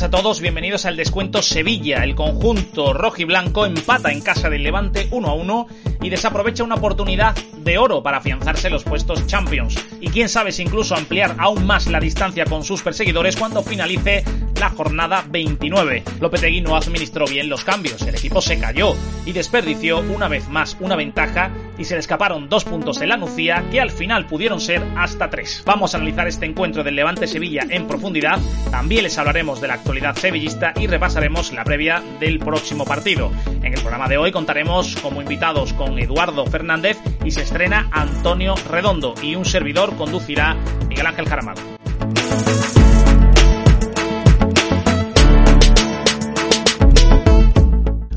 buenas 0.00 0.18
a 0.18 0.22
todos, 0.22 0.40
bienvenidos 0.40 0.86
al 0.86 0.96
descuento 0.96 1.42
Sevilla. 1.42 2.04
El 2.04 2.14
conjunto 2.14 2.94
rojo 2.94 3.20
y 3.20 3.24
blanco 3.24 3.66
empata 3.66 4.10
en 4.10 4.22
casa 4.22 4.48
del 4.48 4.62
Levante 4.62 5.08
1 5.10 5.28
a 5.28 5.34
1 5.34 5.66
y 6.00 6.08
desaprovecha 6.08 6.64
una 6.64 6.76
oportunidad 6.76 7.34
de 7.58 7.76
oro 7.76 8.02
para 8.02 8.16
afianzarse 8.18 8.70
los 8.70 8.84
puestos 8.84 9.26
Champions. 9.26 9.74
Y 10.00 10.08
quién 10.08 10.30
sabe 10.30 10.52
si 10.52 10.62
incluso 10.62 10.94
ampliar 10.94 11.36
aún 11.38 11.66
más 11.66 11.86
la 11.86 12.00
distancia 12.00 12.46
con 12.46 12.64
sus 12.64 12.80
perseguidores 12.80 13.36
cuando 13.36 13.62
finalice 13.62 14.24
la 14.58 14.70
jornada 14.70 15.22
29. 15.28 16.02
Lopetegui 16.20 16.62
no 16.62 16.76
administró 16.76 17.26
bien 17.26 17.50
los 17.50 17.64
cambios, 17.64 18.00
el 18.02 18.14
equipo 18.14 18.40
se 18.40 18.58
cayó 18.58 18.94
y 19.26 19.32
desperdició 19.32 20.00
una 20.00 20.28
vez 20.28 20.48
más 20.48 20.78
una 20.80 20.96
ventaja 20.96 21.50
y 21.80 21.84
se 21.86 21.94
le 21.94 22.00
escaparon 22.00 22.48
dos 22.48 22.64
puntos 22.64 23.00
en 23.00 23.08
la 23.08 23.16
Nucía 23.16 23.64
que 23.70 23.80
al 23.80 23.90
final 23.90 24.26
pudieron 24.26 24.60
ser 24.60 24.82
hasta 24.96 25.30
tres. 25.30 25.62
Vamos 25.64 25.94
a 25.94 25.96
analizar 25.96 26.28
este 26.28 26.44
encuentro 26.44 26.84
del 26.84 26.94
Levante 26.94 27.26
Sevilla 27.26 27.62
en 27.68 27.88
profundidad, 27.88 28.38
también 28.70 29.02
les 29.02 29.16
hablaremos 29.16 29.60
de 29.60 29.68
la 29.68 29.74
actualidad 29.74 30.14
sevillista 30.14 30.74
y 30.76 30.86
repasaremos 30.86 31.52
la 31.52 31.64
previa 31.64 32.02
del 32.20 32.38
próximo 32.38 32.84
partido. 32.84 33.32
En 33.62 33.72
el 33.72 33.80
programa 33.80 34.08
de 34.08 34.18
hoy 34.18 34.30
contaremos 34.30 34.94
como 34.96 35.22
invitados 35.22 35.72
con 35.72 35.98
Eduardo 35.98 36.44
Fernández 36.46 36.98
y 37.24 37.30
se 37.30 37.42
estrena 37.42 37.88
Antonio 37.90 38.54
Redondo 38.68 39.14
y 39.22 39.34
un 39.34 39.46
servidor 39.46 39.96
conducirá 39.96 40.56
Miguel 40.86 41.06
Ángel 41.06 41.24
Caramado. 41.24 41.62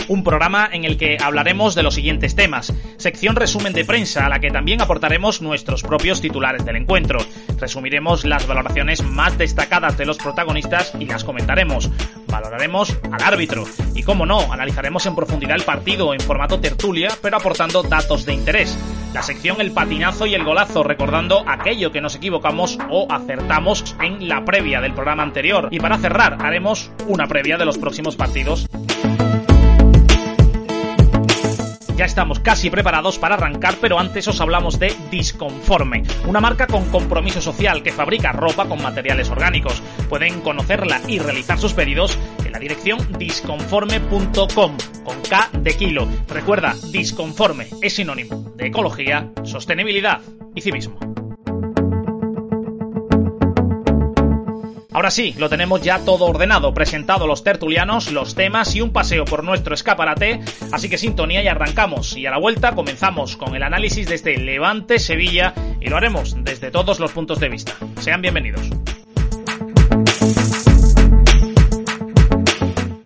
Un 0.08 0.24
programa 0.24 0.70
en 0.72 0.86
el 0.86 0.98
que 0.98 1.18
hablaremos 1.22 1.76
de 1.76 1.84
los 1.84 1.96
siguientes 1.96 2.36
temas. 2.36 2.74
Sección 2.98 3.36
resumen 3.36 3.74
de 3.74 3.86
prensa, 3.86 4.26
a 4.26 4.30
la 4.30 4.40
que 4.40 4.52
también 4.52 4.82
aportaremos 4.82 5.42
nuestros 5.42 5.84
propios 5.84 6.22
titulares 6.22 6.66
del 6.66 6.76
encuentro. 6.76 7.20
Resumiremos 7.60 8.26
las 8.26 8.48
valoraciones 8.48 9.04
más 9.04 9.38
destacadas 9.38 9.98
de 9.98 10.06
los 10.06 10.18
protagonistas 10.18 10.94
y 11.00 11.06
las 11.06 11.24
comentaremos. 11.24 11.90
Valoraremos 12.28 12.98
al 13.12 13.22
árbitro 13.24 13.66
y, 13.94 14.04
como 14.04 14.26
no, 14.26 14.52
analizaremos 14.52 15.06
en 15.06 15.16
profundidad 15.16 15.56
el 15.56 15.64
partido 15.64 16.14
en 16.14 16.20
formato 16.20 16.60
tertulia, 16.60 17.10
pero 17.22 17.38
aportando 17.38 17.84
datos 17.84 18.26
de 18.26 18.34
interés. 18.34 18.78
La 19.14 19.22
sección 19.22 19.62
El 19.62 19.72
patinazo 19.72 20.26
y 20.26 20.34
el 20.34 20.44
golazo, 20.44 20.84
recordando 20.84 21.44
aquello 21.48 21.92
que 21.92 22.02
nos 22.02 22.16
equivocamos 22.16 22.80
o 22.90 23.06
acertamos 23.12 23.96
en 24.02 24.28
la 24.28 24.44
previa 24.44 24.82
del 24.82 24.94
programa 24.94 25.22
anterior. 25.22 25.68
Y 25.70 25.80
para 25.80 26.00
cerrar, 26.00 26.38
haremos 26.42 26.90
una 27.08 27.28
previa 27.28 27.58
de 27.58 27.66
los 27.66 27.78
próximos 27.78 28.16
partidos. 28.16 28.68
Ya 31.96 32.06
estamos 32.06 32.40
casi 32.40 32.70
preparados 32.70 33.20
para 33.20 33.36
arrancar, 33.36 33.76
pero 33.80 34.00
antes 34.00 34.28
os 34.28 34.42
hablamos 34.42 34.80
de 34.80 34.96
Disconforme, 35.12 36.04
una 36.26 36.42
marca 36.42 36.66
con 36.66 36.90
compromiso 36.90 37.40
social 37.40 37.84
que 37.84 37.92
fabrica 37.92 38.32
ropa 38.32 38.68
con 38.68 38.82
materiales 38.82 39.30
orgánicos. 39.30 39.82
Pueden 40.10 40.42
conocerla 40.42 41.02
y 41.08 41.20
realizar 41.20 41.60
sus 41.60 41.74
pedidos 41.74 42.18
en 42.44 42.52
la 42.52 42.60
dirección 42.60 43.00
disconforme.com 43.20 44.78
con 45.04 45.22
K 45.30 45.50
de 45.54 45.76
kilo. 45.76 46.08
Recuerda, 46.28 46.76
Disconforme 46.92 47.68
es 47.82 47.94
sinónimo 47.94 48.54
de 48.56 48.68
ecología, 48.68 49.32
sostenibilidad 49.44 50.22
y 50.56 50.62
civismo. 50.62 51.13
Ahora 54.94 55.10
sí, 55.10 55.34
lo 55.40 55.50
tenemos 55.50 55.82
ya 55.82 56.06
todo 56.06 56.26
ordenado, 56.26 56.72
presentado 56.76 57.26
los 57.26 57.44
tertulianos, 57.44 58.12
los 58.12 58.36
temas 58.36 58.76
y 58.76 58.82
un 58.82 58.94
paseo 58.94 59.26
por 59.26 59.44
nuestro 59.44 59.74
escaparate, 59.74 60.42
así 60.72 60.88
que 60.88 61.00
sintonía 61.00 61.42
y 61.42 61.48
arrancamos. 61.48 62.16
Y 62.16 62.28
a 62.28 62.32
la 62.32 62.38
vuelta 62.38 62.76
comenzamos 62.76 63.36
con 63.36 63.56
el 63.56 63.64
análisis 63.64 64.08
de 64.08 64.14
este 64.14 64.38
Levante 64.38 65.00
Sevilla 65.00 65.56
y 65.82 65.90
lo 65.90 65.98
haremos 65.98 66.36
desde 66.44 66.70
todos 66.70 67.00
los 67.00 67.12
puntos 67.12 67.40
de 67.40 67.50
vista. 67.50 67.74
Sean 68.02 68.22
bienvenidos. 68.22 68.70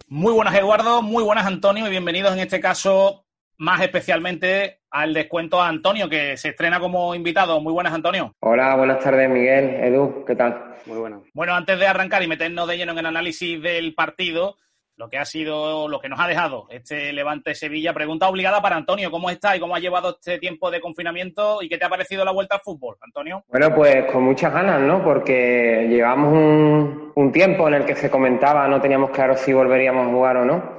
Muy 0.09 0.33
buenas 0.33 0.55
Eduardo, 0.55 1.01
muy 1.01 1.23
buenas 1.23 1.45
Antonio 1.45 1.87
y 1.87 1.89
bienvenidos 1.89 2.33
en 2.33 2.39
este 2.39 2.59
caso 2.59 3.26
más 3.57 3.81
especialmente 3.81 4.79
al 4.89 5.13
descuento 5.13 5.61
a 5.61 5.67
Antonio, 5.67 6.09
que 6.09 6.37
se 6.37 6.49
estrena 6.49 6.79
como 6.79 7.13
invitado. 7.15 7.59
Muy 7.61 7.73
buenas, 7.73 7.93
Antonio. 7.93 8.35
Hola, 8.39 8.75
buenas 8.75 8.99
tardes, 8.99 9.29
Miguel, 9.29 9.83
Edu, 9.83 10.23
¿qué 10.25 10.35
tal? 10.35 10.75
Muy 10.85 10.97
bueno. 10.97 11.23
Bueno, 11.33 11.53
antes 11.53 11.77
de 11.77 11.87
arrancar 11.87 12.23
y 12.23 12.27
meternos 12.27 12.67
de 12.67 12.77
lleno 12.77 12.93
en 12.93 12.99
el 12.99 13.05
análisis 13.05 13.61
del 13.61 13.93
partido, 13.93 14.55
lo 14.95 15.09
que 15.09 15.17
ha 15.17 15.25
sido, 15.25 15.87
lo 15.87 15.99
que 15.99 16.09
nos 16.09 16.19
ha 16.19 16.27
dejado 16.27 16.65
este 16.71 17.13
Levante 17.13 17.53
Sevilla, 17.53 17.93
pregunta 17.93 18.27
obligada 18.27 18.61
para 18.61 18.77
Antonio, 18.77 19.11
¿cómo 19.11 19.29
está 19.29 19.55
y 19.55 19.59
cómo 19.59 19.75
ha 19.75 19.79
llevado 19.79 20.11
este 20.11 20.39
tiempo 20.39 20.71
de 20.71 20.81
confinamiento 20.81 21.61
y 21.61 21.69
qué 21.69 21.77
te 21.77 21.85
ha 21.85 21.89
parecido 21.89 22.25
la 22.25 22.31
vuelta 22.31 22.55
al 22.55 22.61
fútbol, 22.61 22.97
Antonio? 23.01 23.43
Bueno, 23.47 23.75
pues 23.75 24.11
con 24.11 24.23
muchas 24.23 24.51
ganas, 24.51 24.81
¿no? 24.81 25.03
Porque 25.03 25.87
llevamos 25.87 26.33
un, 26.33 27.11
un 27.13 27.31
tiempo 27.31 27.67
en 27.67 27.75
el 27.75 27.85
que 27.85 27.95
se 27.95 28.09
comentaba, 28.09 28.67
no 28.67 28.81
teníamos 28.81 29.11
claro 29.11 29.35
si 29.35 29.53
volveríamos 29.53 30.07
a 30.07 30.11
jugar 30.11 30.37
o 30.37 30.45
no 30.45 30.76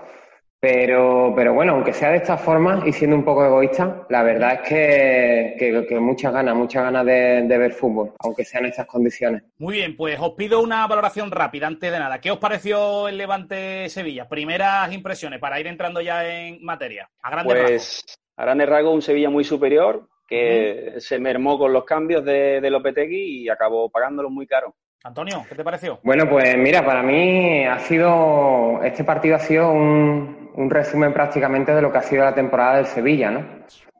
pero, 0.60 1.32
pero 1.36 1.54
bueno, 1.54 1.74
aunque 1.74 1.92
sea 1.92 2.10
de 2.10 2.16
esta 2.16 2.36
forma 2.36 2.82
y 2.84 2.92
siendo 2.92 3.14
un 3.14 3.24
poco 3.24 3.44
egoísta, 3.44 4.06
la 4.08 4.24
verdad 4.24 4.54
es 4.54 4.68
que, 4.68 5.84
que, 5.88 6.00
muchas 6.00 6.32
ganas, 6.32 6.56
muchas 6.56 6.82
ganas 6.82 7.06
de, 7.06 7.58
ver 7.58 7.72
fútbol, 7.72 8.12
aunque 8.18 8.44
sea 8.44 8.60
en 8.60 8.66
estas 8.66 8.86
condiciones. 8.86 9.44
Muy 9.58 9.74
bien, 9.74 9.96
pues 9.96 10.18
os 10.20 10.32
pido 10.32 10.60
una 10.60 10.84
valoración 10.88 11.30
rápida 11.30 11.68
antes 11.68 11.92
de 11.92 11.98
nada. 11.98 12.20
¿Qué 12.20 12.32
os 12.32 12.38
pareció 12.38 13.06
el 13.06 13.18
Levante 13.18 13.88
Sevilla? 13.88 14.28
Primeras 14.28 14.92
impresiones 14.92 15.38
para 15.38 15.60
ir 15.60 15.68
entrando 15.68 16.00
ya 16.00 16.26
en 16.26 16.64
materia. 16.64 17.08
A 17.22 17.30
grandes 17.30 17.56
pues, 17.56 18.04
a 18.36 18.44
grandes 18.44 18.68
rasgos, 18.68 18.94
un 18.94 19.02
Sevilla 19.02 19.30
muy 19.30 19.44
superior 19.44 20.08
que 20.26 20.94
se 20.98 21.18
mermó 21.18 21.56
con 21.56 21.72
los 21.72 21.84
cambios 21.84 22.24
de, 22.24 22.60
de 22.60 22.70
Lopetegui 22.70 23.44
y 23.44 23.48
acabó 23.48 23.88
pagándolo 23.90 24.28
muy 24.28 24.46
caro. 24.46 24.74
Antonio, 25.04 25.44
¿qué 25.48 25.54
te 25.54 25.62
pareció? 25.62 26.00
Bueno, 26.02 26.28
pues 26.28 26.56
mira, 26.58 26.84
para 26.84 27.02
mí 27.02 27.64
ha 27.64 27.78
sido, 27.78 28.82
este 28.82 29.04
partido 29.04 29.36
ha 29.36 29.38
sido 29.38 29.70
un, 29.70 30.37
un 30.58 30.70
resumen 30.70 31.12
prácticamente 31.12 31.72
de 31.72 31.80
lo 31.80 31.92
que 31.92 31.98
ha 31.98 32.02
sido 32.02 32.24
la 32.24 32.34
temporada 32.34 32.78
del 32.78 32.86
Sevilla, 32.86 33.30
¿no? 33.30 33.46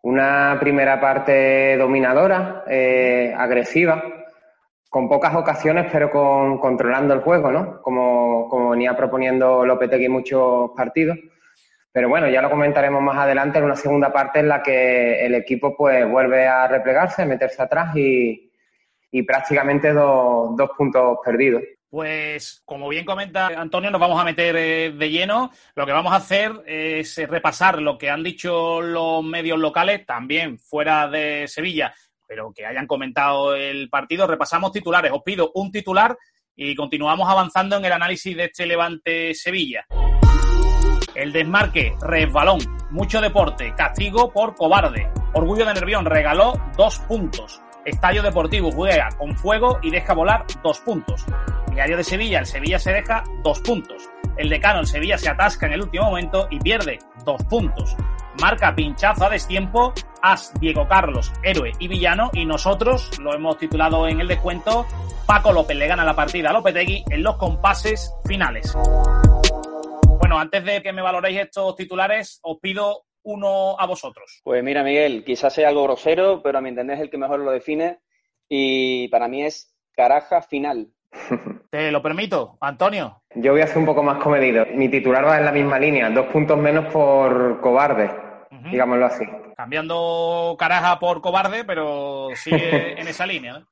Una 0.03 0.57
primera 0.59 1.01
parte 1.01 1.77
dominadora, 1.77 2.65
eh, 2.67 3.33
agresiva, 3.37 4.03
con 4.91 5.09
pocas 5.09 5.37
ocasiones, 5.37 5.87
pero 5.93 6.11
con, 6.11 6.59
controlando 6.59 7.15
el 7.15 7.21
juego, 7.21 7.53
¿no? 7.53 7.81
Como, 7.81 8.71
venía 8.71 8.97
proponiendo 8.97 9.65
Lopetegui 9.65 10.07
en 10.07 10.13
muchos 10.13 10.73
partidos. 10.77 11.17
Pero 11.93 12.09
bueno, 12.09 12.29
ya 12.29 12.43
lo 12.43 12.51
comentaremos 12.51 13.01
más 13.03 13.19
adelante 13.19 13.59
en 13.59 13.65
una 13.65 13.77
segunda 13.77 14.13
parte 14.13 14.41
en 14.41 14.49
la 14.49 14.61
que 14.61 15.25
el 15.25 15.37
equipo 15.37 15.77
pues 15.77 16.11
vuelve 16.11 16.49
a 16.49 16.67
replegarse, 16.67 17.23
a 17.23 17.27
meterse 17.27 17.63
atrás 17.63 17.95
y, 17.95 18.51
y 19.13 19.23
prácticamente 19.23 19.93
dos 19.93 20.71
puntos 20.77 21.19
perdidos. 21.25 21.63
Pues, 21.91 22.63
como 22.67 22.89
bien 22.89 23.07
comenta 23.07 23.47
Antonio, 23.47 23.91
nos 23.91 24.01
vamos 24.01 24.21
a 24.21 24.25
meter 24.25 24.55
eh, 24.57 24.93
de 24.93 25.11
lleno. 25.11 25.51
Lo 25.75 25.87
que 25.87 25.93
vamos 25.93 26.13
a 26.13 26.17
hacer 26.17 26.53
es 26.67 27.17
repasar 27.29 27.81
lo 27.81 27.97
que 27.97 28.11
han 28.11 28.23
dicho 28.23 28.83
los 28.83 29.25
medios 29.25 29.59
locales, 29.59 30.05
también 30.05 30.59
fuera 30.59 31.09
de 31.09 31.49
Sevilla, 31.49 31.95
pero 32.27 32.53
que 32.55 32.67
hayan 32.67 32.87
comentado 32.87 33.55
el 33.55 33.89
partido. 33.89 34.27
Repasamos 34.27 34.73
titulares. 34.73 35.13
Os 35.13 35.23
pido 35.23 35.51
un 35.55 35.73
titular 35.73 36.17
y 36.55 36.75
continuamos 36.75 37.29
avanzando 37.29 37.77
en 37.79 37.85
el 37.87 37.93
análisis 37.93 38.37
de 38.37 38.45
este 38.45 38.67
Levante 38.67 39.33
Sevilla. 39.35 39.87
El 41.15 41.33
desmarque, 41.33 41.95
resbalón, 42.03 42.61
mucho 42.91 43.21
deporte, 43.21 43.75
castigo 43.75 44.31
por 44.31 44.55
cobarde. 44.55 45.11
Orgullo 45.33 45.65
de 45.65 45.75
Nervión 45.75 46.05
regaló 46.05 46.53
dos 46.77 46.99
puntos. 47.01 47.63
Estadio 47.85 48.23
Deportivo 48.23 48.71
juega 48.71 49.09
con 49.17 49.35
fuego 49.37 49.79
y 49.83 49.91
deja 49.91 50.13
volar 50.13 50.45
dos 50.63 50.81
puntos. 50.81 51.25
Diario 51.79 51.99
de 51.99 52.03
Sevilla, 52.03 52.41
el 52.41 52.47
Sevilla 52.47 52.81
se 52.81 52.93
deja 52.93 53.23
dos 53.45 53.61
puntos. 53.61 54.11
El 54.37 54.49
decano, 54.49 54.81
el 54.81 54.89
Sevilla 54.89 55.17
se 55.17 55.31
atasca 55.31 55.67
en 55.67 55.75
el 55.75 55.83
último 55.83 56.07
momento 56.07 56.49
y 56.51 56.59
pierde 56.59 56.99
dos 57.25 57.41
puntos. 57.45 57.95
Marca 58.41 58.75
pinchazo 58.75 59.27
a 59.27 59.31
destiempo, 59.31 59.95
As 60.21 60.53
Diego 60.59 60.89
Carlos, 60.89 61.33
héroe 61.45 61.71
y 61.79 61.87
villano, 61.87 62.33
y 62.33 62.45
nosotros 62.45 63.17
lo 63.21 63.33
hemos 63.33 63.59
titulado 63.59 64.09
en 64.09 64.21
el 64.21 64.27
descuento, 64.27 64.89
Paco 65.25 65.53
López 65.53 65.77
le 65.77 65.87
gana 65.87 66.05
la 66.05 66.17
partida 66.17 66.51
a 66.51 66.53
Lopetegui 66.53 67.05
en 67.11 67.23
los 67.23 67.37
compases 67.37 68.13
finales. 68.27 68.77
Bueno, 70.19 70.37
antes 70.37 70.65
de 70.65 70.83
que 70.83 70.93
me 70.93 71.01
valoréis 71.01 71.43
estos 71.43 71.77
titulares, 71.77 72.41
os 72.43 72.59
pido 72.59 73.05
uno 73.23 73.79
a 73.79 73.87
vosotros? 73.87 74.41
Pues 74.43 74.65
mira, 74.65 74.83
Miguel, 74.83 75.23
quizás 75.25 75.55
sea 75.55 75.69
algo 75.69 75.85
grosero, 75.85 76.43
pero 76.43 76.59
a 76.59 76.61
mi 76.61 76.71
entender 76.71 76.97
es 76.97 77.03
el 77.03 77.11
que 77.11 77.19
mejor 77.19 77.39
lo 77.39 77.53
define 77.53 78.01
y 78.49 79.07
para 79.11 79.29
mí 79.29 79.45
es 79.45 79.73
caraja 79.93 80.43
final. 80.43 80.89
Te 81.71 81.93
lo 81.93 82.01
permito, 82.01 82.57
Antonio. 82.63 83.23
Yo 83.35 83.53
voy 83.53 83.61
a 83.61 83.67
ser 83.67 83.77
un 83.79 83.85
poco 83.85 84.03
más 84.03 84.23
comedido. 84.23 84.65
Mi 84.73 84.89
titular 84.89 85.27
va 85.27 85.37
en 85.37 85.45
la 85.45 85.53
misma 85.53 85.79
línea, 85.79 86.09
dos 86.09 86.27
puntos 86.29 86.57
menos 86.57 86.91
por 86.91 87.61
cobarde, 87.61 88.11
digámoslo 88.71 89.05
así. 89.05 89.27
Cambiando 89.55 90.57
caraja 90.59 90.99
por 90.99 91.21
cobarde, 91.21 91.65
pero 91.65 92.29
sigue 92.35 92.93
en 93.01 93.07
esa 93.07 93.27
línea. 93.27 93.63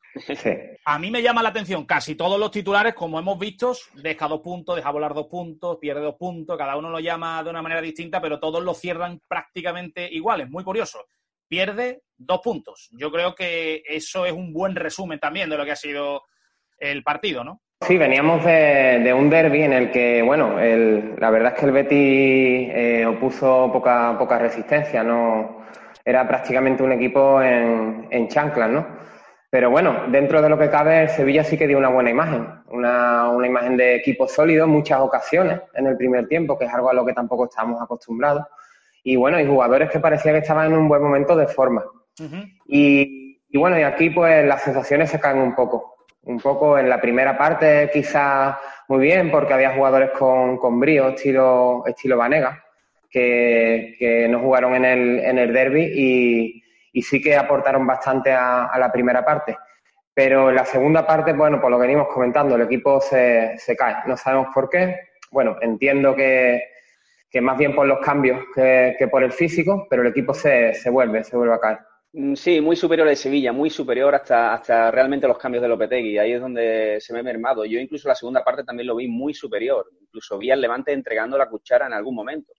A 0.84 0.98
mí 0.98 1.10
me 1.10 1.22
llama 1.22 1.42
la 1.42 1.48
atención 1.48 1.86
casi 1.86 2.16
todos 2.16 2.38
los 2.38 2.50
titulares, 2.50 2.92
como 2.92 3.18
hemos 3.18 3.38
visto, 3.38 3.74
deja 3.94 4.28
dos 4.28 4.40
puntos, 4.40 4.76
deja 4.76 4.90
volar 4.90 5.14
dos 5.14 5.26
puntos, 5.28 5.78
pierde 5.80 6.02
dos 6.02 6.16
puntos, 6.16 6.58
cada 6.58 6.76
uno 6.76 6.90
lo 6.90 7.00
llama 7.00 7.42
de 7.42 7.50
una 7.50 7.62
manera 7.62 7.80
distinta, 7.80 8.20
pero 8.20 8.38
todos 8.38 8.62
lo 8.62 8.74
cierran 8.74 9.22
prácticamente 9.26 10.06
iguales. 10.12 10.50
Muy 10.50 10.64
curioso. 10.64 11.06
Pierde 11.48 12.02
dos 12.18 12.40
puntos. 12.42 12.90
Yo 12.92 13.10
creo 13.10 13.34
que 13.34 13.82
eso 13.86 14.26
es 14.26 14.32
un 14.32 14.52
buen 14.52 14.74
resumen 14.74 15.18
también 15.18 15.48
de 15.48 15.56
lo 15.56 15.64
que 15.64 15.72
ha 15.72 15.76
sido 15.76 16.24
el 16.78 17.02
partido, 17.02 17.42
¿no? 17.42 17.62
Sí, 17.82 17.98
veníamos 17.98 18.42
de, 18.44 19.14
un 19.16 19.28
derby 19.28 19.62
en 19.62 19.72
el 19.72 19.90
que, 19.90 20.22
bueno, 20.22 20.56
la 20.56 21.30
verdad 21.30 21.52
es 21.52 21.60
que 21.60 21.66
el 21.66 21.72
Betis 21.72 22.70
eh, 22.72 23.06
opuso 23.06 23.70
poca, 23.70 24.16
poca 24.18 24.38
resistencia, 24.38 25.04
no 25.04 25.62
era 26.04 26.26
prácticamente 26.26 26.82
un 26.82 26.92
equipo 26.92 27.42
en, 27.42 28.08
en 28.10 28.28
chanclas, 28.28 28.70
¿no? 28.70 28.86
Pero 29.50 29.70
bueno, 29.70 30.04
dentro 30.08 30.40
de 30.40 30.48
lo 30.48 30.58
que 30.58 30.70
cabe, 30.70 31.02
el 31.02 31.08
Sevilla 31.10 31.44
sí 31.44 31.58
que 31.58 31.66
dio 31.66 31.78
una 31.78 31.90
buena 31.90 32.10
imagen, 32.10 32.48
una, 32.68 33.28
una 33.30 33.46
imagen 33.46 33.76
de 33.76 33.96
equipo 33.96 34.26
sólido 34.26 34.64
en 34.64 34.70
muchas 34.70 35.00
ocasiones 35.00 35.60
en 35.74 35.86
el 35.86 35.96
primer 35.96 36.26
tiempo, 36.28 36.58
que 36.58 36.64
es 36.64 36.74
algo 36.74 36.90
a 36.90 36.94
lo 36.94 37.04
que 37.04 37.12
tampoco 37.12 37.44
estábamos 37.44 37.80
acostumbrados. 37.80 38.44
Y 39.04 39.16
bueno, 39.16 39.38
y 39.38 39.46
jugadores 39.46 39.90
que 39.90 40.00
parecía 40.00 40.32
que 40.32 40.38
estaban 40.38 40.72
en 40.72 40.78
un 40.78 40.88
buen 40.88 41.02
momento 41.02 41.36
de 41.36 41.46
forma. 41.46 41.84
y, 42.66 43.38
y 43.48 43.58
bueno, 43.58 43.78
y 43.78 43.82
aquí 43.82 44.10
pues 44.10 44.46
las 44.46 44.62
sensaciones 44.62 45.10
se 45.10 45.20
caen 45.20 45.38
un 45.38 45.54
poco 45.54 45.95
un 46.26 46.40
poco 46.40 46.78
en 46.78 46.88
la 46.88 47.00
primera 47.00 47.36
parte 47.36 47.90
quizás 47.92 48.56
muy 48.88 49.00
bien 49.00 49.30
porque 49.30 49.54
había 49.54 49.74
jugadores 49.74 50.10
con, 50.10 50.58
con 50.58 50.78
brío, 50.78 51.08
estilo, 51.08 51.84
estilo 51.86 52.16
Vanega, 52.16 52.64
que, 53.08 53.94
que 53.98 54.28
no 54.28 54.40
jugaron 54.40 54.74
en 54.74 54.84
el, 54.84 55.18
en 55.20 55.38
el 55.38 55.52
derby 55.52 55.90
y, 55.94 56.62
y 56.92 57.02
sí 57.02 57.20
que 57.20 57.36
aportaron 57.36 57.86
bastante 57.86 58.32
a, 58.32 58.70
la 58.78 58.90
primera 58.90 59.24
parte. 59.24 59.56
Pero 60.14 60.48
en 60.48 60.56
la 60.56 60.64
segunda 60.64 61.06
parte, 61.06 61.32
bueno, 61.32 61.60
por 61.60 61.70
lo 61.70 61.78
que 61.78 61.86
venimos 61.86 62.08
comentando, 62.08 62.56
el 62.56 62.62
equipo 62.62 63.00
se, 63.00 63.56
se 63.58 63.76
cae. 63.76 63.96
No 64.06 64.16
sabemos 64.16 64.48
por 64.54 64.70
qué. 64.70 64.96
Bueno, 65.30 65.56
entiendo 65.60 66.16
que, 66.16 66.62
que 67.30 67.40
más 67.40 67.58
bien 67.58 67.74
por 67.74 67.86
los 67.86 68.00
cambios 68.00 68.40
que, 68.54 68.96
que, 68.98 69.08
por 69.08 69.22
el 69.22 69.32
físico, 69.32 69.86
pero 69.90 70.02
el 70.02 70.08
equipo 70.08 70.32
se, 70.32 70.72
se 70.74 70.88
vuelve, 70.88 71.22
se 71.22 71.36
vuelve 71.36 71.54
a 71.54 71.60
caer. 71.60 71.78
Mm, 72.18 72.34
sí, 72.34 72.62
muy 72.62 72.76
superior 72.76 73.06
de 73.06 73.14
Sevilla, 73.14 73.52
muy 73.52 73.68
superior 73.68 74.14
hasta, 74.14 74.54
hasta 74.54 74.90
realmente 74.90 75.28
los 75.28 75.36
cambios 75.36 75.60
de 75.60 75.68
Lopetegui. 75.68 76.16
Ahí 76.16 76.32
es 76.32 76.40
donde 76.40 76.96
se 76.98 77.12
me 77.12 77.20
ha 77.20 77.22
mermado. 77.22 77.66
Yo 77.66 77.78
incluso 77.78 78.08
la 78.08 78.14
segunda 78.14 78.42
parte 78.42 78.64
también 78.64 78.86
lo 78.86 78.96
vi 78.96 79.06
muy 79.06 79.34
superior. 79.34 79.90
Incluso 80.00 80.38
vi 80.38 80.50
al 80.50 80.62
Levante 80.62 80.92
entregando 80.92 81.36
la 81.36 81.46
cuchara 81.46 81.86
en 81.86 81.92
algún 81.92 82.14
momento. 82.14 82.54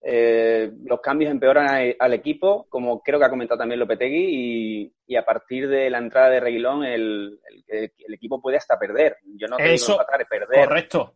Eh, 0.00 0.70
los 0.84 1.00
cambios 1.00 1.32
empeoran 1.32 1.92
al 1.98 2.14
equipo, 2.14 2.68
como 2.68 3.02
creo 3.02 3.18
que 3.18 3.24
ha 3.24 3.30
comentado 3.30 3.58
también 3.58 3.80
Lopetegui, 3.80 4.92
y, 5.08 5.16
a 5.16 5.24
partir 5.24 5.68
de 5.68 5.90
la 5.90 5.98
entrada 5.98 6.30
de 6.30 6.38
Reguilón 6.38 6.84
el, 6.84 7.40
equipo 7.66 8.40
puede 8.40 8.58
hasta 8.58 8.78
perder. 8.78 9.16
Yo 9.24 9.48
no 9.48 9.56
te 9.56 9.74
Eso, 9.74 9.94
digo 9.94 10.04
perder. 10.30 10.68
Correcto. 10.68 11.14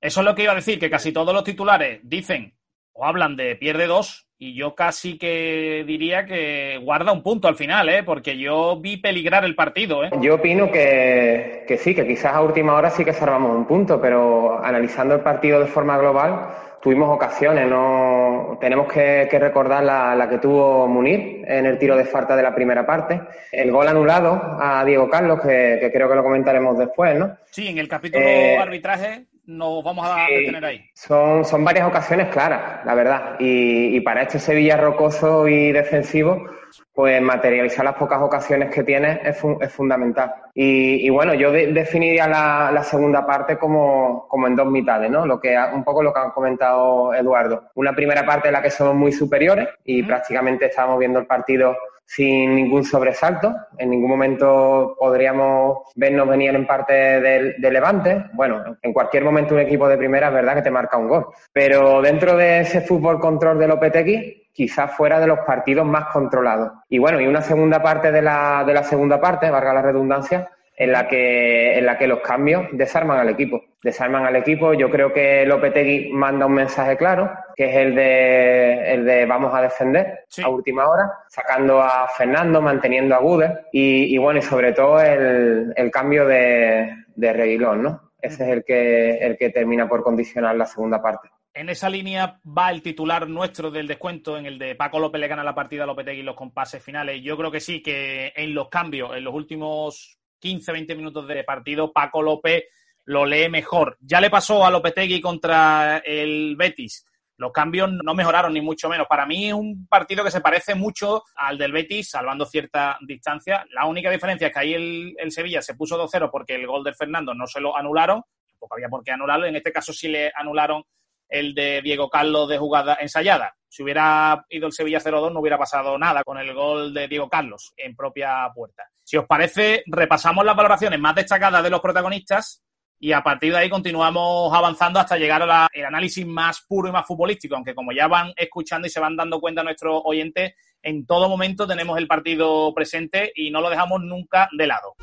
Eso 0.00 0.20
es 0.20 0.24
lo 0.24 0.32
que 0.32 0.44
iba 0.44 0.52
a 0.52 0.56
decir, 0.56 0.78
que 0.78 0.90
casi 0.90 1.12
todos 1.12 1.34
los 1.34 1.42
titulares 1.42 1.98
dicen 2.04 2.54
o 2.92 3.04
hablan 3.04 3.34
de 3.34 3.56
pierde 3.56 3.88
dos 3.88 4.23
y 4.38 4.54
yo 4.54 4.74
casi 4.74 5.16
que 5.16 5.84
diría 5.86 6.26
que 6.26 6.78
guarda 6.82 7.12
un 7.12 7.22
punto 7.22 7.48
al 7.48 7.56
final, 7.56 7.88
¿eh? 7.88 8.02
porque 8.02 8.36
yo 8.36 8.78
vi 8.80 8.96
peligrar 8.96 9.44
el 9.44 9.54
partido. 9.54 10.04
¿eh? 10.04 10.10
Yo 10.20 10.34
opino 10.34 10.70
que, 10.70 11.64
que 11.66 11.76
sí, 11.76 11.94
que 11.94 12.06
quizás 12.06 12.34
a 12.34 12.42
última 12.42 12.74
hora 12.74 12.90
sí 12.90 13.04
que 13.04 13.12
salvamos 13.12 13.56
un 13.56 13.66
punto, 13.66 14.00
pero 14.00 14.62
analizando 14.62 15.14
el 15.14 15.20
partido 15.20 15.60
de 15.60 15.66
forma 15.66 15.96
global 15.98 16.48
tuvimos 16.84 17.08
ocasiones. 17.08 17.66
no 17.66 18.58
Tenemos 18.60 18.92
que, 18.92 19.26
recordar 19.32 19.82
la, 19.82 20.28
que 20.28 20.38
tuvo 20.38 20.86
Munir 20.86 21.42
en 21.46 21.64
el 21.64 21.78
tiro 21.78 21.96
de 21.96 22.04
falta 22.04 22.36
de 22.36 22.42
la 22.42 22.54
primera 22.54 22.84
parte. 22.84 23.22
El 23.50 23.72
gol 23.72 23.88
anulado 23.88 24.58
a 24.60 24.84
Diego 24.84 25.08
Carlos, 25.08 25.40
que, 25.40 25.90
creo 25.92 26.10
que 26.10 26.14
lo 26.14 26.22
comentaremos 26.22 26.76
después, 26.78 27.18
¿no? 27.18 27.38
Sí, 27.50 27.68
en 27.68 27.78
el 27.78 27.88
capítulo 27.88 28.22
eh, 28.22 28.58
arbitraje 28.58 29.24
nos 29.46 29.84
vamos 29.84 30.06
a 30.08 30.26
detener 30.26 30.64
ahí. 30.64 30.84
Son, 30.94 31.44
son 31.44 31.64
varias 31.64 31.86
ocasiones 31.86 32.28
claras, 32.28 32.84
la 32.84 32.94
verdad. 32.94 33.36
Y, 33.38 34.00
para 34.00 34.22
este 34.22 34.38
Sevilla 34.38 34.76
rocoso 34.76 35.48
y 35.48 35.72
defensivo, 35.72 36.46
pues 36.94 37.20
materializar 37.20 37.84
las 37.84 37.96
pocas 37.96 38.20
ocasiones 38.20 38.72
que 38.74 38.82
tiene 38.82 39.20
es, 39.24 39.42
es 39.60 39.72
fundamental. 39.72 40.34
Y, 40.54 41.08
bueno, 41.10 41.34
yo 41.34 41.52
definiría 41.52 42.28
la, 42.28 42.82
segunda 42.84 43.26
parte 43.26 43.58
como, 43.58 44.26
como, 44.28 44.46
en 44.46 44.56
dos 44.56 44.66
mitades, 44.66 45.10
¿no? 45.10 45.26
Lo 45.26 45.40
que 45.40 45.56
un 45.72 45.84
poco 45.84 46.02
lo 46.02 46.12
que 46.12 46.20
ha 46.20 46.30
comentado 46.30 47.14
Eduardo. 47.14 47.70
Una 47.74 47.94
primera 47.94 48.24
parte 48.24 48.48
en 48.48 48.54
la 48.54 48.62
que 48.62 48.70
somos 48.70 48.94
muy 48.94 49.12
superiores 49.12 49.68
y 49.84 50.02
prácticamente 50.02 50.66
estábamos 50.66 50.98
viendo 50.98 51.18
el 51.18 51.26
partido 51.26 51.76
sin 52.06 52.54
ningún 52.54 52.84
sobresalto. 52.84 53.54
En 53.78 53.90
ningún 53.90 54.10
momento 54.10 54.96
podríamos 54.98 55.78
vernos 55.96 56.28
venir 56.28 56.54
en 56.54 56.66
parte 56.66 56.92
del, 56.92 57.56
Levante. 57.58 58.26
Bueno, 58.32 58.76
en 58.82 58.92
cualquier 58.92 59.24
momento 59.24 59.54
un 59.54 59.60
equipo 59.60 59.88
de 59.88 59.96
primera 59.96 60.28
es 60.28 60.34
verdad 60.34 60.54
que 60.54 60.62
te 60.62 60.70
marca 60.70 60.96
un 60.96 61.08
gol. 61.08 61.26
Pero 61.52 62.00
dentro 62.02 62.36
de 62.36 62.60
ese 62.60 62.80
fútbol 62.80 63.18
control 63.18 63.58
de 63.58 63.68
Lopetegui, 63.68 64.48
quizás 64.52 64.92
fuera 64.92 65.18
de 65.18 65.26
los 65.26 65.40
partidos 65.40 65.84
más 65.84 66.06
controlados. 66.12 66.72
Y 66.88 66.98
bueno, 66.98 67.20
y 67.20 67.26
una 67.26 67.42
segunda 67.42 67.82
parte 67.82 68.12
de 68.12 68.22
la, 68.22 68.62
de 68.64 68.74
la 68.74 68.84
segunda 68.84 69.20
parte, 69.20 69.50
valga 69.50 69.74
la 69.74 69.82
redundancia, 69.82 70.48
en 70.76 70.92
la 70.92 71.06
que, 71.06 71.78
en 71.78 71.86
la 71.86 71.96
que 71.96 72.06
los 72.06 72.20
cambios 72.20 72.66
desarman 72.72 73.18
al 73.18 73.28
equipo. 73.28 73.62
Desarman 73.82 74.26
al 74.26 74.36
equipo. 74.36 74.74
Yo 74.74 74.90
creo 74.90 75.12
que 75.12 75.44
Lopetegui 75.46 76.10
manda 76.12 76.46
un 76.46 76.54
mensaje 76.54 76.96
claro, 76.96 77.30
que 77.54 77.70
es 77.70 77.76
el 77.76 77.94
de, 77.94 78.94
el 78.94 79.04
de 79.04 79.26
vamos 79.26 79.54
a 79.54 79.62
defender 79.62 80.24
a 80.42 80.48
última 80.48 80.88
hora, 80.88 81.10
sacando 81.28 81.80
a 81.80 82.08
Fernando, 82.08 82.60
manteniendo 82.60 83.14
a 83.14 83.18
Gude 83.18 83.66
y, 83.72 84.16
bueno, 84.18 84.40
y 84.40 84.42
sobre 84.42 84.72
todo 84.72 85.00
el, 85.00 85.72
el 85.76 85.90
cambio 85.90 86.26
de, 86.26 86.94
de 87.14 87.32
Reguilón, 87.32 87.82
¿no? 87.82 88.12
Ese 88.20 88.44
es 88.44 88.50
el 88.50 88.64
que, 88.64 89.18
el 89.18 89.36
que 89.36 89.50
termina 89.50 89.86
por 89.86 90.02
condicionar 90.02 90.56
la 90.56 90.64
segunda 90.64 91.02
parte. 91.02 91.28
En 91.52 91.68
esa 91.68 91.88
línea 91.88 92.40
va 92.44 92.70
el 92.70 92.82
titular 92.82 93.28
nuestro 93.28 93.70
del 93.70 93.86
descuento, 93.86 94.36
en 94.36 94.46
el 94.46 94.58
de 94.58 94.74
Paco 94.74 94.98
López 94.98 95.20
le 95.20 95.28
gana 95.28 95.44
la 95.44 95.54
partida 95.54 95.84
a 95.84 95.86
Lopetegui 95.86 96.20
en 96.20 96.26
los 96.26 96.34
compases 96.34 96.82
finales. 96.82 97.22
Yo 97.22 97.36
creo 97.36 97.50
que 97.50 97.60
sí, 97.60 97.80
que 97.80 98.32
en 98.34 98.54
los 98.54 98.68
cambios, 98.68 99.14
en 99.14 99.22
los 99.22 99.34
últimos 99.34 100.18
15, 100.44 100.72
20 100.72 100.94
minutos 100.94 101.26
de 101.26 101.42
partido, 101.42 101.90
Paco 101.90 102.20
López 102.20 102.64
lo 103.06 103.24
lee 103.24 103.48
mejor. 103.48 103.96
Ya 104.00 104.20
le 104.20 104.28
pasó 104.28 104.62
a 104.66 104.70
Lopetegui 104.70 105.18
contra 105.18 106.02
el 106.04 106.54
Betis. 106.54 107.06
Los 107.38 107.50
cambios 107.50 107.90
no 107.90 108.14
mejoraron 108.14 108.52
ni 108.52 108.60
mucho 108.60 108.90
menos. 108.90 109.06
Para 109.08 109.24
mí 109.24 109.48
es 109.48 109.54
un 109.54 109.86
partido 109.88 110.22
que 110.22 110.30
se 110.30 110.42
parece 110.42 110.74
mucho 110.74 111.22
al 111.34 111.56
del 111.56 111.72
Betis, 111.72 112.10
salvando 112.10 112.44
cierta 112.44 112.98
distancia. 113.00 113.64
La 113.70 113.86
única 113.86 114.10
diferencia 114.10 114.48
es 114.48 114.52
que 114.52 114.58
ahí 114.58 114.74
el, 114.74 115.32
Sevilla 115.32 115.62
se 115.62 115.76
puso 115.76 115.96
2-0 115.96 116.28
porque 116.30 116.56
el 116.56 116.66
gol 116.66 116.84
de 116.84 116.92
Fernando 116.92 117.32
no 117.32 117.46
se 117.46 117.60
lo 117.60 117.74
anularon. 117.74 118.22
Tampoco 118.46 118.74
había 118.74 118.90
por 118.90 119.02
qué 119.02 119.12
anularlo. 119.12 119.46
En 119.46 119.56
este 119.56 119.72
caso 119.72 119.94
sí 119.94 120.08
le 120.08 120.30
anularon 120.34 120.84
el 121.26 121.54
de 121.54 121.80
Diego 121.80 122.10
Carlos 122.10 122.50
de 122.50 122.58
jugada 122.58 122.98
ensayada. 123.00 123.56
Si 123.74 123.82
hubiera 123.82 124.46
ido 124.50 124.68
el 124.68 124.72
Sevilla 124.72 125.00
0-2 125.00 125.32
no 125.32 125.40
hubiera 125.40 125.58
pasado 125.58 125.98
nada 125.98 126.22
con 126.22 126.38
el 126.38 126.54
gol 126.54 126.94
de 126.94 127.08
Diego 127.08 127.28
Carlos 127.28 127.74
en 127.76 127.96
propia 127.96 128.48
puerta. 128.54 128.84
Si 129.02 129.16
os 129.16 129.26
parece, 129.26 129.82
repasamos 129.86 130.44
las 130.44 130.54
valoraciones 130.54 131.00
más 131.00 131.16
destacadas 131.16 131.60
de 131.60 131.70
los 131.70 131.80
protagonistas 131.80 132.62
y 133.00 133.10
a 133.10 133.24
partir 133.24 133.50
de 133.52 133.58
ahí 133.58 133.68
continuamos 133.68 134.54
avanzando 134.54 135.00
hasta 135.00 135.16
llegar 135.16 135.42
al 135.42 135.68
análisis 135.88 136.24
más 136.24 136.64
puro 136.68 136.88
y 136.88 136.92
más 136.92 137.04
futbolístico, 137.04 137.56
aunque 137.56 137.74
como 137.74 137.90
ya 137.90 138.06
van 138.06 138.32
escuchando 138.36 138.86
y 138.86 138.90
se 138.90 139.00
van 139.00 139.16
dando 139.16 139.40
cuenta 139.40 139.64
nuestros 139.64 140.02
oyentes, 140.04 140.52
en 140.80 141.04
todo 141.04 141.28
momento 141.28 141.66
tenemos 141.66 141.98
el 141.98 142.06
partido 142.06 142.72
presente 142.74 143.32
y 143.34 143.50
no 143.50 143.60
lo 143.60 143.70
dejamos 143.70 144.02
nunca 144.02 144.48
de 144.56 144.68
lado. 144.68 144.94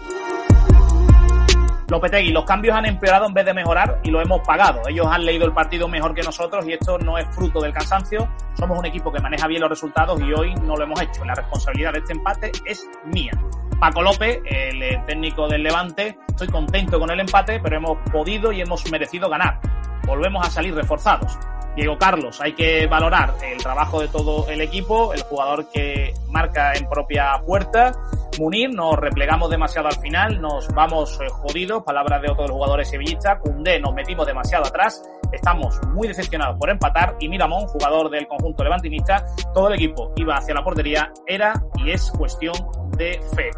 Lopetegui, 1.91 2.31
los 2.31 2.45
cambios 2.45 2.73
han 2.73 2.85
empeorado 2.85 3.25
en 3.25 3.33
vez 3.33 3.45
de 3.45 3.53
mejorar 3.53 3.99
y 4.01 4.11
lo 4.11 4.21
hemos 4.21 4.39
pagado. 4.47 4.81
Ellos 4.87 5.05
han 5.09 5.25
leído 5.25 5.45
el 5.45 5.51
partido 5.51 5.89
mejor 5.89 6.13
que 6.13 6.23
nosotros 6.23 6.65
y 6.65 6.71
esto 6.71 6.97
no 6.97 7.17
es 7.17 7.27
fruto 7.35 7.59
del 7.59 7.73
cansancio. 7.73 8.29
Somos 8.53 8.79
un 8.79 8.85
equipo 8.85 9.11
que 9.11 9.19
maneja 9.19 9.45
bien 9.45 9.59
los 9.59 9.69
resultados 9.69 10.17
y 10.21 10.31
hoy 10.31 10.55
no 10.63 10.77
lo 10.77 10.85
hemos 10.85 11.01
hecho. 11.01 11.25
La 11.25 11.35
responsabilidad 11.35 11.91
de 11.91 11.99
este 11.99 12.13
empate 12.13 12.53
es 12.63 12.87
mía. 13.03 13.33
Paco 13.77 14.01
López, 14.01 14.39
el 14.45 15.03
técnico 15.05 15.49
del 15.49 15.63
Levante, 15.63 16.17
estoy 16.29 16.47
contento 16.47 16.97
con 16.97 17.11
el 17.11 17.19
empate, 17.19 17.59
pero 17.59 17.75
hemos 17.75 17.97
podido 18.09 18.53
y 18.53 18.61
hemos 18.61 18.89
merecido 18.89 19.29
ganar. 19.29 19.59
Volvemos 20.07 20.47
a 20.47 20.49
salir 20.49 20.73
reforzados. 20.73 21.37
Diego 21.75 21.97
Carlos, 21.97 22.41
hay 22.41 22.53
que 22.53 22.87
valorar 22.87 23.33
el 23.43 23.57
trabajo 23.57 24.01
de 24.01 24.07
todo 24.07 24.47
el 24.49 24.61
equipo, 24.61 25.13
el 25.13 25.21
jugador 25.23 25.69
que 25.71 26.13
marca 26.29 26.73
en 26.73 26.87
propia 26.89 27.41
puerta 27.45 27.93
Munir, 28.39 28.73
nos 28.73 28.95
replegamos 28.95 29.49
demasiado 29.49 29.89
al 29.89 29.99
final, 29.99 30.39
nos 30.39 30.67
vamos 30.69 31.19
eh, 31.21 31.27
jodidos, 31.29 31.83
palabras 31.83 32.21
de 32.21 32.31
otros 32.31 32.49
jugadores 32.49 32.89
sevillistas, 32.89 33.39
Cundé 33.39 33.79
nos 33.79 33.93
metimos 33.93 34.25
demasiado 34.25 34.65
atrás, 34.65 35.03
estamos 35.33 35.77
muy 35.89 36.07
decepcionados 36.07 36.57
por 36.57 36.69
empatar 36.69 37.17
y 37.19 37.27
Miramón, 37.27 37.67
jugador 37.67 38.09
del 38.09 38.27
conjunto 38.27 38.63
levantinista, 38.63 39.25
todo 39.53 39.67
el 39.67 39.73
equipo 39.73 40.13
iba 40.15 40.35
hacia 40.35 40.53
la 40.53 40.63
portería, 40.63 41.11
era 41.27 41.53
y 41.75 41.91
es 41.91 42.09
cuestión 42.11 42.55
de 42.97 43.19
fe. 43.35 43.49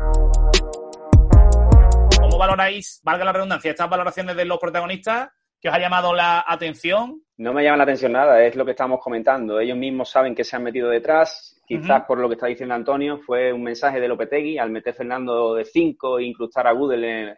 ¿Cómo 2.19 2.37
valoráis, 2.37 2.99
valga 3.03 3.25
la 3.25 3.31
redundancia, 3.31 3.69
estas 3.69 3.89
valoraciones 3.89 4.35
de 4.35 4.45
los 4.45 4.57
protagonistas? 4.57 5.29
¿Qué 5.63 5.69
os 5.69 5.75
ha 5.75 5.79
llamado 5.79 6.13
la 6.13 6.43
atención? 6.45 7.21
No 7.37 7.53
me 7.53 7.63
llama 7.63 7.77
la 7.77 7.83
atención 7.83 8.11
nada, 8.11 8.43
es 8.43 8.53
lo 8.57 8.65
que 8.65 8.71
estamos 8.71 8.99
comentando. 9.01 9.61
Ellos 9.61 9.77
mismos 9.77 10.09
saben 10.09 10.35
que 10.35 10.43
se 10.43 10.57
han 10.57 10.63
metido 10.63 10.89
detrás, 10.89 11.61
quizás 11.65 12.03
por 12.03 12.17
lo 12.17 12.27
que 12.27 12.33
está 12.33 12.47
diciendo 12.47 12.75
Antonio, 12.75 13.19
fue 13.19 13.53
un 13.53 13.63
mensaje 13.63 14.01
de 14.01 14.09
Lopetegui 14.09 14.57
al 14.57 14.71
meter 14.71 14.93
Fernando 14.93 15.55
de 15.55 15.63
5 15.63 16.19
e 16.19 16.25
incrustar 16.25 16.67
a 16.67 16.73
Gudel 16.73 17.05
en, 17.05 17.35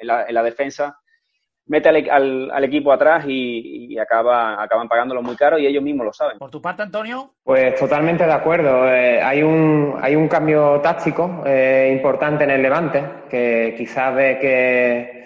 la, 0.00 0.42
defensa. 0.42 0.98
Mete 1.66 1.90
al, 1.90 2.64
equipo 2.64 2.90
atrás 2.90 3.26
y, 3.28 3.98
acaba, 3.98 4.62
acaban 4.62 4.88
pagándolo 4.88 5.22
muy 5.22 5.36
caro 5.36 5.58
y 5.58 5.66
ellos 5.66 5.82
mismos 5.82 6.06
lo 6.06 6.12
saben. 6.14 6.38
¿Por 6.38 6.50
tu 6.50 6.62
parte, 6.62 6.80
Antonio? 6.80 7.34
Pues 7.44 7.74
totalmente 7.78 8.24
de 8.24 8.32
acuerdo. 8.32 8.88
Eh, 8.88 9.20
hay, 9.20 9.42
un, 9.42 9.94
hay 10.00 10.16
un 10.16 10.26
cambio 10.26 10.80
táctico 10.80 11.42
eh, 11.44 11.90
importante 11.92 12.44
en 12.44 12.50
el 12.50 12.62
Levante 12.62 13.04
que 13.28 13.74
quizás 13.76 14.14
ve 14.14 14.38
que 14.40 15.18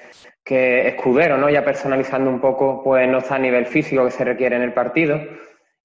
que 0.45 0.89
Escudero, 0.89 1.37
¿no? 1.39 1.49
Ya 1.49 1.65
personalizando 1.65 2.31
un 2.31 2.41
poco, 2.41 2.83
pues 2.83 3.09
no 3.09 3.19
está 3.19 3.37
a 3.37 3.39
nivel 3.39 3.67
físico 3.67 4.05
que 4.05 4.11
se 4.11 4.25
requiere 4.25 4.57
en 4.57 4.63
el 4.63 4.73
partido. 4.73 5.21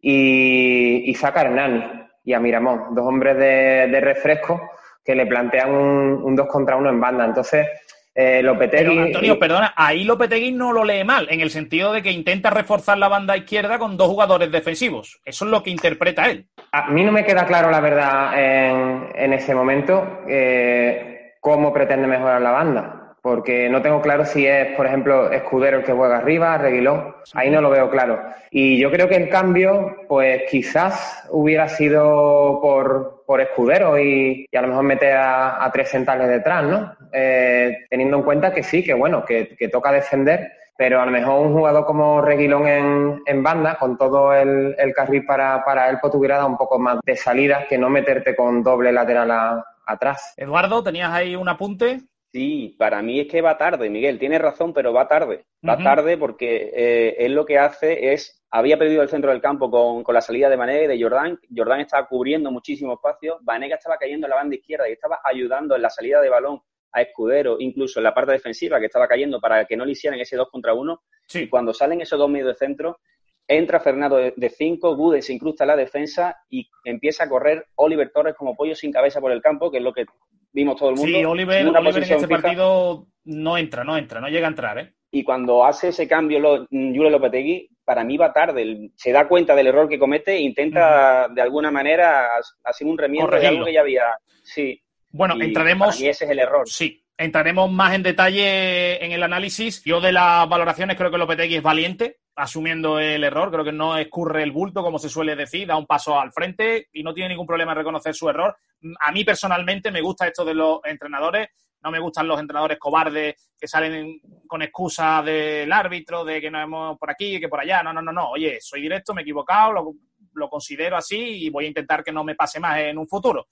Y, 0.02 1.04
y 1.06 1.14
saca 1.16 1.42
a 1.42 1.44
Hernani 1.46 1.84
y 2.24 2.34
a 2.34 2.40
Miramón, 2.40 2.94
dos 2.94 3.06
hombres 3.06 3.38
de, 3.38 4.00
refresco 4.02 4.62
que 5.04 5.16
le 5.16 5.26
plantean 5.26 5.74
un, 5.74 6.22
un, 6.24 6.36
dos 6.36 6.48
contra 6.48 6.76
uno 6.76 6.90
en 6.90 7.00
banda. 7.00 7.26
Entonces, 7.26 7.66
eh, 8.14 8.42
Lopetegui... 8.44 8.98
Antonio, 8.98 9.40
perdona, 9.40 9.74
ahí 9.76 10.04
Lopetegui 10.04 10.52
no 10.52 10.74
lo 10.74 10.84
lee 10.84 11.04
mal, 11.04 11.28
en 11.30 11.40
el 11.40 11.50
sentido 11.50 11.94
de 11.94 12.04
que 12.04 12.12
intenta 12.12 12.50
reforzar 12.50 12.98
la 12.98 13.08
banda 13.08 13.38
izquierda 13.38 13.80
con 13.80 13.96
dos 13.96 14.08
jugadores 14.08 14.52
defensivos. 14.52 15.22
Eso 15.24 15.46
es 15.46 15.52
lo 15.52 15.64
que 15.64 15.70
interpreta 15.70 16.30
él. 16.30 16.48
A 16.72 16.90
mí 16.90 17.04
no 17.04 17.12
me 17.12 17.24
queda 17.24 17.46
claro, 17.46 17.72
la 17.72 17.80
verdad, 17.80 18.34
en, 18.38 19.10
en 19.16 19.34
ese 19.34 19.56
momento, 19.56 20.24
eh, 20.28 21.36
cómo 21.40 21.72
pretende 21.72 22.08
mejorar 22.08 22.42
la 22.42 22.52
banda 22.52 23.07
porque 23.28 23.68
no 23.68 23.82
tengo 23.82 24.02
claro 24.02 24.24
si 24.24 24.48
es, 24.48 24.74
por 24.78 24.88
ejemplo, 24.88 25.30
Escudero 25.30 25.80
el 25.80 25.84
que 25.84 25.92
juega 25.92 26.20
arriba, 26.20 26.58
Reguilón, 26.58 27.14
ahí 27.34 27.50
no 27.50 27.60
lo 27.60 27.70
veo 27.70 27.90
claro. 27.90 28.22
Y 28.52 28.80
yo 28.80 28.90
creo 28.90 29.10
que 29.10 29.18
el 29.18 29.28
cambio, 29.28 29.98
pues 30.08 30.44
quizás 30.50 31.28
hubiera 31.30 31.68
sido 31.68 32.62
por, 32.62 33.26
por 33.28 33.42
Escudero 33.42 34.00
y, 34.00 34.48
a 34.56 34.62
lo 34.62 34.70
mejor 34.70 34.84
meter 34.86 35.18
a, 35.18 35.70
tres 35.74 35.90
centrales 35.90 36.30
detrás, 36.30 36.64
¿no? 36.64 36.96
Eh, 37.12 37.80
teniendo 37.90 38.16
en 38.16 38.24
cuenta 38.24 38.54
que 38.54 38.64
sí, 38.64 38.82
que 38.82 38.94
bueno, 38.94 39.26
que, 39.26 39.58
toca 39.70 39.92
defender, 39.92 40.50
pero 40.78 41.02
a 41.02 41.06
lo 41.06 41.12
mejor 41.12 41.46
un 41.46 41.54
jugador 41.54 41.86
como 41.86 42.22
Reguilón 42.22 42.66
en, 42.66 43.24
en 43.26 43.44
banda, 43.44 43.78
con 43.78 43.98
todo 43.98 44.34
el, 44.34 44.74
el 44.78 44.94
carril 44.94 45.26
para, 45.26 45.66
para 45.66 45.90
él, 45.90 45.98
pues 46.00 46.14
tuviera 46.14 46.38
dado 46.38 46.48
un 46.48 46.58
poco 46.58 46.80
más 46.80 47.00
de 47.04 47.18
salida 47.18 47.66
que 47.68 47.78
no 47.78 47.90
meterte 47.90 48.38
con 48.38 48.64
doble 48.64 48.94
lateral 48.94 49.66
atrás. 49.86 50.34
Eduardo, 50.38 50.82
¿tenías 50.82 51.12
ahí 51.12 51.36
un 51.36 51.50
apunte? 51.50 52.04
Sí, 52.38 52.76
para 52.78 53.02
mí 53.02 53.20
es 53.20 53.28
que 53.28 53.42
va 53.42 53.58
tarde, 53.58 53.90
Miguel. 53.90 54.20
Tiene 54.20 54.38
razón, 54.38 54.72
pero 54.72 54.94
va 54.94 55.08
tarde. 55.08 55.46
Va 55.68 55.76
tarde 55.76 56.18
porque 56.18 56.72
eh, 56.72 57.16
él 57.18 57.34
lo 57.34 57.48
que 57.48 57.58
hace 57.58 58.14
es, 58.14 58.46
había 58.52 58.78
perdido 58.78 59.02
el 59.02 59.10
centro 59.10 59.32
del 59.32 59.42
campo 59.42 59.72
con, 59.72 60.14
la 60.14 60.22
salida 60.22 60.48
de 60.48 60.56
Mané 60.56 60.84
y 60.84 60.88
de 60.88 61.02
Jordán. 61.02 61.40
Jordán 61.50 61.80
estaba 61.80 62.08
cubriendo 62.08 62.52
muchísimo 62.52 62.94
espacio. 62.94 63.40
Vanega 63.42 63.78
estaba 63.78 63.98
cayendo 63.98 64.28
en 64.28 64.30
la 64.30 64.36
banda 64.36 64.56
izquierda 64.56 64.88
y 64.88 64.92
estaba 64.92 65.20
ayudando 65.24 65.76
en 65.76 65.82
la 65.82 65.90
salida 65.90 66.22
de 66.22 66.30
balón 66.30 66.62
a 66.92 67.02
Escudero, 67.02 67.56
incluso 67.58 68.00
en 68.00 68.04
la 68.04 68.14
parte 68.14 68.34
defensiva 68.34 68.80
que 68.80 68.86
estaba 68.86 69.08
cayendo 69.08 69.42
para 69.42 69.66
que 69.66 69.76
no 69.76 69.84
le 69.84 69.94
hicieran 69.94 70.20
ese 70.20 70.36
2 70.36 70.48
contra 70.52 70.76
1. 70.76 71.02
Y 71.34 71.50
cuando 71.50 71.74
salen 71.74 72.02
esos 72.02 72.20
dos 72.20 72.30
medios 72.30 72.50
de 72.50 72.54
centro, 72.54 73.00
entra 73.48 73.80
Fernando 73.80 74.18
de 74.18 74.50
5, 74.50 74.96
Gude 74.96 75.24
se 75.24 75.34
incrusta 75.34 75.64
en 75.64 75.70
la 75.70 75.76
defensa 75.76 76.38
y 76.52 76.70
empieza 76.86 77.24
a 77.24 77.30
correr 77.30 77.66
Oliver 77.74 78.12
Torres 78.12 78.36
como 78.36 78.56
pollo 78.56 78.76
sin 78.76 78.92
cabeza 78.92 79.20
por 79.20 79.32
el 79.32 79.42
campo, 79.42 79.72
que 79.72 79.78
es 79.78 79.84
lo 79.84 79.92
que 79.92 80.06
vimos 80.52 80.76
todo 80.76 80.90
el 80.90 80.96
mundo. 80.96 81.18
Sí, 81.18 81.26
Oliver, 81.26 81.68
en 81.68 82.04
este 82.04 82.28
partido 82.28 83.08
no 83.26 83.58
entra, 83.58 83.84
no 83.84 83.98
entra, 83.98 84.22
no 84.22 84.30
llega 84.30 84.48
a 84.48 84.50
entrar, 84.50 84.80
¿eh? 84.80 84.94
Y 85.10 85.24
cuando 85.24 85.66
hace 85.66 85.90
ese 85.90 86.08
cambio 86.08 86.40
lo, 86.40 86.68
Julio 86.70 87.10
Lopetegui, 87.10 87.70
para 87.84 88.04
mí 88.04 88.18
va 88.18 88.34
tarde. 88.34 88.92
Se 88.96 89.12
da 89.12 89.28
cuenta 89.28 89.56
del 89.56 89.68
error 89.68 89.88
que 89.88 89.98
comete 89.98 90.34
e 90.34 90.42
intenta 90.42 91.30
de 91.30 91.42
alguna 91.42 91.72
manera 91.72 92.28
hacer 92.64 92.86
un 92.86 92.98
remiendo 92.98 93.32
de 93.32 93.48
algo 93.48 93.66
que 93.66 93.74
ya 93.74 93.82
había. 93.82 94.04
Sí. 94.44 94.82
Bueno, 95.10 95.36
entraremos. 95.40 96.00
Y 96.02 96.10
ese 96.10 96.26
es 96.26 96.32
el 96.32 96.40
error. 96.40 96.68
Sí, 96.68 97.06
entraremos 97.18 97.72
más 97.72 97.96
en 97.96 98.04
detalle 98.04 99.04
en 99.04 99.14
el 99.14 99.24
análisis. 99.24 99.82
Yo 99.86 100.02
de 100.02 100.12
las 100.12 100.48
valoraciones 100.50 100.98
creo 100.98 101.10
que 101.10 101.18
Lopetegui 101.18 101.56
es 101.56 101.64
valiente, 101.64 102.18
asumiendo 102.38 103.00
el 103.00 103.24
error. 103.24 103.52
Creo 103.52 103.66
que 103.66 103.72
no 103.72 103.98
escurre 103.98 104.44
el 104.44 104.52
bulto, 104.52 104.82
como 104.82 105.00
se 105.00 105.10
suele 105.10 105.36
decir, 105.36 105.68
da 105.68 105.76
un 105.76 105.86
paso 105.86 106.20
al 106.20 106.32
frente 106.32 106.88
y 106.94 107.04
no 107.04 107.14
tiene 107.14 107.30
ningún 107.30 107.48
problema 107.48 107.74
en 107.74 107.80
reconocer 107.80 108.16
su 108.16 108.30
error 108.30 108.56
a 109.00 109.12
mí 109.12 109.24
personalmente 109.24 109.92
me 109.92 110.02
gusta 110.02 110.28
esto 110.28 110.46
de 110.46 110.54
los 110.54 110.80
entrenadores, 110.84 111.50
no 111.84 111.92
me 111.92 112.00
gustan 112.00 112.28
los 112.28 112.40
entrenadores 112.40 112.78
cobardes 112.80 113.36
que 113.60 113.68
salen 113.68 114.20
con 114.48 114.62
excusas 114.62 115.24
del 115.26 115.72
árbitro, 115.72 116.24
de 116.24 116.42
que 116.42 116.52
no 116.52 116.62
hemos 116.62 116.98
por 116.98 117.10
aquí, 117.10 117.40
que 117.40 117.50
por 117.50 117.60
allá. 117.60 117.82
No, 117.84 117.94
no, 117.94 118.02
no, 118.02 118.12
no. 118.12 118.30
Oye, 118.32 118.60
soy 118.62 118.82
directo, 118.82 119.14
me 119.14 119.22
he 119.22 119.24
equivocado, 119.24 119.96
lo 120.34 120.50
considero 120.50 120.98
así 120.98 121.46
y 121.46 121.50
voy 121.50 121.66
a 121.66 121.70
intentar 121.70 122.04
que 122.04 122.12
no 122.12 122.24
me 122.24 122.36
pase 122.36 122.60
más 122.60 122.78
en 122.80 122.98
un 122.98 123.08
futuro. 123.08 123.48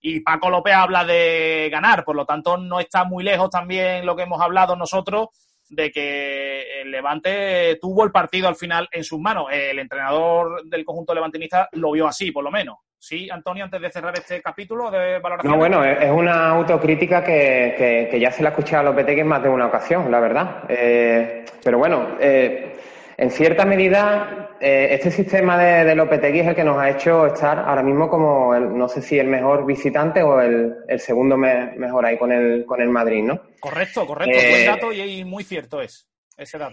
Y 0.00 0.20
Paco 0.20 0.50
López 0.50 0.74
habla 0.74 1.04
de 1.04 1.68
ganar, 1.70 2.04
por 2.04 2.16
lo 2.16 2.26
tanto 2.26 2.56
no 2.56 2.78
está 2.80 3.04
muy 3.04 3.24
lejos 3.24 3.50
también 3.50 4.04
lo 4.04 4.14
que 4.14 4.22
hemos 4.22 4.40
hablado 4.40 4.76
nosotros 4.76 5.28
de 5.68 5.90
que 5.90 6.80
el 6.82 6.90
Levante 6.90 7.78
tuvo 7.80 8.04
el 8.04 8.12
partido 8.12 8.48
al 8.48 8.56
final 8.56 8.88
en 8.92 9.04
sus 9.04 9.20
manos. 9.20 9.46
El 9.50 9.78
entrenador 9.78 10.64
del 10.64 10.84
conjunto 10.84 11.14
levantinista 11.14 11.68
lo 11.72 11.92
vio 11.92 12.06
así, 12.06 12.30
por 12.30 12.44
lo 12.44 12.50
menos. 12.50 12.78
Sí, 12.98 13.28
Antonio, 13.30 13.64
antes 13.64 13.80
de 13.80 13.90
cerrar 13.90 14.14
este 14.14 14.40
capítulo 14.42 14.90
de 14.90 15.18
valoración. 15.18 15.52
No, 15.52 15.58
bueno, 15.58 15.84
es 15.84 16.10
una 16.10 16.48
autocrítica 16.48 17.22
que, 17.22 18.08
que, 18.10 18.18
ya 18.18 18.32
se 18.32 18.42
la 18.42 18.48
ha 18.48 18.52
escuchado 18.52 18.80
a 18.80 18.90
Lopetegui 18.90 19.20
en 19.20 19.28
más 19.28 19.42
de 19.42 19.48
una 19.48 19.66
ocasión, 19.66 20.10
la 20.10 20.18
verdad. 20.18 20.64
Eh, 20.68 21.44
pero 21.62 21.78
bueno, 21.78 22.16
eh, 22.18 22.76
en 23.16 23.30
cierta 23.30 23.64
medida, 23.64 24.45
eh, 24.60 24.88
este 24.90 25.10
sistema 25.10 25.58
de, 25.58 25.84
de, 25.84 25.94
Lopetegui 25.94 26.40
es 26.40 26.48
el 26.48 26.54
que 26.54 26.64
nos 26.64 26.78
ha 26.78 26.90
hecho 26.90 27.26
estar 27.26 27.58
ahora 27.58 27.82
mismo 27.82 28.08
como, 28.08 28.54
el, 28.54 28.76
no 28.76 28.88
sé 28.88 29.02
si 29.02 29.18
el 29.18 29.28
mejor 29.28 29.66
visitante 29.66 30.22
o 30.22 30.40
el, 30.40 30.74
el 30.88 31.00
segundo 31.00 31.36
mejor 31.36 32.06
ahí 32.06 32.18
con 32.18 32.32
el, 32.32 32.64
con 32.64 32.80
el 32.80 32.88
Madrid, 32.88 33.22
¿no? 33.22 33.40
Correcto, 33.60 34.06
correcto, 34.06 34.38
buen 34.50 34.66
dato 34.66 34.92
y 34.92 35.24
muy 35.24 35.44
cierto 35.44 35.80
es. 35.80 36.06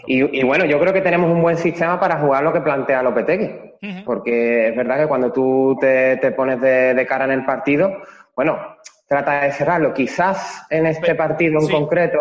Y, 0.07 0.43
bueno, 0.43 0.65
yo 0.65 0.77
creo 0.77 0.91
que 0.91 0.99
tenemos 0.99 1.31
un 1.31 1.41
buen 1.41 1.57
sistema 1.57 1.97
para 1.97 2.19
jugar 2.19 2.43
lo 2.43 2.51
que 2.51 2.59
plantea 2.59 3.01
Lopetegui, 3.01 4.03
porque 4.05 4.67
es 4.67 4.75
verdad 4.75 4.99
que 4.99 5.07
cuando 5.07 5.31
tú 5.31 5.77
te, 5.79 6.17
pones 6.31 6.59
de, 6.59 7.05
cara 7.07 7.25
en 7.25 7.31
el 7.31 7.45
partido, 7.45 8.01
bueno, 8.35 8.59
trata 9.07 9.41
de 9.41 9.53
cerrarlo. 9.53 9.93
Quizás 9.93 10.65
en 10.69 10.85
este 10.85 11.15
partido 11.15 11.61
en 11.61 11.69
concreto 11.69 12.19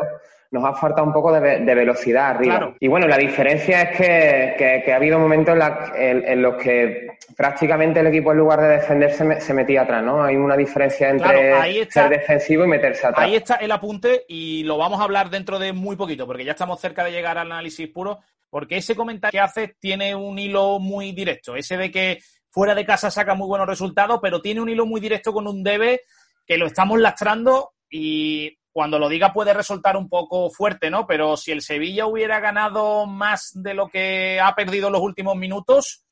nos 0.52 0.64
ha 0.64 0.74
faltado 0.74 1.06
un 1.06 1.14
poco 1.14 1.32
de, 1.32 1.74
velocidad 1.74 2.30
arriba. 2.30 2.74
Y 2.78 2.86
bueno, 2.86 3.08
la 3.08 3.16
diferencia 3.16 3.82
es 3.82 3.96
que, 3.96 4.92
ha 4.92 4.96
habido 4.96 5.18
momentos 5.18 5.58
en, 5.96 6.42
los 6.42 6.56
que 6.56 7.16
prácticamente 7.34 8.00
el 8.00 8.08
equipo 8.08 8.32
en 8.32 8.38
lugar 8.38 8.60
de 8.60 8.68
defenderse 8.68 9.40
se 9.40 9.54
metía 9.54 9.82
atrás, 9.82 10.04
¿no? 10.04 10.22
Hay 10.22 10.36
una 10.36 10.54
diferencia 10.54 11.08
entre 11.08 11.90
ser 11.90 12.10
defensivo 12.10 12.64
y 12.64 12.68
meterse 12.68 13.06
atrás. 13.06 13.24
Ahí 13.24 13.34
está 13.34 13.56
el 13.56 13.72
apunte 13.72 14.26
y 14.28 14.62
lo 14.64 14.76
vamos 14.76 15.00
a 15.00 15.04
hablar 15.04 15.30
dentro 15.30 15.58
de 15.58 15.72
muy 15.72 15.96
poquito, 15.96 16.26
porque 16.26 16.44
ya 16.44 16.52
estamos 16.52 16.78
cerca 16.78 17.02
de 17.02 17.12
llegar 17.12 17.38
al 17.38 17.50
análisis 17.50 17.88
puro, 17.88 18.20
porque 18.50 18.76
ese 18.76 18.94
comentario 18.94 19.32
que 19.32 19.40
haces 19.40 19.70
tiene 19.80 20.14
un 20.14 20.38
hilo 20.38 20.78
muy 20.78 21.12
directo, 21.12 21.56
ese 21.56 21.78
de 21.78 21.90
que 21.90 22.18
fuera 22.50 22.74
de 22.74 22.84
casa 22.84 23.10
saca 23.10 23.34
muy 23.34 23.48
buenos 23.48 23.66
resultados, 23.66 24.20
pero 24.20 24.42
tiene 24.42 24.60
un 24.60 24.68
hilo 24.68 24.84
muy 24.84 25.00
directo 25.00 25.32
con 25.32 25.46
un 25.46 25.62
debe 25.62 26.02
que 26.46 26.58
lo 26.58 26.66
estamos 26.66 27.00
lastrando 27.00 27.72
y 27.88 28.58
cuando 28.72 28.98
lo 28.98 29.08
diga 29.08 29.32
puede 29.32 29.52
resultar 29.52 29.96
un 29.96 30.08
poco 30.08 30.50
fuerte, 30.50 30.90
¿no? 30.90 31.06
Pero 31.06 31.36
si 31.36 31.52
el 31.52 31.60
Sevilla 31.60 32.06
hubiera 32.06 32.40
ganado 32.40 33.06
más 33.06 33.50
de 33.54 33.74
lo 33.74 33.88
que 33.88 34.40
ha 34.40 34.54
perdido 34.54 34.86
en 34.86 34.94
los 34.94 35.02
últimos 35.02 35.36
minutos 35.36 36.04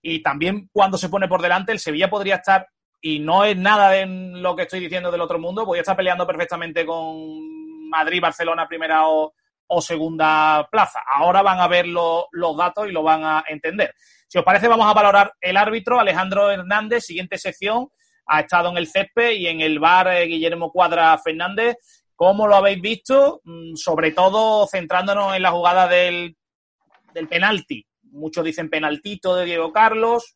y 0.00 0.22
también 0.22 0.68
cuando 0.72 0.96
se 0.96 1.08
pone 1.08 1.28
por 1.28 1.42
delante, 1.42 1.72
el 1.72 1.80
Sevilla 1.80 2.10
podría 2.10 2.36
estar, 2.36 2.68
y 3.00 3.18
no 3.18 3.44
es 3.44 3.56
nada 3.56 3.90
de 3.90 4.06
lo 4.06 4.54
que 4.54 4.62
estoy 4.62 4.80
diciendo 4.80 5.10
del 5.10 5.22
otro 5.22 5.38
mundo, 5.38 5.64
podría 5.64 5.80
estar 5.80 5.96
peleando 5.96 6.26
perfectamente 6.26 6.86
con 6.86 7.88
Madrid, 7.88 8.20
Barcelona, 8.20 8.68
primera 8.68 9.08
o, 9.08 9.32
segunda 9.80 10.68
plaza. 10.70 11.00
Ahora 11.12 11.42
van 11.42 11.58
a 11.58 11.66
ver 11.66 11.88
los 11.88 12.56
datos 12.56 12.86
y 12.86 12.92
lo 12.92 13.02
van 13.02 13.24
a 13.24 13.44
entender. 13.48 13.92
Si 14.28 14.38
os 14.38 14.44
parece, 14.44 14.68
vamos 14.68 14.86
a 14.86 14.92
valorar 14.92 15.32
el 15.40 15.56
árbitro, 15.56 15.98
Alejandro 15.98 16.50
Hernández, 16.50 17.04
siguiente 17.04 17.38
sección. 17.38 17.88
Ha 18.26 18.40
estado 18.40 18.70
en 18.70 18.76
el 18.76 18.86
césped 18.86 19.32
y 19.32 19.48
en 19.48 19.62
el 19.62 19.80
bar 19.80 20.08
eh, 20.08 20.26
Guillermo 20.26 20.70
Cuadra 20.70 21.18
Fernández 21.18 21.76
¿Cómo 22.24 22.48
lo 22.48 22.54
habéis 22.54 22.80
visto? 22.80 23.42
Mm, 23.44 23.74
sobre 23.74 24.12
todo 24.12 24.66
centrándonos 24.66 25.36
en 25.36 25.42
la 25.42 25.50
jugada 25.50 25.86
del, 25.86 26.34
del 27.12 27.28
penalti. 27.28 27.84
Muchos 28.12 28.42
dicen 28.42 28.70
penaltito 28.70 29.36
de 29.36 29.44
Diego 29.44 29.70
Carlos. 29.74 30.34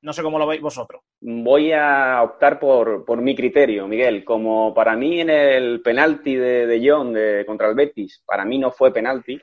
No 0.00 0.14
sé 0.14 0.22
cómo 0.22 0.38
lo 0.38 0.46
veis 0.46 0.62
vosotros. 0.62 1.02
Voy 1.20 1.70
a 1.72 2.22
optar 2.22 2.58
por, 2.58 3.04
por 3.04 3.20
mi 3.20 3.36
criterio, 3.36 3.86
Miguel. 3.86 4.24
Como 4.24 4.72
para 4.72 4.96
mí 4.96 5.20
en 5.20 5.28
el 5.28 5.82
penalti 5.82 6.34
de, 6.34 6.66
de 6.66 6.90
John 6.90 7.12
de, 7.12 7.44
contra 7.44 7.68
el 7.68 7.74
Betis, 7.74 8.22
para 8.24 8.46
mí 8.46 8.56
no 8.56 8.70
fue 8.70 8.90
penalti, 8.90 9.38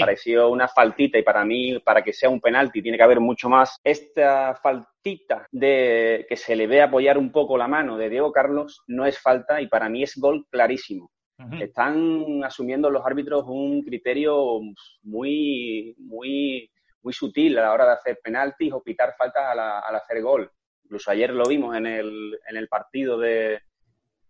Pareció 0.00 0.48
una 0.48 0.68
faltita 0.68 1.18
y 1.18 1.22
para 1.22 1.44
mí, 1.44 1.78
para 1.80 2.02
que 2.02 2.12
sea 2.12 2.30
un 2.30 2.40
penalti, 2.40 2.82
tiene 2.82 2.96
que 2.96 3.04
haber 3.04 3.20
mucho 3.20 3.48
más. 3.48 3.78
Esta 3.84 4.54
faltita 4.54 5.46
de 5.50 6.24
que 6.28 6.36
se 6.36 6.56
le 6.56 6.66
ve 6.66 6.82
apoyar 6.82 7.18
un 7.18 7.30
poco 7.30 7.58
la 7.58 7.68
mano 7.68 7.96
de 7.98 8.08
Diego 8.08 8.32
Carlos 8.32 8.82
no 8.86 9.04
es 9.06 9.18
falta 9.18 9.60
y 9.60 9.66
para 9.66 9.88
mí 9.88 10.02
es 10.02 10.16
gol 10.16 10.46
clarísimo. 10.50 11.10
Están 11.58 12.44
asumiendo 12.44 12.88
los 12.88 13.04
árbitros 13.04 13.42
un 13.48 13.82
criterio 13.82 14.60
muy, 15.02 15.92
muy, 15.98 16.70
muy 17.02 17.12
sutil 17.12 17.58
a 17.58 17.62
la 17.62 17.72
hora 17.72 17.84
de 17.86 17.92
hacer 17.94 18.20
penaltis 18.22 18.72
o 18.72 18.80
pitar 18.80 19.14
faltas 19.18 19.42
al, 19.46 19.58
al 19.58 19.96
hacer 19.96 20.22
gol. 20.22 20.48
Incluso 20.84 21.10
ayer 21.10 21.30
lo 21.30 21.44
vimos 21.46 21.76
en 21.76 21.86
el, 21.86 22.38
en 22.48 22.56
el 22.56 22.68
partido 22.68 23.18
de, 23.18 23.60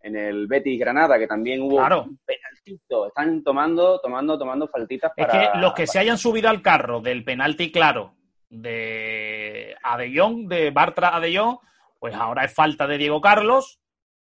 en 0.02 0.16
el 0.16 0.46
Betis 0.46 0.78
Granada, 0.78 1.18
que 1.18 1.26
también 1.26 1.62
hubo 1.62 1.76
claro. 1.76 2.06
penaltito. 2.24 3.06
Están 3.06 3.42
tomando, 3.42 4.00
tomando, 4.00 4.38
tomando 4.38 4.68
faltitas 4.68 5.12
para. 5.16 5.42
Es 5.44 5.50
que 5.50 5.58
los 5.58 5.72
que 5.74 5.86
se 5.86 5.98
hayan 5.98 6.18
subido 6.18 6.48
al 6.48 6.62
carro 6.62 7.00
del 7.00 7.24
penalti 7.24 7.70
claro 7.70 8.14
de 8.48 9.74
Adellón, 9.82 10.46
de 10.48 10.70
Bartra 10.70 11.16
Adellón, 11.16 11.58
pues 11.98 12.14
ahora 12.14 12.44
es 12.44 12.54
falta 12.54 12.86
de 12.86 12.98
Diego 12.98 13.20
Carlos 13.20 13.80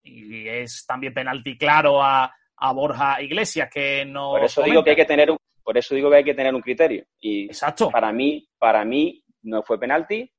y 0.03 0.47
es 0.47 0.85
también 0.85 1.13
penalti 1.13 1.57
claro 1.57 2.01
a, 2.03 2.33
a 2.57 2.73
Borja 2.73 3.21
Iglesias, 3.21 3.69
que 3.71 4.05
no. 4.05 4.31
Por 4.31 4.43
eso 4.43 4.63
digo 4.63 4.83
que 4.83 4.89
hay 4.91 4.95
que 4.95 5.05
tener 5.05 5.31
un, 5.31 5.37
por 5.63 5.77
eso 5.77 5.95
digo 5.95 6.09
que 6.09 6.17
hay 6.17 6.23
que 6.23 6.33
tener 6.33 6.53
un 6.53 6.61
criterio. 6.61 7.05
Y 7.19 7.45
Exacto. 7.45 7.89
para 7.91 8.11
mí, 8.11 8.47
para 8.57 8.83
mí 8.83 9.23
no 9.43 9.61
fue 9.63 9.79
penalti. 9.79 10.29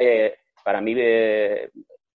eh, 0.00 0.34
para 0.64 0.80
mí 0.80 0.94
eh, 0.96 1.70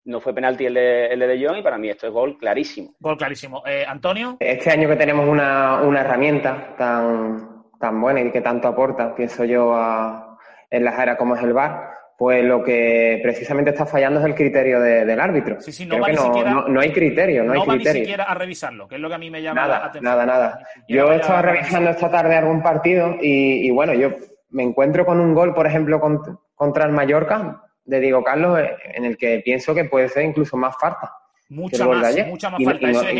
no 0.06 0.20
fue 0.20 0.34
penalti 0.34 0.66
el 0.66 0.74
de, 0.74 1.08
el 1.08 1.20
de, 1.20 1.28
de 1.28 1.46
Jong 1.46 1.58
y 1.58 1.62
para 1.62 1.78
mí 1.78 1.90
esto 1.90 2.08
es 2.08 2.14
gol 2.14 2.38
clarísimo. 2.38 2.96
Gol 3.00 3.18
clarísimo. 3.18 3.64
Eh, 3.66 3.86
Antonio. 3.88 4.38
Este 4.40 4.72
año 4.72 4.90
que 4.90 4.96
tenemos 4.96 5.28
una, 5.28 5.82
una 5.82 6.02
herramienta 6.02 6.76
tan, 6.78 7.66
tan 7.80 8.02
buena 8.02 8.22
y 8.22 8.32
que 8.32 8.42
tanto 8.42 8.68
aporta, 8.68 9.14
pienso 9.16 9.44
yo, 9.46 9.74
a, 9.76 10.38
en 10.70 10.86
la 10.86 11.02
era 11.02 11.18
como 11.18 11.36
es 11.36 11.44
el 11.44 11.54
VAR, 11.54 11.92
pues 12.18 12.44
lo 12.44 12.64
que 12.64 13.20
precisamente 13.24 13.72
está 13.72 13.86
fallando 13.86 14.20
es 14.20 14.26
el 14.26 14.36
criterio 14.36 14.80
de, 14.80 15.06
del 15.06 15.20
árbitro. 15.20 15.60
Sí, 15.60 15.72
sí, 15.72 15.86
no, 15.86 16.00
va 16.00 16.10
no, 16.10 16.22
siquiera, 16.24 16.52
no, 16.52 16.68
no, 16.68 16.80
hay 16.80 16.92
criterio, 16.92 17.44
no, 17.44 17.54
no 17.54 17.62
hay 17.62 17.68
criterio. 17.68 17.90
va 17.90 17.94
ni 17.94 18.00
siquiera 18.00 18.24
a 18.26 18.34
revisarlo, 18.36 18.88
que 18.88 18.96
es 18.96 19.02
lo 19.02 19.10
que 19.10 19.16
a 19.16 19.18
mí 19.18 19.30
me 19.32 19.42
llama 19.42 19.62
nada, 19.62 19.80
la 19.80 19.86
atención. 19.86 20.04
Nada, 20.04 20.26
nada. 20.26 20.60
Yo 20.88 21.12
he 21.12 21.16
estado 21.16 21.42
revisando 21.42 21.90
esta 21.90 22.12
tarde 22.12 22.36
algún 22.36 22.62
partido 22.62 23.16
y, 23.22 23.68
y, 23.68 23.72
bueno, 23.72 23.94
yo 23.94 24.12
me 24.50 24.64
encuentro 24.64 25.06
con 25.06 25.20
un 25.20 25.34
gol, 25.34 25.54
por 25.54 25.66
ejemplo, 25.66 26.00
contra, 26.00 26.36
contra 26.56 26.86
el 26.86 26.92
Mallorca 26.92 27.64
de 27.86 28.00
Diego 28.00 28.24
Carlos, 28.24 28.60
en 28.84 29.06
el 29.06 29.18
que 29.18 29.42
pienso 29.44 29.74
que 29.74 29.86
puede 29.86 30.10
ser 30.10 30.24
incluso 30.26 30.58
más 30.58 30.76
falta. 30.80 31.12
Mucha 31.50 31.86
más, 31.86 32.16
mucha 32.28 32.50
más 32.50 32.64
falta. 32.64 32.90
Eso 32.90 33.10
en, 33.10 33.18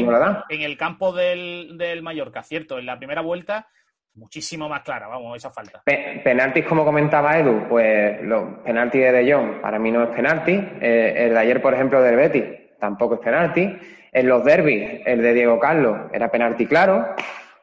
en, 0.50 0.62
el 0.62 0.78
campo 0.78 1.12
del, 1.12 1.78
del 1.78 2.02
Mallorca, 2.02 2.44
¿cierto? 2.44 2.80
En 2.80 2.86
la 2.86 2.98
primera 2.98 3.22
vuelta 3.22 3.68
muchísimo 4.16 4.68
más 4.68 4.82
clara, 4.84 5.08
vamos, 5.08 5.38
esa 5.38 5.50
falta. 5.50 5.82
Pe 5.86 6.22
penaltis, 6.24 6.66
como 6.66 6.84
comentaba 6.84 7.38
Edu, 7.38 7.68
pues 7.68 8.22
los 8.24 8.60
penaltis 8.64 9.02
de 9.02 9.12
De 9.12 9.34
Jong 9.34 9.62
para 9.62 9.80
mí 9.80 9.92
no 9.92 10.04
es 10.04 10.10
penalti. 10.10 10.54
Eh, 10.54 11.14
el 11.18 11.34
de 11.34 11.40
ayer, 11.40 11.62
por 11.62 11.74
ejemplo, 11.74 12.02
del 12.02 12.16
Betis 12.16 12.44
tampoco 12.80 13.16
es 13.16 13.22
penalti. 13.22 13.78
En 14.12 14.28
los 14.28 14.44
derbis, 14.44 15.02
el 15.06 15.22
de 15.22 15.34
Diego 15.34 15.60
Carlos 15.60 15.98
era 16.12 16.30
penalti 16.30 16.66
claro, 16.66 17.16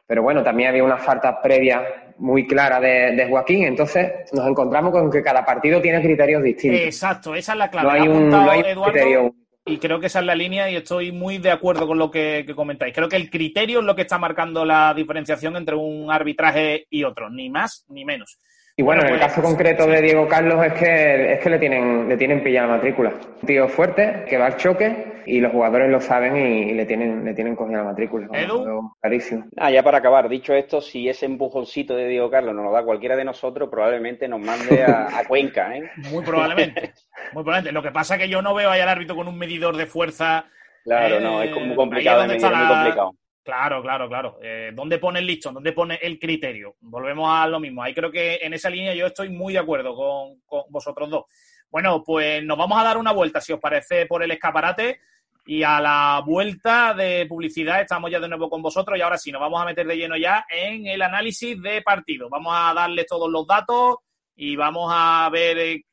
pero 0.07 0.23
bueno, 0.23 0.43
también 0.43 0.69
había 0.69 0.83
una 0.83 0.97
falta 0.97 1.41
previa 1.41 2.08
muy 2.19 2.45
clara 2.45 2.79
de, 2.79 3.15
de, 3.15 3.27
Joaquín, 3.27 3.63
entonces 3.63 4.11
nos 4.33 4.47
encontramos 4.47 4.91
con 4.91 5.09
que 5.09 5.23
cada 5.23 5.45
partido 5.45 5.81
tiene 5.81 6.01
criterios 6.01 6.43
distintos. 6.43 6.81
Exacto, 6.81 7.33
esa 7.33 7.53
es 7.53 7.57
la 7.57 7.69
clave. 7.69 7.87
No 7.87 7.93
hay 7.93 8.07
un, 8.07 8.29
no 8.29 8.51
hay 8.51 8.59
un 8.75 8.83
criterio 8.83 9.35
y 9.65 9.77
creo 9.77 9.99
que 9.99 10.07
esa 10.07 10.19
es 10.19 10.25
la 10.25 10.35
línea 10.35 10.69
y 10.69 10.75
estoy 10.75 11.11
muy 11.11 11.37
de 11.37 11.51
acuerdo 11.51 11.85
con 11.85 11.97
lo 11.97 12.09
que, 12.09 12.43
que, 12.45 12.55
comentáis. 12.55 12.93
Creo 12.93 13.07
que 13.07 13.15
el 13.15 13.29
criterio 13.29 13.79
es 13.79 13.85
lo 13.85 13.95
que 13.95 14.01
está 14.01 14.17
marcando 14.17 14.65
la 14.65 14.93
diferenciación 14.95 15.55
entre 15.55 15.75
un 15.75 16.11
arbitraje 16.11 16.87
y 16.89 17.03
otro, 17.03 17.29
ni 17.29 17.49
más 17.49 17.85
ni 17.87 18.03
menos. 18.03 18.39
Y 18.79 18.81
bueno, 18.81 19.01
en 19.01 19.15
el 19.15 19.19
caso 19.19 19.41
concreto 19.41 19.85
de 19.87 20.01
Diego 20.01 20.25
Carlos 20.25 20.65
es 20.65 20.71
que 20.71 21.33
es 21.33 21.39
que 21.41 21.49
le 21.49 21.59
tienen 21.59 22.07
le 22.07 22.15
tienen 22.15 22.41
pillada 22.41 22.67
la 22.67 22.73
matrícula. 22.75 23.09
Un 23.41 23.45
tío 23.45 23.67
fuerte 23.67 24.23
que 24.25 24.37
va 24.37 24.45
al 24.45 24.55
choque 24.55 25.21
y 25.25 25.41
los 25.41 25.51
jugadores 25.51 25.91
lo 25.91 25.99
saben 25.99 26.37
y, 26.37 26.71
y 26.71 26.73
le 26.75 26.85
tienen 26.85 27.25
le 27.25 27.33
tienen 27.33 27.57
cogida 27.57 27.79
la 27.79 27.83
matrícula. 27.83 28.29
¿Edu? 28.31 28.95
Clarísimo. 29.01 29.47
Ah, 29.57 29.69
ya 29.69 29.83
para 29.83 29.97
acabar, 29.97 30.29
dicho 30.29 30.53
esto, 30.53 30.79
si 30.79 31.09
ese 31.09 31.25
empujoncito 31.25 31.93
de 31.93 32.07
Diego 32.07 32.31
Carlos 32.31 32.55
nos 32.55 32.63
lo 32.63 32.71
da 32.71 32.85
cualquiera 32.85 33.17
de 33.17 33.25
nosotros, 33.25 33.67
probablemente 33.69 34.29
nos 34.29 34.39
mande 34.39 34.81
a, 34.81 35.09
a 35.13 35.25
Cuenca, 35.27 35.75
¿eh? 35.75 35.91
Muy 36.09 36.23
probablemente. 36.23 36.93
Muy 37.33 37.43
probablemente. 37.43 37.73
Lo 37.73 37.83
que 37.83 37.91
pasa 37.91 38.15
es 38.15 38.21
que 38.21 38.29
yo 38.29 38.41
no 38.41 38.55
veo 38.55 38.69
ahí 38.69 38.79
al 38.79 38.87
árbitro 38.87 39.17
con 39.17 39.27
un 39.27 39.37
medidor 39.37 39.75
de 39.75 39.87
fuerza. 39.87 40.45
Claro, 40.85 41.17
eh, 41.17 41.19
no, 41.19 41.43
es 41.43 41.51
muy 41.53 41.75
complicado 41.75 42.21
de 42.21 42.27
medir, 42.29 42.43
la... 42.43 42.57
muy 42.57 42.67
complicado. 42.67 43.15
Claro, 43.43 43.81
claro, 43.81 44.07
claro. 44.07 44.37
Eh, 44.41 44.71
¿Dónde 44.73 44.99
pone 44.99 45.19
el 45.19 45.25
listón? 45.25 45.55
¿Dónde 45.55 45.71
pone 45.71 45.99
el 46.01 46.19
criterio? 46.19 46.75
Volvemos 46.81 47.29
a 47.31 47.47
lo 47.47 47.59
mismo. 47.59 47.81
Ahí 47.81 47.93
creo 47.93 48.11
que 48.11 48.39
en 48.41 48.53
esa 48.53 48.69
línea 48.69 48.93
yo 48.93 49.07
estoy 49.07 49.29
muy 49.29 49.53
de 49.53 49.59
acuerdo 49.59 49.95
con, 49.95 50.41
con, 50.45 50.63
vosotros 50.69 51.09
dos. 51.09 51.25
Bueno, 51.71 52.03
pues 52.03 52.43
nos 52.43 52.57
vamos 52.57 52.79
a 52.79 52.83
dar 52.83 52.97
una 52.97 53.11
vuelta, 53.11 53.41
si 53.41 53.53
os 53.53 53.59
parece, 53.59 54.05
por 54.05 54.23
el 54.23 54.31
escaparate. 54.31 54.99
Y 55.45 55.63
a 55.63 55.79
la 55.81 56.21
vuelta 56.23 56.93
de 56.93 57.25
publicidad 57.27 57.81
estamos 57.81 58.11
ya 58.11 58.19
de 58.19 58.27
nuevo 58.27 58.49
con 58.49 58.61
vosotros. 58.61 58.97
Y 58.97 59.01
ahora 59.01 59.17
sí, 59.17 59.31
nos 59.31 59.41
vamos 59.41 59.61
a 59.61 59.65
meter 59.65 59.87
de 59.87 59.97
lleno 59.97 60.15
ya 60.15 60.45
en 60.49 60.85
el 60.85 61.01
análisis 61.01 61.59
de 61.61 61.81
partido. 61.81 62.29
Vamos 62.29 62.53
a 62.55 62.73
darles 62.73 63.07
todos 63.07 63.31
los 63.31 63.47
datos 63.47 63.97
y 64.35 64.55
vamos 64.55 64.91
a 64.93 65.27
ver 65.31 65.57
eh, 65.57 65.83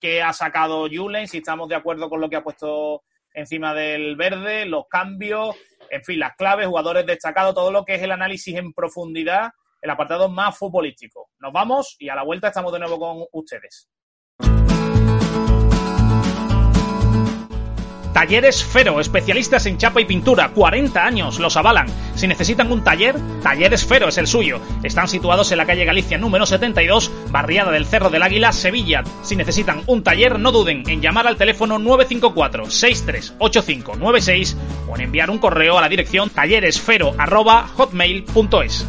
qué 0.00 0.22
ha 0.22 0.32
sacado 0.32 0.88
Julen, 0.90 1.28
si 1.28 1.38
estamos 1.38 1.68
de 1.68 1.74
acuerdo 1.74 2.08
con 2.08 2.20
lo 2.20 2.30
que 2.30 2.36
ha 2.36 2.42
puesto 2.42 3.02
encima 3.34 3.74
del 3.74 4.16
verde, 4.16 4.66
los 4.66 4.86
cambios, 4.88 5.56
en 5.90 6.02
fin, 6.02 6.18
las 6.18 6.36
claves, 6.36 6.66
jugadores 6.66 7.06
destacados, 7.06 7.54
todo 7.54 7.70
lo 7.70 7.84
que 7.84 7.94
es 7.94 8.02
el 8.02 8.12
análisis 8.12 8.56
en 8.56 8.72
profundidad, 8.72 9.50
el 9.80 9.90
apartado 9.90 10.28
más 10.28 10.56
futbolístico. 10.56 11.30
Nos 11.38 11.52
vamos 11.52 11.96
y 11.98 12.08
a 12.08 12.14
la 12.14 12.22
vuelta 12.22 12.48
estamos 12.48 12.72
de 12.72 12.78
nuevo 12.78 12.98
con 12.98 13.24
ustedes. 13.32 13.88
Talleres 18.12 18.64
Fero, 18.64 19.00
especialistas 19.00 19.66
en 19.66 19.78
chapa 19.78 20.00
y 20.00 20.04
pintura, 20.04 20.48
40 20.48 21.04
años, 21.04 21.38
los 21.38 21.56
avalan. 21.56 21.86
Si 22.14 22.26
necesitan 22.26 22.72
un 22.72 22.82
taller, 22.82 23.14
Talleres 23.42 23.86
Fero 23.86 24.08
es 24.08 24.18
el 24.18 24.26
suyo. 24.26 24.60
Están 24.82 25.06
situados 25.08 25.52
en 25.52 25.58
la 25.58 25.66
calle 25.66 25.84
Galicia 25.84 26.18
número 26.18 26.46
72, 26.46 27.12
barriada 27.30 27.70
del 27.70 27.86
Cerro 27.86 28.10
del 28.10 28.22
Águila, 28.22 28.52
Sevilla. 28.52 29.04
Si 29.22 29.36
necesitan 29.36 29.82
un 29.86 30.02
taller, 30.02 30.38
no 30.38 30.52
duden 30.52 30.86
en 30.88 31.00
llamar 31.00 31.26
al 31.26 31.36
teléfono 31.36 31.78
954-638596 31.78 34.56
o 34.88 34.96
en 34.96 35.02
enviar 35.02 35.30
un 35.30 35.38
correo 35.38 35.78
a 35.78 35.80
la 35.80 35.88
dirección 35.88 36.28
talleresfero.hotmail.es. 36.30 38.86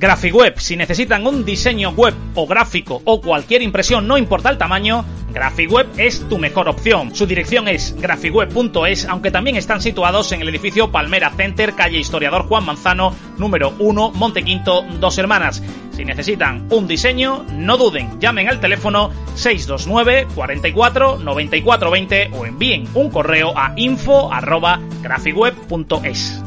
GraphicWeb, 0.00 0.58
si 0.58 0.76
necesitan 0.76 1.26
un 1.26 1.44
diseño 1.44 1.90
web 1.90 2.14
o 2.34 2.46
gráfico 2.46 3.02
o 3.04 3.20
cualquier 3.20 3.60
impresión, 3.60 4.08
no 4.08 4.16
importa 4.16 4.48
el 4.48 4.56
tamaño, 4.56 5.04
GraphicWeb 5.30 5.88
es 5.98 6.26
tu 6.26 6.38
mejor 6.38 6.70
opción. 6.70 7.14
Su 7.14 7.26
dirección 7.26 7.68
es 7.68 7.94
graphicweb.es, 8.00 9.04
aunque 9.04 9.30
también 9.30 9.56
están 9.56 9.82
situados 9.82 10.32
en 10.32 10.40
el 10.40 10.48
edificio 10.48 10.90
Palmera 10.90 11.30
Center, 11.36 11.74
calle 11.74 11.98
Historiador 11.98 12.46
Juan 12.46 12.64
Manzano, 12.64 13.14
número 13.36 13.74
1, 13.78 14.12
Montequinto, 14.12 14.86
Dos 14.98 15.18
Hermanas. 15.18 15.62
Si 15.90 16.06
necesitan 16.06 16.66
un 16.70 16.88
diseño, 16.88 17.44
no 17.52 17.76
duden, 17.76 18.18
llamen 18.18 18.48
al 18.48 18.58
teléfono 18.58 19.10
629 19.34 20.28
44 20.34 21.18
94 21.18 21.90
20 21.90 22.30
o 22.32 22.46
envíen 22.46 22.88
un 22.94 23.10
correo 23.10 23.52
a 23.54 23.74
info 23.76 24.32
arroba 24.32 24.80
graphicweb.es. 25.02 26.40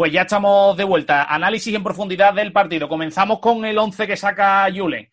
Pues 0.00 0.12
ya 0.12 0.22
estamos 0.22 0.74
de 0.78 0.84
vuelta. 0.84 1.24
Análisis 1.24 1.74
en 1.74 1.84
profundidad 1.84 2.32
del 2.32 2.54
partido. 2.54 2.88
Comenzamos 2.88 3.38
con 3.38 3.66
el 3.66 3.76
11 3.76 4.06
que 4.06 4.16
saca 4.16 4.66
Julen. 4.74 5.06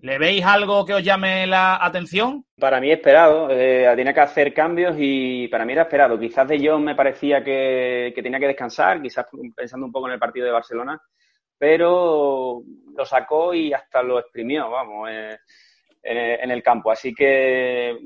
¿Le 0.00 0.18
veis 0.18 0.44
algo 0.44 0.84
que 0.84 0.94
os 0.94 1.04
llame 1.04 1.46
la 1.46 1.78
atención? 1.80 2.44
Para 2.58 2.80
mí 2.80 2.90
esperado. 2.90 3.46
Eh, 3.52 3.88
tiene 3.94 4.12
que 4.12 4.18
hacer 4.18 4.52
cambios 4.52 4.96
y 4.98 5.46
para 5.46 5.64
mí 5.64 5.74
era 5.74 5.82
esperado. 5.82 6.18
Quizás 6.18 6.48
de 6.48 6.60
John 6.60 6.82
me 6.82 6.96
parecía 6.96 7.44
que, 7.44 8.10
que, 8.12 8.20
tenía 8.20 8.40
que 8.40 8.48
descansar, 8.48 9.00
quizás 9.00 9.26
pensando 9.54 9.86
un 9.86 9.92
poco 9.92 10.08
en 10.08 10.14
el 10.14 10.18
partido 10.18 10.46
de 10.46 10.50
Barcelona, 10.50 11.00
pero 11.56 12.64
lo 12.96 13.06
sacó 13.06 13.54
y 13.54 13.72
hasta 13.72 14.02
lo 14.02 14.18
exprimió, 14.18 14.68
vamos, 14.68 15.08
eh, 15.08 15.38
en 16.02 16.50
el 16.50 16.64
campo. 16.64 16.90
Así 16.90 17.14
que 17.14 17.96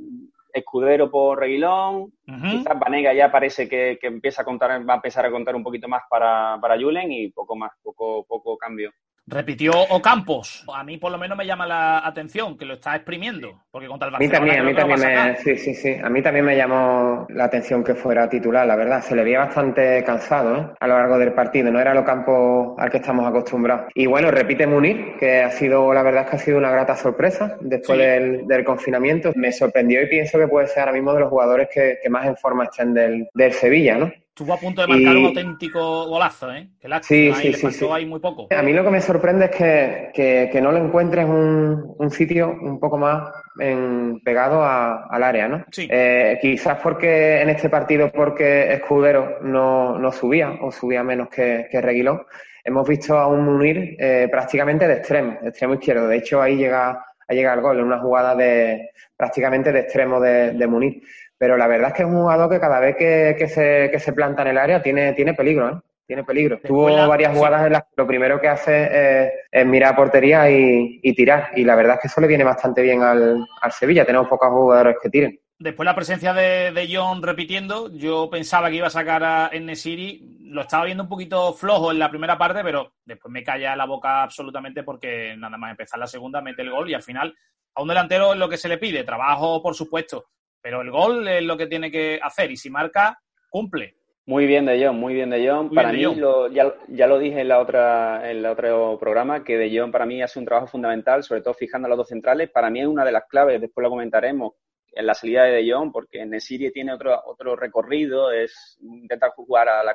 Escudero 0.57 1.11
por 1.11 1.39
Reguilón, 1.39 1.95
uh 1.97 2.11
-huh. 2.27 2.51
quizás 2.51 2.79
Vanega 2.79 3.13
ya 3.13 3.31
parece 3.31 3.69
que, 3.69 3.99
que, 4.01 4.07
empieza 4.07 4.43
a 4.43 4.45
contar, 4.45 4.71
va 4.89 4.95
a 4.95 4.97
empezar 4.97 5.27
a 5.27 5.31
contar 5.31 5.55
un 5.55 5.63
poquito 5.63 5.89
más 5.89 6.03
para, 6.09 6.59
para 6.61 6.79
Julen 6.79 7.13
y 7.13 7.29
poco 7.31 7.55
más, 7.55 7.73
poco, 7.83 8.25
poco 8.27 8.57
cambio. 8.57 8.91
Repitió 9.29 9.73
Ocampos. 9.91 10.65
A 10.73 10.85
mí 10.85 10.99
por 10.99 11.11
lo 11.11 11.19
menos 11.19 11.37
me 11.37 11.45
llama 11.45 11.67
la 11.67 12.07
atención 12.07 12.57
que 12.57 12.65
lo 12.65 12.75
está 12.75 12.95
exprimiendo, 12.95 13.65
porque 13.73 13.89
contra 13.89 14.07
el 14.07 14.13
Barcelona 14.13 14.39
A 14.39 14.41
mí 14.41 14.47
también, 14.47 14.61
a 14.61 14.71
mí 14.71 14.97
también 14.97 15.33
me, 15.33 15.37
sí, 15.39 15.57
sí, 15.57 15.75
sí. 15.75 15.97
A 16.01 16.09
mí 16.09 16.23
también 16.23 16.45
me 16.45 16.57
llamó 16.57 17.27
la 17.31 17.45
atención 17.47 17.83
que 17.83 17.97
fuera 17.97 18.29
titular, 18.29 18.65
la 18.65 18.77
verdad. 18.77 19.03
Se 19.03 19.17
le 19.17 19.25
veía 19.25 19.41
bastante 19.41 20.05
cansado 20.05 20.57
¿eh? 20.57 20.67
a 20.79 20.87
lo 20.87 20.95
largo 20.97 21.19
del 21.19 21.33
partido. 21.33 21.73
No 21.73 21.81
era 21.81 21.91
el 21.91 21.99
Ocampo 21.99 22.77
al 22.79 22.89
que 22.89 22.99
estamos 22.99 23.27
acostumbrados. 23.27 23.87
Y 23.97 24.07
bueno, 24.07 24.31
repite 24.31 24.65
Munir, 24.65 25.17
que 25.19 25.43
ha 25.43 25.51
sido, 25.51 25.93
la 25.93 26.05
verdad 26.05 26.23
es 26.23 26.31
que 26.31 26.37
ha 26.37 26.41
sido 26.41 26.59
una 26.59 26.71
grata 26.71 26.95
sorpresa 26.95 27.57
después 27.61 27.99
sí. 27.99 28.05
del, 28.05 28.47
del, 28.47 28.65
confinamiento. 28.65 29.33
Me 29.35 29.51
sorprendió 29.51 30.03
y 30.03 30.07
pienso 30.07 30.39
que 30.39 30.47
puede 30.47 30.69
ser 30.69 30.81
ahora 30.81 30.93
mismo 30.93 31.13
de 31.13 31.21
los 31.21 31.31
jugadores 31.31 31.69
que, 31.73 31.99
que 32.01 32.09
más 32.09 32.27
en 32.27 32.37
forma 32.37 32.65
estén 32.65 32.95
del, 32.95 33.29
del 33.35 33.53
Sevilla, 33.53 33.99
¿no? 33.99 34.13
Estuvo 34.37 34.53
a 34.53 34.59
punto 34.59 34.83
de 34.83 34.89
marcar 34.89 35.15
y... 35.15 35.19
un 35.19 35.25
auténtico 35.25 36.09
golazo, 36.09 36.53
¿eh? 36.53 36.69
Que 36.79 36.89
la 36.89 37.03
sí, 37.03 37.33
ahí 37.35 37.55
sí, 37.55 37.73
sí, 37.73 37.87
ahí 37.91 38.05
muy 38.05 38.21
poco. 38.21 38.49
A 38.55 38.63
mí 38.63 38.75
lo 38.75 38.85
que 38.85 38.91
me 38.91 39.01
sorprende 39.01 39.47
es 39.47 39.51
que, 39.51 40.11
que, 40.13 40.51
que 40.53 40.61
no 40.61 40.73
le 40.73 40.81
encuentres 40.81 41.25
un, 41.25 41.95
un, 41.97 42.11
sitio 42.11 42.55
un 42.61 42.79
poco 42.79 42.99
más 42.99 43.33
en, 43.59 44.21
pegado 44.23 44.63
a, 44.63 45.07
al 45.07 45.23
área, 45.23 45.49
¿no? 45.49 45.65
Sí. 45.73 45.89
Eh, 45.91 46.39
quizás 46.43 46.79
porque 46.83 47.41
en 47.41 47.49
este 47.49 47.71
partido, 47.71 48.13
porque 48.13 48.75
Escudero 48.75 49.39
no, 49.41 49.99
no 49.99 50.13
subía 50.13 50.51
o 50.61 50.71
subía 50.71 51.03
menos 51.03 51.31
que, 51.31 51.69
que 51.71 51.81
Reguilón, 51.81 52.21
hemos 52.63 52.87
visto 52.87 53.17
a 53.17 53.29
un 53.29 53.43
Munir 53.43 53.97
eh, 53.99 54.29
prácticamente 54.31 54.87
de 54.87 54.97
extremo, 54.97 55.39
de 55.41 55.49
extremo 55.49 55.73
izquierdo. 55.73 56.09
De 56.09 56.19
hecho, 56.19 56.43
ahí 56.43 56.59
llega, 56.59 57.07
ahí 57.27 57.39
llega 57.39 57.55
el 57.55 57.63
gol, 57.63 57.79
en 57.79 57.87
una 57.87 58.01
jugada 58.01 58.35
de 58.35 58.91
prácticamente 59.17 59.73
de 59.73 59.81
extremo 59.81 60.21
de, 60.21 60.51
de 60.51 60.67
Munir 60.67 61.01
pero 61.39 61.57
la 61.57 61.67
verdad 61.67 61.89
es 61.89 61.95
que 61.95 62.03
es 62.03 62.09
un 62.09 62.21
jugador 62.21 62.51
que 62.51 62.61
cada 62.61 62.81
vez 62.81 62.97
que, 62.97 63.37
que, 63.39 63.49
se, 63.49 63.91
que 63.91 63.99
se 63.99 64.13
planta 64.13 64.43
en 64.43 64.49
el 64.49 64.59
área 64.59 64.83
tiene, 64.83 65.13
tiene 65.13 65.35
peligro, 65.35 65.69
¿eh? 65.69 65.81
Tiene 66.07 66.23
peligro. 66.23 66.61
Tuvo 66.61 66.89
la... 66.89 67.07
varias 67.09 67.37
jugadas 67.37 67.67
en 67.67 67.73
las 67.73 67.83
que 67.83 67.95
lo 67.97 68.07
primero 68.07 68.41
que 68.41 68.49
hace 68.49 69.25
es, 69.25 69.33
es 69.51 69.67
mirar 69.67 69.95
a 69.95 69.97
portería 69.97 70.49
y, 70.49 71.01
y, 71.03 71.15
tirar. 71.17 71.51
Y 71.57 71.65
la 71.65 71.75
verdad 71.75 71.97
es 71.97 72.03
que 72.03 72.07
eso 72.07 72.21
le 72.21 72.29
viene 72.29 72.45
bastante 72.45 72.81
bien 72.81 73.03
al, 73.03 73.45
al 73.61 73.73
Sevilla. 73.73 74.05
Tenemos 74.05 74.29
pocos 74.29 74.49
jugadores 74.49 74.99
que 75.03 75.11
tiren. 75.11 75.41
después 75.59 75.85
la 75.85 75.97
presencia 75.97 76.33
de, 76.33 76.71
de, 76.71 76.89
John 76.95 77.23
repitiendo, 77.25 77.91
yo 77.93 78.31
pensaba 78.31 78.71
que 78.71 78.77
iba 78.77 78.87
a 78.87 78.91
sacar 78.91 79.25
a 79.25 79.51
Enesiri, 79.53 80.39
lo 80.43 80.61
estaba 80.61 80.85
viendo 80.85 81.03
un 81.03 81.09
poquito 81.09 81.53
flojo 81.55 81.91
en 81.91 81.99
la 81.99 82.09
primera 82.09 82.39
parte, 82.39 82.63
pero 82.63 82.93
después 83.05 83.33
me 83.33 83.43
calla 83.43 83.75
la 83.75 83.87
boca 83.87 84.23
absolutamente 84.23 84.85
porque 84.85 85.35
nada 85.37 85.59
más 85.59 85.73
empezar 85.73 85.99
la 85.99 86.07
segunda 86.07 86.41
mete 86.41 86.63
el 86.63 86.71
gol 86.71 86.89
y 86.89 86.95
al 86.95 87.03
final 87.03 87.35
a 87.75 87.83
un 87.83 87.89
delantero 87.89 88.33
es 88.33 88.39
lo 88.39 88.49
que 88.49 88.57
se 88.59 88.69
le 88.69 88.79
pide, 88.79 89.03
trabajo 89.03 89.61
por 89.61 89.75
supuesto, 89.75 90.27
pero 90.67 90.83
el 90.83 90.91
gol 90.91 91.29
es 91.29 91.45
lo 91.45 91.57
que 91.57 91.69
tiene 91.69 91.93
que 91.93 92.19
hacer 92.21 92.51
y 92.51 92.57
si 92.57 92.71
marca, 92.71 93.21
cumple. 93.49 93.95
Muy 94.25 94.47
bien 94.47 94.67
de 94.67 94.85
John, 94.85 94.99
muy 94.99 95.15
bien 95.15 95.31
de 95.31 95.49
John. 95.49 95.71
para 95.73 95.93
mí, 95.93 96.03
Lo, 96.17 96.49
ya, 96.49 96.75
ya, 96.89 97.07
lo 97.07 97.21
dije 97.21 97.43
en 97.43 97.47
la 97.47 97.61
otra 97.61 98.29
en 98.29 98.39
el 98.39 98.47
otro 98.47 98.99
programa, 98.99 99.45
que 99.45 99.57
de 99.59 99.71
John 99.73 99.93
para 99.93 100.07
mí 100.07 100.21
hace 100.21 100.41
un 100.41 100.45
trabajo 100.45 100.67
fundamental, 100.67 101.23
sobre 101.23 101.43
todo 101.43 101.55
fijando 101.55 101.87
a 101.87 101.91
los 101.91 101.99
dos 101.99 102.09
centrales. 102.09 102.51
Para 102.51 102.69
mí 102.69 102.81
es 102.81 102.89
una 102.89 103.05
de 103.05 103.13
las 103.13 103.27
claves, 103.29 103.61
después 103.61 103.85
lo 103.85 103.91
comentaremos, 103.91 104.55
en 104.91 105.07
la 105.07 105.15
salida 105.15 105.45
de 105.45 105.53
De 105.53 105.73
Jong, 105.73 105.93
porque 105.93 106.27
Nesiri 106.27 106.73
tiene 106.73 106.95
otro, 106.95 107.17
otro 107.27 107.55
recorrido, 107.55 108.33
es 108.33 108.77
intenta 108.81 109.31
jugar 109.31 109.69
a 109.69 109.85
la, 109.85 109.95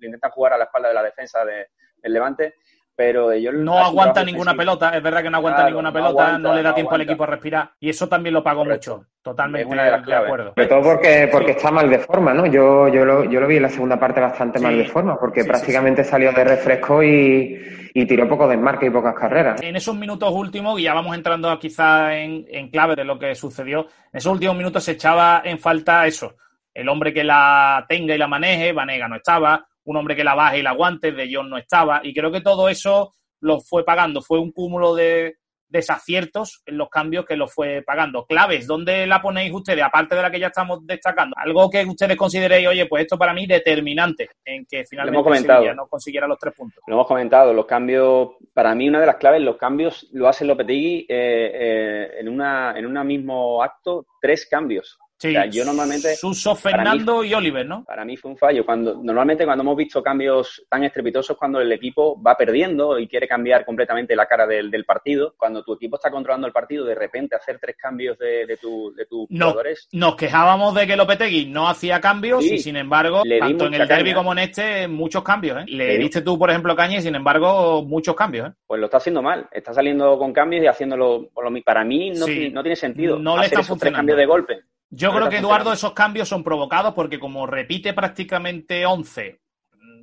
intenta 0.00 0.30
jugar 0.30 0.54
a 0.54 0.56
la 0.56 0.64
espalda 0.64 0.88
de 0.88 0.94
la 0.94 1.02
defensa 1.02 1.44
de, 1.44 1.66
del 1.98 2.14
Levante 2.14 2.54
pero 2.96 3.32
ellos 3.32 3.54
no 3.54 3.78
aguanta 3.78 4.24
ninguna 4.24 4.54
pelota, 4.54 4.96
es 4.96 5.02
verdad 5.02 5.22
que 5.22 5.30
no 5.30 5.38
aguanta 5.38 5.66
ninguna 5.66 5.92
pelota, 5.92 6.38
no, 6.38 6.54
le 6.54 6.62
da 6.62 6.74
tiempo 6.74 6.94
al 6.94 7.00
equipo 7.00 7.24
a 7.24 7.26
respirar 7.26 7.70
y 7.80 7.88
eso 7.88 8.08
también 8.08 8.34
lo 8.34 8.42
pagó 8.42 8.64
mucho, 8.64 9.06
totalmente 9.20 9.74
de, 9.74 10.14
acuerdo. 10.14 10.52
Sobre 10.54 10.66
todo 10.66 10.82
porque, 10.82 11.28
porque 11.30 11.52
está 11.52 11.70
mal 11.70 11.90
de 11.90 11.98
forma, 11.98 12.32
¿no? 12.32 12.46
Yo, 12.46 12.88
yo, 12.88 13.04
lo, 13.04 13.24
yo 13.24 13.40
lo 13.40 13.46
vi 13.48 13.56
en 13.56 13.62
la 13.62 13.68
segunda 13.68 13.98
parte 13.98 14.20
bastante 14.20 14.60
mal 14.60 14.76
de 14.76 14.84
forma, 14.84 15.18
porque 15.18 15.44
prácticamente 15.44 16.04
salió 16.04 16.32
de 16.32 16.44
refresco 16.44 17.02
y, 17.02 17.58
y 17.92 18.06
tiró 18.06 18.28
poco 18.28 18.46
de 18.46 18.54
enmarque 18.54 18.86
y 18.86 18.90
pocas 18.90 19.14
carreras. 19.14 19.60
En 19.60 19.74
esos 19.74 19.96
minutos 19.96 20.30
últimos, 20.32 20.78
y 20.78 20.84
ya 20.84 20.94
vamos 20.94 21.16
entrando 21.16 21.58
quizá 21.58 22.16
en, 22.16 22.46
en 22.48 22.70
clave 22.70 22.94
de 22.94 23.04
lo 23.04 23.18
que 23.18 23.34
sucedió, 23.34 23.80
en 24.12 24.18
esos 24.18 24.32
últimos 24.32 24.56
minutos 24.56 24.84
se 24.84 24.92
echaba 24.92 25.42
en 25.44 25.58
falta 25.58 26.06
eso, 26.06 26.36
el 26.72 26.88
hombre 26.88 27.12
que 27.12 27.24
la 27.24 27.84
tenga 27.88 28.14
y 28.14 28.18
la 28.18 28.28
maneje, 28.28 28.72
Vanega 28.72 29.08
no 29.08 29.16
estaba, 29.16 29.66
un 29.84 29.96
hombre 29.96 30.16
que 30.16 30.24
la 30.24 30.34
baje 30.34 30.58
y 30.58 30.62
la 30.62 30.70
aguante, 30.70 31.12
de 31.12 31.30
John 31.32 31.50
no 31.50 31.58
estaba, 31.58 32.00
y 32.02 32.12
creo 32.12 32.30
que 32.32 32.40
todo 32.40 32.68
eso 32.68 33.12
lo 33.40 33.60
fue 33.60 33.84
pagando, 33.84 34.22
fue 34.22 34.38
un 34.38 34.52
cúmulo 34.52 34.94
de 34.94 35.36
desaciertos 35.74 36.62
en 36.66 36.78
los 36.78 36.88
cambios 36.88 37.24
que 37.26 37.36
lo 37.36 37.48
fue 37.48 37.82
pagando. 37.84 38.24
Claves, 38.26 38.66
¿dónde 38.66 39.06
la 39.06 39.20
ponéis 39.20 39.52
ustedes? 39.52 39.82
Aparte 39.82 40.14
de 40.14 40.22
la 40.22 40.30
que 40.30 40.38
ya 40.38 40.46
estamos 40.46 40.86
destacando, 40.86 41.34
algo 41.36 41.68
que 41.68 41.84
ustedes 41.84 42.16
consideréis, 42.16 42.68
oye, 42.68 42.86
pues 42.86 43.02
esto 43.02 43.18
para 43.18 43.34
mí 43.34 43.46
determinante 43.46 44.30
en 44.44 44.64
que 44.66 44.84
finalmente 44.88 45.74
no 45.74 45.86
consiguiera 45.88 46.28
los 46.28 46.38
tres 46.38 46.54
puntos. 46.54 46.82
Lo 46.86 46.94
hemos 46.94 47.08
comentado, 47.08 47.52
los 47.52 47.66
cambios, 47.66 48.30
para 48.52 48.74
mí 48.74 48.88
una 48.88 49.00
de 49.00 49.06
las 49.06 49.16
claves, 49.16 49.42
los 49.42 49.56
cambios 49.56 50.08
lo 50.12 50.28
hace 50.28 50.44
Lopetegui 50.44 51.00
eh, 51.00 51.06
eh, 51.08 52.10
en, 52.20 52.28
una, 52.28 52.78
en 52.78 52.86
un 52.86 53.06
mismo 53.06 53.62
acto, 53.62 54.06
tres 54.20 54.46
cambios. 54.46 54.98
Sí, 55.28 55.50
yo 55.50 55.64
normalmente. 55.64 56.14
Suso, 56.16 56.54
Fernando 56.54 57.24
y 57.24 57.32
Oliver, 57.34 57.66
¿no? 57.66 57.84
Para 57.84 58.04
mí 58.04 58.16
fue 58.16 58.30
un 58.30 58.36
fallo. 58.36 58.64
Cuando, 58.64 58.94
normalmente, 59.02 59.44
cuando 59.44 59.62
hemos 59.62 59.76
visto 59.76 60.02
cambios 60.02 60.64
tan 60.68 60.84
estrepitosos, 60.84 61.36
cuando 61.36 61.60
el 61.60 61.72
equipo 61.72 62.20
va 62.20 62.36
perdiendo 62.36 62.98
y 62.98 63.08
quiere 63.08 63.26
cambiar 63.26 63.64
completamente 63.64 64.14
la 64.14 64.26
cara 64.26 64.46
del, 64.46 64.84
partido, 64.84 65.34
cuando 65.38 65.64
tu 65.64 65.74
equipo 65.74 65.96
está 65.96 66.10
controlando 66.10 66.46
el 66.46 66.52
partido, 66.52 66.84
de 66.84 66.94
repente 66.94 67.34
hacer 67.34 67.58
tres 67.58 67.76
cambios 67.76 68.18
de, 68.18 68.44
de, 68.46 68.56
tu, 68.58 68.94
de 68.94 69.06
tus 69.06 69.26
jugadores. 69.28 69.88
Nos 69.92 70.16
quejábamos 70.16 70.74
de 70.74 70.86
que 70.86 70.96
Lopetegui 70.96 71.46
no 71.46 71.68
hacía 71.68 72.00
cambios 72.00 72.44
y, 72.44 72.58
sin 72.58 72.76
embargo, 72.76 73.22
tanto 73.40 73.66
en 73.66 73.74
el 73.74 73.88
derby 73.88 74.12
como 74.12 74.32
en 74.32 74.40
este, 74.40 74.88
muchos 74.88 75.22
cambios. 75.22 75.62
¿eh? 75.62 75.64
Le, 75.68 75.98
diste 75.98 76.20
tú, 76.20 76.38
por 76.38 76.50
ejemplo, 76.50 76.76
caña 76.76 76.98
y, 76.98 77.02
sin 77.02 77.14
embargo, 77.14 77.82
muchos 77.82 78.14
cambios. 78.14 78.48
¿eh? 78.48 78.52
Pues 78.66 78.80
lo 78.80 78.86
está 78.86 78.98
haciendo 78.98 79.22
mal. 79.22 79.48
Está 79.50 79.72
saliendo 79.72 80.18
con 80.18 80.32
cambios 80.32 80.64
y 80.64 80.66
haciendo 80.66 80.96
Por 81.32 81.50
lo, 81.50 81.62
para 81.62 81.84
mí 81.84 82.10
no, 82.10 82.26
no 82.26 82.62
tiene 82.62 82.76
sentido. 82.76 83.18
No 83.18 83.38
le 83.38 83.46
está 83.46 83.62
funcionando. 83.62 83.80
Tres 83.80 83.92
cambios 83.94 84.18
de 84.18 84.26
golpe. 84.26 84.73
Yo 84.90 85.12
creo 85.12 85.28
que 85.28 85.38
Eduardo 85.38 85.72
esos 85.72 85.92
cambios 85.92 86.28
son 86.28 86.44
provocados 86.44 86.94
porque 86.94 87.18
como 87.18 87.46
repite 87.46 87.94
prácticamente 87.94 88.86
11, 88.86 89.40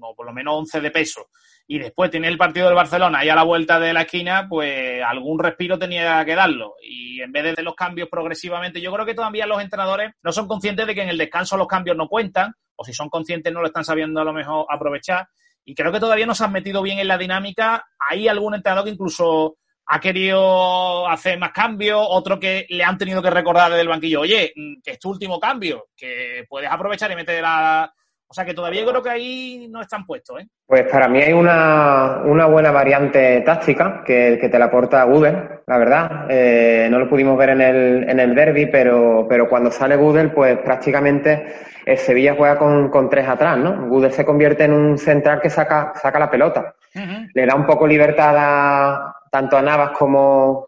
o 0.01 0.15
por 0.15 0.25
lo 0.25 0.33
menos 0.33 0.55
11 0.55 0.81
de 0.81 0.91
peso, 0.91 1.29
y 1.67 1.79
después 1.79 2.11
tiene 2.11 2.27
el 2.27 2.37
partido 2.37 2.65
del 2.65 2.75
Barcelona 2.75 3.19
ahí 3.19 3.29
a 3.29 3.35
la 3.35 3.43
vuelta 3.43 3.79
de 3.79 3.93
la 3.93 4.01
esquina, 4.01 4.47
pues 4.49 5.01
algún 5.03 5.39
respiro 5.39 5.79
tenía 5.79 6.25
que 6.25 6.35
darlo. 6.35 6.73
Y 6.81 7.21
en 7.21 7.31
vez 7.31 7.55
de 7.55 7.63
los 7.63 7.75
cambios 7.75 8.09
progresivamente, 8.09 8.81
yo 8.81 8.91
creo 8.91 9.05
que 9.05 9.13
todavía 9.13 9.45
los 9.45 9.61
entrenadores 9.61 10.11
no 10.21 10.33
son 10.33 10.47
conscientes 10.47 10.85
de 10.85 10.93
que 10.93 11.03
en 11.03 11.09
el 11.09 11.17
descanso 11.17 11.55
los 11.55 11.67
cambios 11.67 11.95
no 11.95 12.09
cuentan, 12.09 12.53
o 12.75 12.83
si 12.83 12.93
son 12.93 13.09
conscientes 13.09 13.53
no 13.53 13.61
lo 13.61 13.67
están 13.67 13.85
sabiendo 13.85 14.19
a 14.19 14.25
lo 14.25 14.33
mejor 14.33 14.65
aprovechar. 14.69 15.27
Y 15.63 15.75
creo 15.75 15.93
que 15.93 15.99
todavía 15.99 16.25
no 16.25 16.35
se 16.35 16.43
han 16.43 16.51
metido 16.51 16.81
bien 16.81 16.99
en 16.99 17.07
la 17.07 17.17
dinámica. 17.17 17.85
Hay 18.09 18.27
algún 18.27 18.55
entrenador 18.55 18.83
que 18.83 18.91
incluso 18.91 19.57
ha 19.93 19.99
querido 19.99 21.05
hacer 21.09 21.37
más 21.37 21.51
cambios, 21.51 21.99
otro 22.01 22.39
que 22.39 22.65
le 22.69 22.81
han 22.81 22.97
tenido 22.97 23.21
que 23.21 23.29
recordar 23.29 23.69
desde 23.69 23.81
el 23.81 23.89
banquillo, 23.89 24.21
oye, 24.21 24.53
mm, 24.55 24.81
que 24.81 24.91
es 24.91 24.99
tu 24.99 25.09
último 25.09 25.37
cambio, 25.37 25.87
que 25.97 26.45
puedes 26.47 26.71
aprovechar 26.71 27.11
y 27.11 27.15
meter 27.15 27.43
a... 27.45 27.91
O 28.25 28.33
sea 28.33 28.45
que 28.45 28.53
todavía 28.53 28.85
creo 28.85 29.03
que 29.03 29.09
ahí 29.09 29.67
no 29.69 29.81
están 29.81 30.05
puestos, 30.05 30.39
¿eh? 30.39 30.47
Pues 30.65 30.83
para 30.89 31.09
mí 31.09 31.21
hay 31.21 31.33
una, 31.33 32.21
buena 32.23 32.71
variante 32.71 33.41
táctica 33.41 34.03
que, 34.05 34.37
te 34.49 34.57
la 34.57 34.65
aporta 34.65 35.03
Google, 35.03 35.63
la 35.67 35.77
verdad. 35.77 36.27
Eh, 36.29 36.87
no 36.89 36.97
lo 36.97 37.09
pudimos 37.09 37.37
ver 37.37 37.49
en 37.49 37.59
el, 37.59 38.09
en 38.09 38.21
el 38.21 38.33
derby, 38.33 38.67
pero, 38.67 39.25
pero 39.27 39.49
cuando 39.49 39.69
sale 39.69 39.97
Google, 39.97 40.29
pues 40.29 40.57
prácticamente 40.59 41.45
el 41.85 41.97
Sevilla 41.97 42.35
juega 42.37 42.57
con, 42.57 43.09
tres 43.09 43.27
atrás, 43.27 43.57
¿no? 43.57 43.89
Google 43.89 44.11
se 44.11 44.23
convierte 44.23 44.63
en 44.63 44.71
un 44.71 44.97
central 44.97 45.41
que 45.41 45.49
saca, 45.49 45.91
saca 46.01 46.17
la 46.17 46.31
pelota. 46.31 46.75
Le 46.93 47.45
da 47.45 47.55
un 47.55 47.65
poco 47.65 47.87
libertad 47.87 48.35
a, 48.37 49.15
tanto 49.31 49.57
a 49.57 49.61
Navas 49.61 49.91
como, 49.91 50.67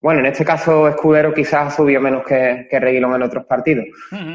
bueno, 0.00 0.20
en 0.20 0.26
este 0.26 0.44
caso 0.44 0.88
Escudero 0.88 1.32
quizás 1.32 1.74
subió 1.74 2.00
menos 2.00 2.22
que, 2.24 2.66
que 2.70 2.78
Reguilón 2.78 3.14
en 3.14 3.22
otros 3.22 3.46
partidos, 3.46 3.86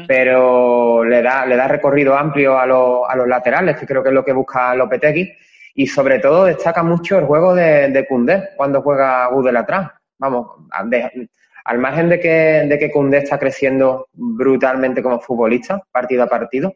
pero 0.08 1.04
le 1.04 1.22
da, 1.22 1.46
le 1.46 1.56
da 1.56 1.68
recorrido 1.68 2.16
amplio 2.16 2.58
a, 2.58 2.66
los, 2.66 3.08
a 3.08 3.14
los 3.14 3.28
laterales, 3.28 3.78
que 3.78 3.86
creo 3.86 4.02
que 4.02 4.08
es 4.08 4.14
lo 4.14 4.24
que 4.24 4.32
busca 4.32 4.74
Lopetegui, 4.74 5.32
y 5.74 5.86
sobre 5.86 6.18
todo 6.18 6.46
destaca 6.46 6.82
mucho 6.82 7.18
el 7.18 7.26
juego 7.26 7.54
de, 7.54 7.88
de 7.88 8.06
cuando 8.56 8.82
juega 8.82 9.28
Gudel 9.28 9.56
atrás. 9.56 9.90
Vamos, 10.18 10.48
al 11.64 11.78
margen 11.78 12.08
de 12.08 12.18
que, 12.18 12.64
de 12.68 12.78
que 12.78 12.90
Cundé 12.90 13.18
está 13.18 13.38
creciendo 13.38 14.08
brutalmente 14.12 15.02
como 15.02 15.20
futbolista, 15.20 15.80
partido 15.92 16.24
a 16.24 16.26
partido, 16.26 16.74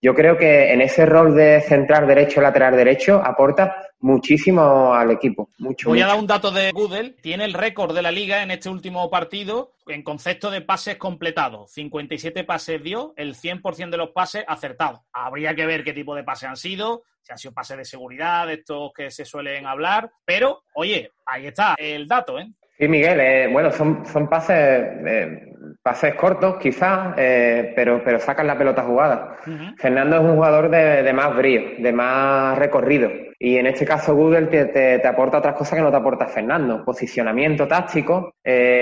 yo 0.00 0.14
creo 0.16 0.36
que 0.36 0.72
en 0.72 0.80
ese 0.80 1.06
rol 1.06 1.36
de 1.36 1.60
central 1.60 2.08
derecho, 2.08 2.40
lateral 2.40 2.76
derecho, 2.76 3.22
aporta 3.24 3.91
muchísimo 4.02 4.94
al 4.94 5.10
equipo. 5.10 5.48
Mucho, 5.58 5.88
Voy 5.88 6.02
a 6.02 6.06
dar 6.06 6.18
un 6.18 6.26
dato 6.26 6.50
de 6.50 6.70
Google. 6.72 7.16
Tiene 7.22 7.44
el 7.44 7.54
récord 7.54 7.94
de 7.94 8.02
la 8.02 8.12
liga 8.12 8.42
en 8.42 8.50
este 8.50 8.68
último 8.68 9.08
partido 9.10 9.72
en 9.86 10.02
concepto 10.02 10.50
de 10.50 10.60
pases 10.60 10.96
completados. 10.96 11.72
57 11.72 12.44
pases 12.44 12.82
dio, 12.82 13.14
el 13.16 13.34
100% 13.34 13.90
de 13.90 13.96
los 13.96 14.10
pases 14.10 14.44
acertados. 14.46 15.00
Habría 15.12 15.54
que 15.54 15.66
ver 15.66 15.84
qué 15.84 15.92
tipo 15.92 16.14
de 16.14 16.24
pases 16.24 16.48
han 16.48 16.56
sido, 16.56 17.02
si 17.22 17.32
han 17.32 17.38
sido 17.38 17.54
pases 17.54 17.78
de 17.78 17.84
seguridad, 17.84 18.46
de 18.46 18.54
estos 18.54 18.92
que 18.92 19.10
se 19.10 19.24
suelen 19.24 19.66
hablar. 19.66 20.10
Pero, 20.24 20.62
oye, 20.74 21.10
ahí 21.26 21.46
está 21.46 21.74
el 21.78 22.06
dato, 22.06 22.38
¿eh? 22.38 22.50
Sí, 22.78 22.88
Miguel, 22.88 23.20
eh, 23.20 23.48
bueno, 23.52 23.70
son, 23.70 24.04
son 24.06 24.28
pases, 24.28 24.56
eh, 24.56 25.52
pases 25.82 26.14
cortos 26.14 26.56
quizás, 26.56 27.14
eh, 27.16 27.72
pero, 27.76 28.02
pero 28.02 28.18
sacan 28.18 28.46
la 28.46 28.58
pelota 28.58 28.82
jugada. 28.82 29.36
Fernando 29.76 30.16
es 30.16 30.22
un 30.22 30.34
jugador 30.34 30.68
de, 30.70 31.12
más 31.12 31.36
brío, 31.36 31.62
de 31.78 31.92
más 31.92 32.58
recorrido. 32.58 33.10
Y 33.44 33.56
en 33.56 33.66
este 33.66 33.84
caso 33.84 34.14
Google 34.14 34.46
te, 34.46 34.66
te, 34.66 35.04
aporta 35.04 35.38
otras 35.38 35.56
cosas 35.56 35.76
que 35.76 35.82
no 35.82 35.90
te 35.90 35.96
aporta 35.96 36.28
Fernando. 36.28 36.84
Posicionamiento 36.84 37.66
táctico, 37.66 38.36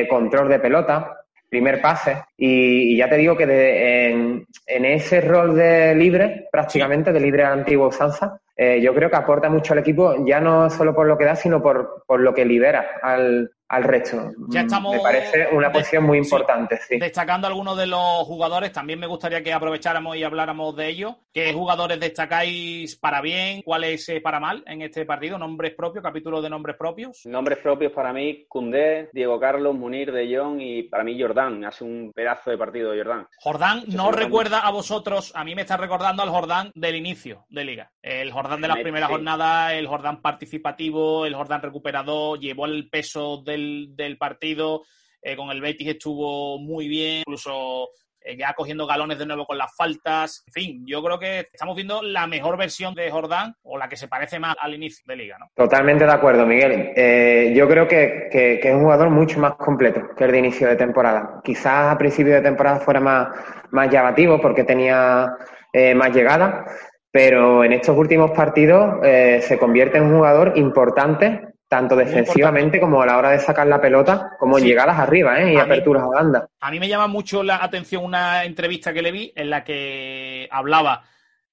control 0.06 0.50
de 0.50 0.58
pelota, 0.58 1.16
primer 1.48 1.80
pase. 1.80 2.24
Y, 2.36 2.94
ya 2.94 3.08
te 3.08 3.16
digo 3.16 3.34
que 3.38 3.44
en, 3.44 4.46
en, 4.66 4.84
ese 4.84 5.22
rol 5.22 5.56
de 5.56 5.94
libre, 5.94 6.46
prácticamente 6.52 7.10
de 7.10 7.20
libre 7.20 7.42
antiguo 7.42 7.88
usanza, 7.88 8.38
yo 8.82 8.94
creo 8.94 9.10
que 9.10 9.16
aporta 9.16 9.48
mucho 9.48 9.72
al 9.72 9.78
equipo, 9.78 10.24
ya 10.26 10.40
no 10.40 10.68
solo 10.68 10.94
por 10.94 11.06
lo 11.06 11.16
que 11.16 11.24
da, 11.24 11.34
sino 11.34 11.62
por, 11.62 12.04
por 12.06 12.20
lo 12.20 12.34
que 12.34 12.44
libera 12.44 12.98
al, 13.02 13.50
al 13.70 13.84
resto. 13.84 14.32
Ya 14.48 14.62
estamos 14.62 14.96
me 14.96 15.00
parece 15.00 15.48
una 15.52 15.70
posición 15.70 16.04
muy 16.04 16.18
importante, 16.18 16.76
sí, 16.76 16.98
Destacando 16.98 17.46
algunos 17.46 17.78
de 17.78 17.86
los 17.86 18.24
jugadores, 18.24 18.72
también 18.72 18.98
me 18.98 19.06
gustaría 19.06 19.44
que 19.44 19.52
aprovecháramos 19.52 20.16
y 20.16 20.24
habláramos 20.24 20.74
de 20.74 20.88
ellos. 20.88 21.14
¿Qué 21.32 21.52
jugadores 21.52 22.00
destacáis 22.00 22.96
para 22.96 23.20
bien? 23.20 23.62
¿Cuáles 23.62 24.08
eh, 24.08 24.20
para 24.20 24.40
mal 24.40 24.64
en 24.66 24.82
este 24.82 25.06
partido? 25.06 25.38
¿Nombres 25.38 25.72
propios? 25.74 26.02
¿Capítulo 26.02 26.42
de 26.42 26.50
nombres 26.50 26.76
propios? 26.76 27.24
Nombres 27.26 27.58
propios 27.58 27.92
para 27.92 28.12
mí, 28.12 28.44
Cundé, 28.48 29.08
Diego 29.12 29.38
Carlos, 29.38 29.76
Munir 29.76 30.10
de 30.10 30.36
Jong 30.36 30.60
y 30.60 30.82
para 30.82 31.04
mí 31.04 31.20
Jordán. 31.20 31.64
Hace 31.64 31.84
un 31.84 32.10
pedazo 32.12 32.50
de 32.50 32.58
partido 32.58 32.92
Jordán. 32.92 33.28
Jordán 33.38 33.84
no 33.86 34.10
recuerda 34.10 34.60
a 34.60 34.72
vosotros, 34.72 35.32
a 35.36 35.44
mí 35.44 35.54
me 35.54 35.62
está 35.62 35.76
recordando 35.76 36.24
al 36.24 36.30
Jordán 36.30 36.72
del 36.74 36.96
inicio 36.96 37.44
de 37.48 37.64
liga. 37.64 37.92
El 38.02 38.32
Jordán 38.32 38.49
de 38.58 38.68
la 38.68 38.76
primera 38.76 39.06
jornada, 39.06 39.74
el 39.74 39.86
Jordán 39.86 40.22
participativo, 40.22 41.26
el 41.26 41.34
Jordán 41.34 41.62
recuperador, 41.62 42.38
llevó 42.38 42.66
el 42.66 42.88
peso 42.88 43.42
del 43.44 43.94
del, 43.94 44.16
partido. 44.16 44.82
Eh, 45.22 45.36
con 45.36 45.50
el 45.50 45.60
Betis 45.60 45.88
estuvo 45.88 46.58
muy 46.58 46.88
bien, 46.88 47.18
incluso 47.26 47.90
eh, 48.22 48.36
ya 48.36 48.52
cogiendo 48.52 48.86
galones 48.86 49.18
de 49.18 49.24
nuevo 49.24 49.46
con 49.46 49.56
las 49.56 49.74
faltas. 49.74 50.44
En 50.46 50.52
fin, 50.52 50.86
yo 50.86 51.02
creo 51.02 51.18
que 51.18 51.48
estamos 51.52 51.74
viendo 51.74 52.02
la 52.02 52.26
mejor 52.26 52.58
versión 52.58 52.94
de 52.94 53.10
Jordán 53.10 53.54
o 53.62 53.78
la 53.78 53.88
que 53.88 53.96
se 53.96 54.08
parece 54.08 54.38
más 54.38 54.56
al 54.60 54.74
inicio 54.74 55.02
de 55.06 55.16
liga, 55.16 55.38
¿no? 55.38 55.50
Totalmente 55.54 56.04
de 56.04 56.12
acuerdo, 56.12 56.44
Miguel. 56.44 56.92
Eh, 56.96 57.52
yo 57.56 57.66
creo 57.66 57.88
que, 57.88 58.28
que, 58.30 58.60
es 58.62 58.74
un 58.74 58.82
jugador 58.82 59.08
mucho 59.08 59.40
más 59.40 59.54
completo 59.54 60.02
que 60.16 60.24
el 60.24 60.32
de 60.32 60.38
inicio 60.38 60.68
de 60.68 60.76
temporada. 60.76 61.40
Quizás 61.42 61.94
a 61.94 61.98
principio 61.98 62.34
de 62.34 62.42
temporada 62.42 62.80
fuera 62.80 63.00
más, 63.00 63.28
más 63.70 63.90
llamativo 63.90 64.38
porque 64.38 64.64
tenía 64.64 65.34
eh, 65.72 65.94
más 65.94 66.14
llegada, 66.14 66.64
pero 67.10 67.64
en 67.64 67.72
estos 67.72 67.96
últimos 67.96 68.30
partidos 68.32 69.00
se 69.02 69.58
convierte 69.58 69.98
en 69.98 70.04
un 70.04 70.16
jugador 70.16 70.52
importante 70.56 71.50
tanto 71.70 71.94
defensivamente 71.94 72.80
como 72.80 73.00
a 73.00 73.06
la 73.06 73.16
hora 73.16 73.30
de 73.30 73.38
sacar 73.38 73.64
la 73.68 73.80
pelota, 73.80 74.32
como 74.40 74.58
en 74.58 74.64
llegadas 74.64 74.98
arriba 74.98 75.40
¿eh? 75.40 75.54
y 75.54 75.56
aperturas 75.56 76.02
a 76.02 76.08
banda. 76.08 76.48
A 76.58 76.70
mí 76.72 76.80
me 76.80 76.88
llama 76.88 77.06
mucho 77.06 77.44
la 77.44 77.62
atención 77.62 78.04
una 78.04 78.44
entrevista 78.44 78.92
que 78.92 79.02
le 79.02 79.12
vi 79.12 79.32
en 79.36 79.50
la 79.50 79.62
que 79.62 80.48
hablaba 80.50 81.04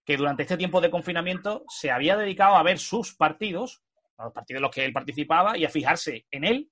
que 0.03 0.17
durante 0.17 0.41
este 0.41 0.57
tiempo 0.57 0.81
de 0.81 0.89
confinamiento 0.89 1.65
se 1.69 1.91
había 1.91 2.17
dedicado 2.17 2.55
a 2.55 2.63
ver 2.63 2.79
sus 2.79 3.13
partidos, 3.13 3.83
a 4.17 4.23
los 4.23 4.33
partidos 4.33 4.57
en 4.57 4.63
los 4.63 4.71
que 4.71 4.85
él 4.85 4.91
participaba, 4.91 5.55
y 5.55 5.65
a 5.65 5.69
fijarse 5.69 6.25
en 6.31 6.45
él 6.45 6.71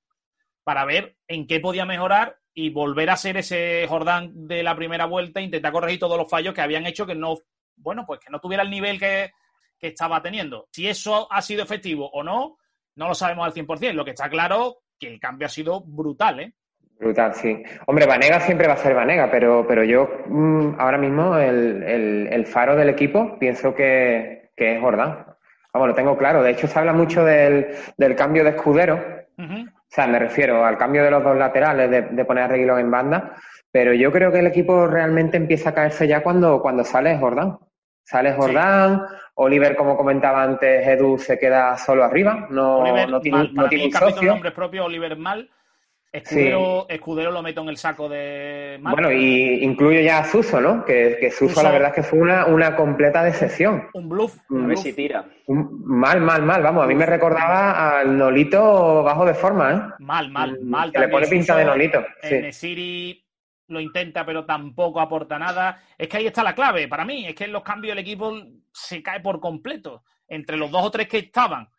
para 0.63 0.83
ver 0.83 1.15
en 1.27 1.45
qué 1.45 1.59
podía 1.59 1.85
mejorar 1.85 2.39
y 2.51 2.71
volver 2.71 3.11
a 3.11 3.15
ser 3.15 3.37
ese 3.37 3.85
Jordán 3.87 4.47
de 4.47 4.63
la 4.63 4.75
primera 4.75 5.05
vuelta 5.05 5.39
intentar 5.39 5.71
corregir 5.71 5.99
todos 5.99 6.17
los 6.17 6.27
fallos 6.27 6.55
que 6.55 6.61
habían 6.61 6.87
hecho 6.87 7.05
que 7.05 7.13
no, 7.13 7.37
bueno, 7.77 8.05
pues 8.05 8.19
que 8.19 8.31
no 8.31 8.39
tuviera 8.39 8.63
el 8.63 8.69
nivel 8.69 8.99
que, 8.99 9.31
que 9.79 9.87
estaba 9.87 10.21
teniendo. 10.21 10.67
Si 10.71 10.87
eso 10.87 11.31
ha 11.31 11.41
sido 11.41 11.63
efectivo 11.63 12.09
o 12.11 12.23
no, 12.23 12.57
no 12.95 13.07
lo 13.07 13.15
sabemos 13.15 13.45
al 13.45 13.53
100%. 13.53 13.93
Lo 13.93 14.05
que 14.05 14.11
está 14.11 14.29
claro 14.29 14.77
que 14.99 15.07
el 15.07 15.19
cambio 15.19 15.47
ha 15.47 15.49
sido 15.49 15.81
brutal, 15.81 16.39
¿eh? 16.39 16.53
Brutal, 16.97 17.33
sí. 17.35 17.61
Hombre, 17.87 18.05
Vanega 18.05 18.39
siempre 18.39 18.67
va 18.67 18.73
a 18.73 18.77
ser 18.77 18.95
Vanega, 18.95 19.29
pero, 19.29 19.65
pero 19.67 19.83
yo 19.83 20.09
mm, 20.27 20.75
ahora 20.79 20.97
mismo 20.97 21.37
el, 21.37 22.45
faro 22.47 22.75
del 22.75 22.89
equipo 22.89 23.37
pienso 23.37 23.75
que, 23.75 24.51
es 24.55 24.81
Jordán. 24.81 25.25
Vamos, 25.73 25.89
lo 25.89 25.95
tengo 25.95 26.17
claro. 26.17 26.41
De 26.41 26.51
hecho, 26.51 26.67
se 26.67 26.79
habla 26.79 26.93
mucho 26.93 27.25
del, 27.25 27.75
cambio 28.15 28.45
de 28.45 28.51
escudero. 28.51 29.03
O 29.37 29.87
sea, 29.89 30.07
me 30.07 30.19
refiero 30.19 30.65
al 30.65 30.77
cambio 30.77 31.03
de 31.03 31.11
los 31.11 31.23
dos 31.23 31.35
laterales, 31.35 31.89
de, 31.89 32.25
poner 32.25 32.45
a 32.45 32.47
Reguilón 32.47 32.79
en 32.79 32.91
banda. 32.91 33.35
Pero 33.75 33.93
yo 33.93 34.09
creo 34.09 34.31
que 34.31 34.39
el 34.39 34.47
equipo 34.47 34.87
realmente 34.87 35.35
empieza 35.35 35.71
a 35.71 35.73
caerse 35.73 36.07
ya 36.07 36.23
cuando, 36.23 36.61
cuando 36.61 36.85
sale 36.85 37.17
Jordán. 37.17 37.59
Sale 38.05 38.31
Jordán, 38.31 39.01
Oliver, 39.33 39.75
como 39.75 39.97
comentaba 39.97 40.43
antes, 40.43 40.87
Edu 40.87 41.17
se 41.17 41.37
queda 41.37 41.77
solo 41.77 42.05
arriba, 42.05 42.47
no, 42.49 42.79
no 43.05 43.19
tiene, 43.19 43.49
no 43.51 43.67
tiene 43.67 43.87
un 43.87 43.91
socio. 43.91 44.31
nombre 44.31 44.51
propio, 44.51 44.85
Oliver 44.85 45.17
Mal. 45.17 45.49
Escudero, 46.09 46.85
Escudero 46.87 47.31
lo 47.31 47.41
meto 47.41 47.63
en 47.63 47.67
el 47.67 47.75
saco 47.75 48.07
de 48.07 48.77
Mal. 48.79 48.93
Bueno, 48.93 49.11
y 49.11 49.61
incluyo 49.61 49.99
ya 49.99 50.19
a 50.19 50.23
Suso, 50.23 50.61
¿no? 50.61 50.85
Que, 50.85 51.17
que 51.19 51.29
Suso, 51.29 51.61
la 51.61 51.71
verdad 51.71 51.89
es 51.89 51.95
que 51.95 52.03
fue 52.03 52.19
una, 52.19 52.45
una 52.45 52.77
completa 52.77 53.25
decepción. 53.25 53.89
Un 53.93 54.07
bluff. 54.07 54.37
A 54.51 54.67
ver 54.67 54.77
si 54.77 54.93
tira. 54.93 55.25
mal, 55.47 56.21
mal, 56.21 56.43
mal. 56.43 56.63
Vamos, 56.63 56.85
a 56.85 56.87
mí 56.87 56.95
me 56.95 57.05
recordaba 57.05 57.99
al 57.99 58.17
Nolito 58.17 59.03
bajo 59.03 59.25
de 59.25 59.33
forma, 59.33 59.73
¿eh? 59.73 59.81
Mal, 59.99 60.31
mal, 60.31 60.61
mal. 60.61 60.93
Que 60.93 60.99
le 60.99 61.09
pone 61.09 61.27
pinta 61.27 61.57
de 61.57 61.65
Nolito. 61.65 62.05
Sí 62.21 63.21
lo 63.67 63.79
intenta, 63.79 64.25
pero 64.25 64.45
tampoco 64.45 64.99
aporta 64.99 65.39
nada. 65.39 65.81
Es 65.97 66.07
que 66.07 66.17
ahí 66.17 66.27
está 66.27 66.43
la 66.43 66.55
clave 66.55 66.87
para 66.87 67.05
mí. 67.05 67.25
Es 67.25 67.35
que 67.35 67.45
en 67.45 67.51
los 67.51 67.63
cambios 67.63 67.93
el 67.93 67.99
equipo 67.99 68.33
se 68.71 69.01
cae 69.01 69.19
por 69.19 69.39
completo. 69.39 70.03
Entre 70.27 70.57
los 70.57 70.71
dos 70.71 70.83
o 70.83 70.91
tres 70.91 71.07
que 71.07 71.19
estaban, 71.19 71.69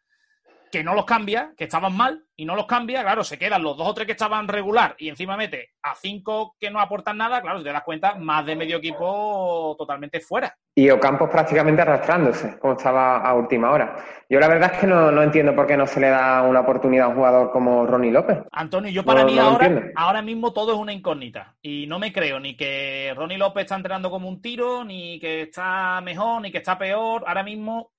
que 0.70 0.82
no 0.82 0.94
los 0.94 1.04
cambia, 1.04 1.52
que 1.56 1.64
estaban 1.64 1.96
mal 1.96 2.24
y 2.34 2.44
no 2.44 2.54
los 2.54 2.66
cambia, 2.66 3.02
claro, 3.02 3.24
se 3.24 3.38
quedan 3.38 3.62
los 3.62 3.76
dos 3.76 3.88
o 3.88 3.94
tres 3.94 4.06
que 4.06 4.12
estaban 4.12 4.48
regular 4.48 4.94
y 4.98 5.08
encima 5.08 5.36
mete 5.36 5.70
a 5.82 5.94
cinco 5.94 6.54
que 6.58 6.70
no 6.70 6.80
aportan 6.80 7.16
nada, 7.16 7.40
claro, 7.40 7.58
si 7.58 7.64
te 7.64 7.72
das 7.72 7.82
cuenta, 7.82 8.14
más 8.14 8.44
de 8.44 8.56
medio 8.56 8.78
equipo 8.78 9.74
totalmente 9.78 10.20
fuera. 10.20 10.54
Y 10.74 10.90
Ocampos 10.90 11.30
prácticamente 11.30 11.82
arrastrándose, 11.82 12.58
como 12.58 12.74
estaba 12.74 13.18
a 13.18 13.34
última 13.34 13.70
hora. 13.70 13.96
Yo 14.28 14.40
la 14.40 14.48
verdad 14.48 14.72
es 14.74 14.80
que 14.80 14.86
no, 14.86 15.22
entiendo 15.22 15.54
por 15.54 15.66
qué 15.66 15.76
no 15.76 15.86
se 15.86 16.00
le 16.00 16.08
da 16.08 16.42
una 16.42 16.60
oportunidad 16.60 17.06
a 17.06 17.08
un 17.08 17.14
jugador 17.14 17.50
como 17.52 17.86
Ronnie 17.86 18.10
López. 18.10 18.38
Antonio, 18.52 18.90
yo 18.90 19.04
para 19.04 19.24
mí 19.24 19.38
ahora, 19.38 19.92
ahora 19.94 20.20
mismo 20.20 20.52
todo 20.52 20.72
es 20.72 20.78
una 20.78 20.92
incógnita. 20.92 21.56
Y 21.62 21.86
no 21.86 21.98
me 21.98 22.12
creo 22.12 22.40
ni 22.40 22.56
que 22.56 23.14
Ronnie 23.16 23.38
López 23.38 23.62
está 23.62 23.76
entrenando 23.76 24.10
como 24.10 24.28
un 24.28 24.42
tiro, 24.42 24.84
ni 24.84 25.18
que 25.20 25.42
está 25.42 26.00
mejor, 26.02 26.42
ni 26.42 26.50
que 26.50 26.58
está 26.58 26.76
peor. 26.76 27.24
Ahora 27.26 27.42
mismo, 27.42 27.92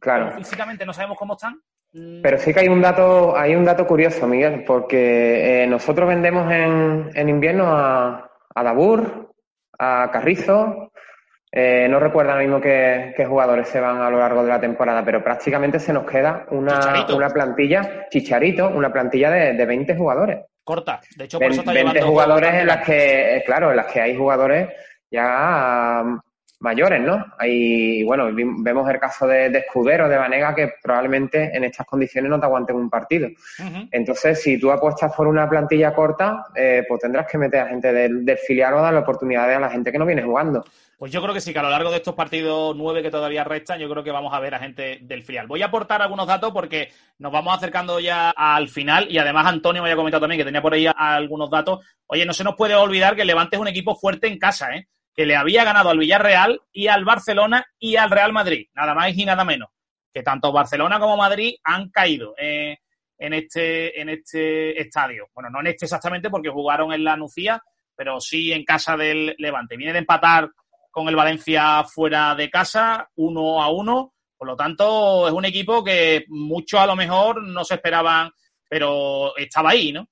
claro. 0.00 0.32
físicamente 0.36 0.86
no 0.86 0.94
sabemos 0.94 1.18
cómo 1.18 1.34
están. 1.34 1.60
Pero 1.92 2.38
sí 2.38 2.52
que 2.52 2.60
hay 2.60 2.68
un 2.68 2.82
dato, 2.82 3.36
hay 3.36 3.54
un 3.54 3.64
dato 3.64 3.86
curioso, 3.86 4.26
Miguel, 4.26 4.64
porque 4.66 5.62
eh, 5.62 5.66
nosotros 5.66 6.08
vendemos 6.08 6.50
en, 6.52 7.10
en 7.14 7.28
invierno 7.28 7.64
a, 7.68 8.30
a, 8.54 8.62
Dabur, 8.62 9.32
a 9.78 10.10
Carrizo, 10.12 10.92
eh, 11.58 11.86
no 11.88 11.98
recuerdo 11.98 12.32
ahora 12.32 12.42
mismo 12.42 12.60
qué, 12.60 13.14
jugadores 13.26 13.68
se 13.68 13.80
van 13.80 14.02
a 14.02 14.10
lo 14.10 14.18
largo 14.18 14.42
de 14.42 14.50
la 14.50 14.60
temporada, 14.60 15.02
pero 15.02 15.24
prácticamente 15.24 15.78
se 15.78 15.92
nos 15.92 16.04
queda 16.04 16.46
una, 16.50 17.06
una 17.14 17.30
plantilla, 17.30 18.06
chicharito, 18.10 18.68
una 18.68 18.92
plantilla 18.92 19.30
de, 19.30 19.54
de 19.54 19.64
20 19.64 19.96
jugadores. 19.96 20.40
Corta, 20.62 21.00
de 21.16 21.24
hecho 21.24 21.38
por 21.38 21.50
eso 21.50 21.60
está 21.60 21.72
20 21.72 22.02
jugadores 22.02 22.52
en 22.52 22.66
las 22.66 22.84
que, 22.84 23.36
eh, 23.36 23.44
claro, 23.46 23.70
en 23.70 23.76
las 23.76 23.86
que 23.86 24.00
hay 24.02 24.16
jugadores 24.16 24.68
ya 25.10 26.02
mayores, 26.58 27.00
¿no? 27.02 27.24
Hay, 27.38 28.02
bueno, 28.04 28.28
vemos 28.32 28.88
el 28.88 28.98
caso 28.98 29.26
de, 29.26 29.46
Escudero, 29.46 30.08
de 30.08 30.16
Vanega, 30.16 30.54
que 30.54 30.72
probablemente 30.82 31.54
en 31.54 31.64
estas 31.64 31.86
condiciones 31.86 32.30
no 32.30 32.40
te 32.40 32.46
aguanten 32.46 32.76
un 32.76 32.88
partido. 32.88 33.28
Entonces, 33.90 34.42
si 34.42 34.58
tú 34.58 34.70
apuestas 34.70 35.14
por 35.14 35.26
una 35.26 35.48
plantilla 35.48 35.94
corta, 35.94 36.46
eh, 36.54 36.84
pues 36.88 37.00
tendrás 37.00 37.26
que 37.30 37.38
meter 37.38 37.60
a 37.60 37.68
gente 37.68 37.92
del, 37.92 38.38
filial 38.38 38.74
o 38.74 38.82
dar 38.82 38.94
la 38.94 39.00
oportunidad 39.00 39.52
a 39.52 39.60
la 39.60 39.70
gente 39.70 39.92
que 39.92 39.98
no 39.98 40.06
viene 40.06 40.22
jugando. 40.22 40.64
Pues 40.98 41.12
yo 41.12 41.20
creo 41.20 41.34
que 41.34 41.42
sí, 41.42 41.52
que 41.52 41.58
a 41.58 41.62
lo 41.62 41.68
largo 41.68 41.90
de 41.90 41.96
estos 41.96 42.14
partidos 42.14 42.74
nueve 42.74 43.02
que 43.02 43.10
todavía 43.10 43.44
restan, 43.44 43.78
yo 43.78 43.88
creo 43.90 44.02
que 44.02 44.10
vamos 44.10 44.32
a 44.32 44.40
ver 44.40 44.54
a 44.54 44.58
gente 44.58 45.00
del 45.02 45.22
filial. 45.22 45.46
Voy 45.46 45.60
a 45.60 45.66
aportar 45.66 46.00
algunos 46.00 46.26
datos 46.26 46.52
porque 46.52 46.88
nos 47.18 47.30
vamos 47.30 47.54
acercando 47.54 48.00
ya 48.00 48.30
al 48.30 48.68
final 48.68 49.06
y 49.10 49.18
además 49.18 49.46
Antonio 49.46 49.82
me 49.82 49.88
había 49.88 49.96
comentado 49.96 50.22
también 50.22 50.38
que 50.38 50.44
tenía 50.46 50.62
por 50.62 50.72
ahí 50.72 50.86
algunos 50.96 51.50
datos. 51.50 51.84
Oye, 52.06 52.24
no 52.24 52.32
se 52.32 52.44
nos 52.44 52.54
puede 52.56 52.74
olvidar 52.74 53.14
que 53.14 53.22
el 53.22 53.28
Levante 53.28 53.56
es 53.56 53.60
un 53.60 53.68
equipo 53.68 53.94
fuerte 53.94 54.26
en 54.26 54.38
casa, 54.38 54.74
¿eh? 54.74 54.88
Que 55.16 55.24
le 55.24 55.34
había 55.34 55.64
ganado 55.64 55.88
al 55.88 55.98
Villarreal 55.98 56.60
y 56.72 56.88
al 56.88 57.04
Barcelona 57.04 57.66
y 57.78 57.96
al 57.96 58.10
Real 58.10 58.34
Madrid, 58.34 58.68
nada 58.74 58.94
más 58.94 59.16
y 59.16 59.24
nada 59.24 59.44
menos. 59.44 59.70
Que 60.12 60.22
tanto 60.22 60.52
Barcelona 60.52 61.00
como 61.00 61.16
Madrid 61.16 61.54
han 61.64 61.88
caído 61.88 62.34
eh, 62.38 62.78
en, 63.18 63.32
este, 63.32 63.98
en 63.98 64.10
este 64.10 64.78
estadio. 64.80 65.28
Bueno, 65.34 65.48
no 65.50 65.60
en 65.60 65.68
este 65.68 65.86
exactamente 65.86 66.28
porque 66.28 66.50
jugaron 66.50 66.92
en 66.92 67.02
la 67.02 67.16
Nucía, 67.16 67.62
pero 67.96 68.20
sí 68.20 68.52
en 68.52 68.64
casa 68.64 68.96
del 68.96 69.34
Levante. 69.38 69.76
Viene 69.76 69.94
de 69.94 70.00
empatar 70.00 70.50
con 70.90 71.08
el 71.08 71.16
Valencia 71.16 71.82
fuera 71.84 72.34
de 72.34 72.50
casa, 72.50 73.08
uno 73.16 73.62
a 73.62 73.70
uno. 73.70 74.12
Por 74.36 74.48
lo 74.48 74.56
tanto, 74.56 75.28
es 75.28 75.32
un 75.32 75.46
equipo 75.46 75.82
que 75.82 76.26
muchos 76.28 76.78
a 76.78 76.86
lo 76.86 76.94
mejor 76.94 77.42
no 77.42 77.64
se 77.64 77.74
esperaban, 77.74 78.30
pero 78.68 79.34
estaba 79.36 79.70
ahí, 79.70 79.92
¿no? 79.92 80.08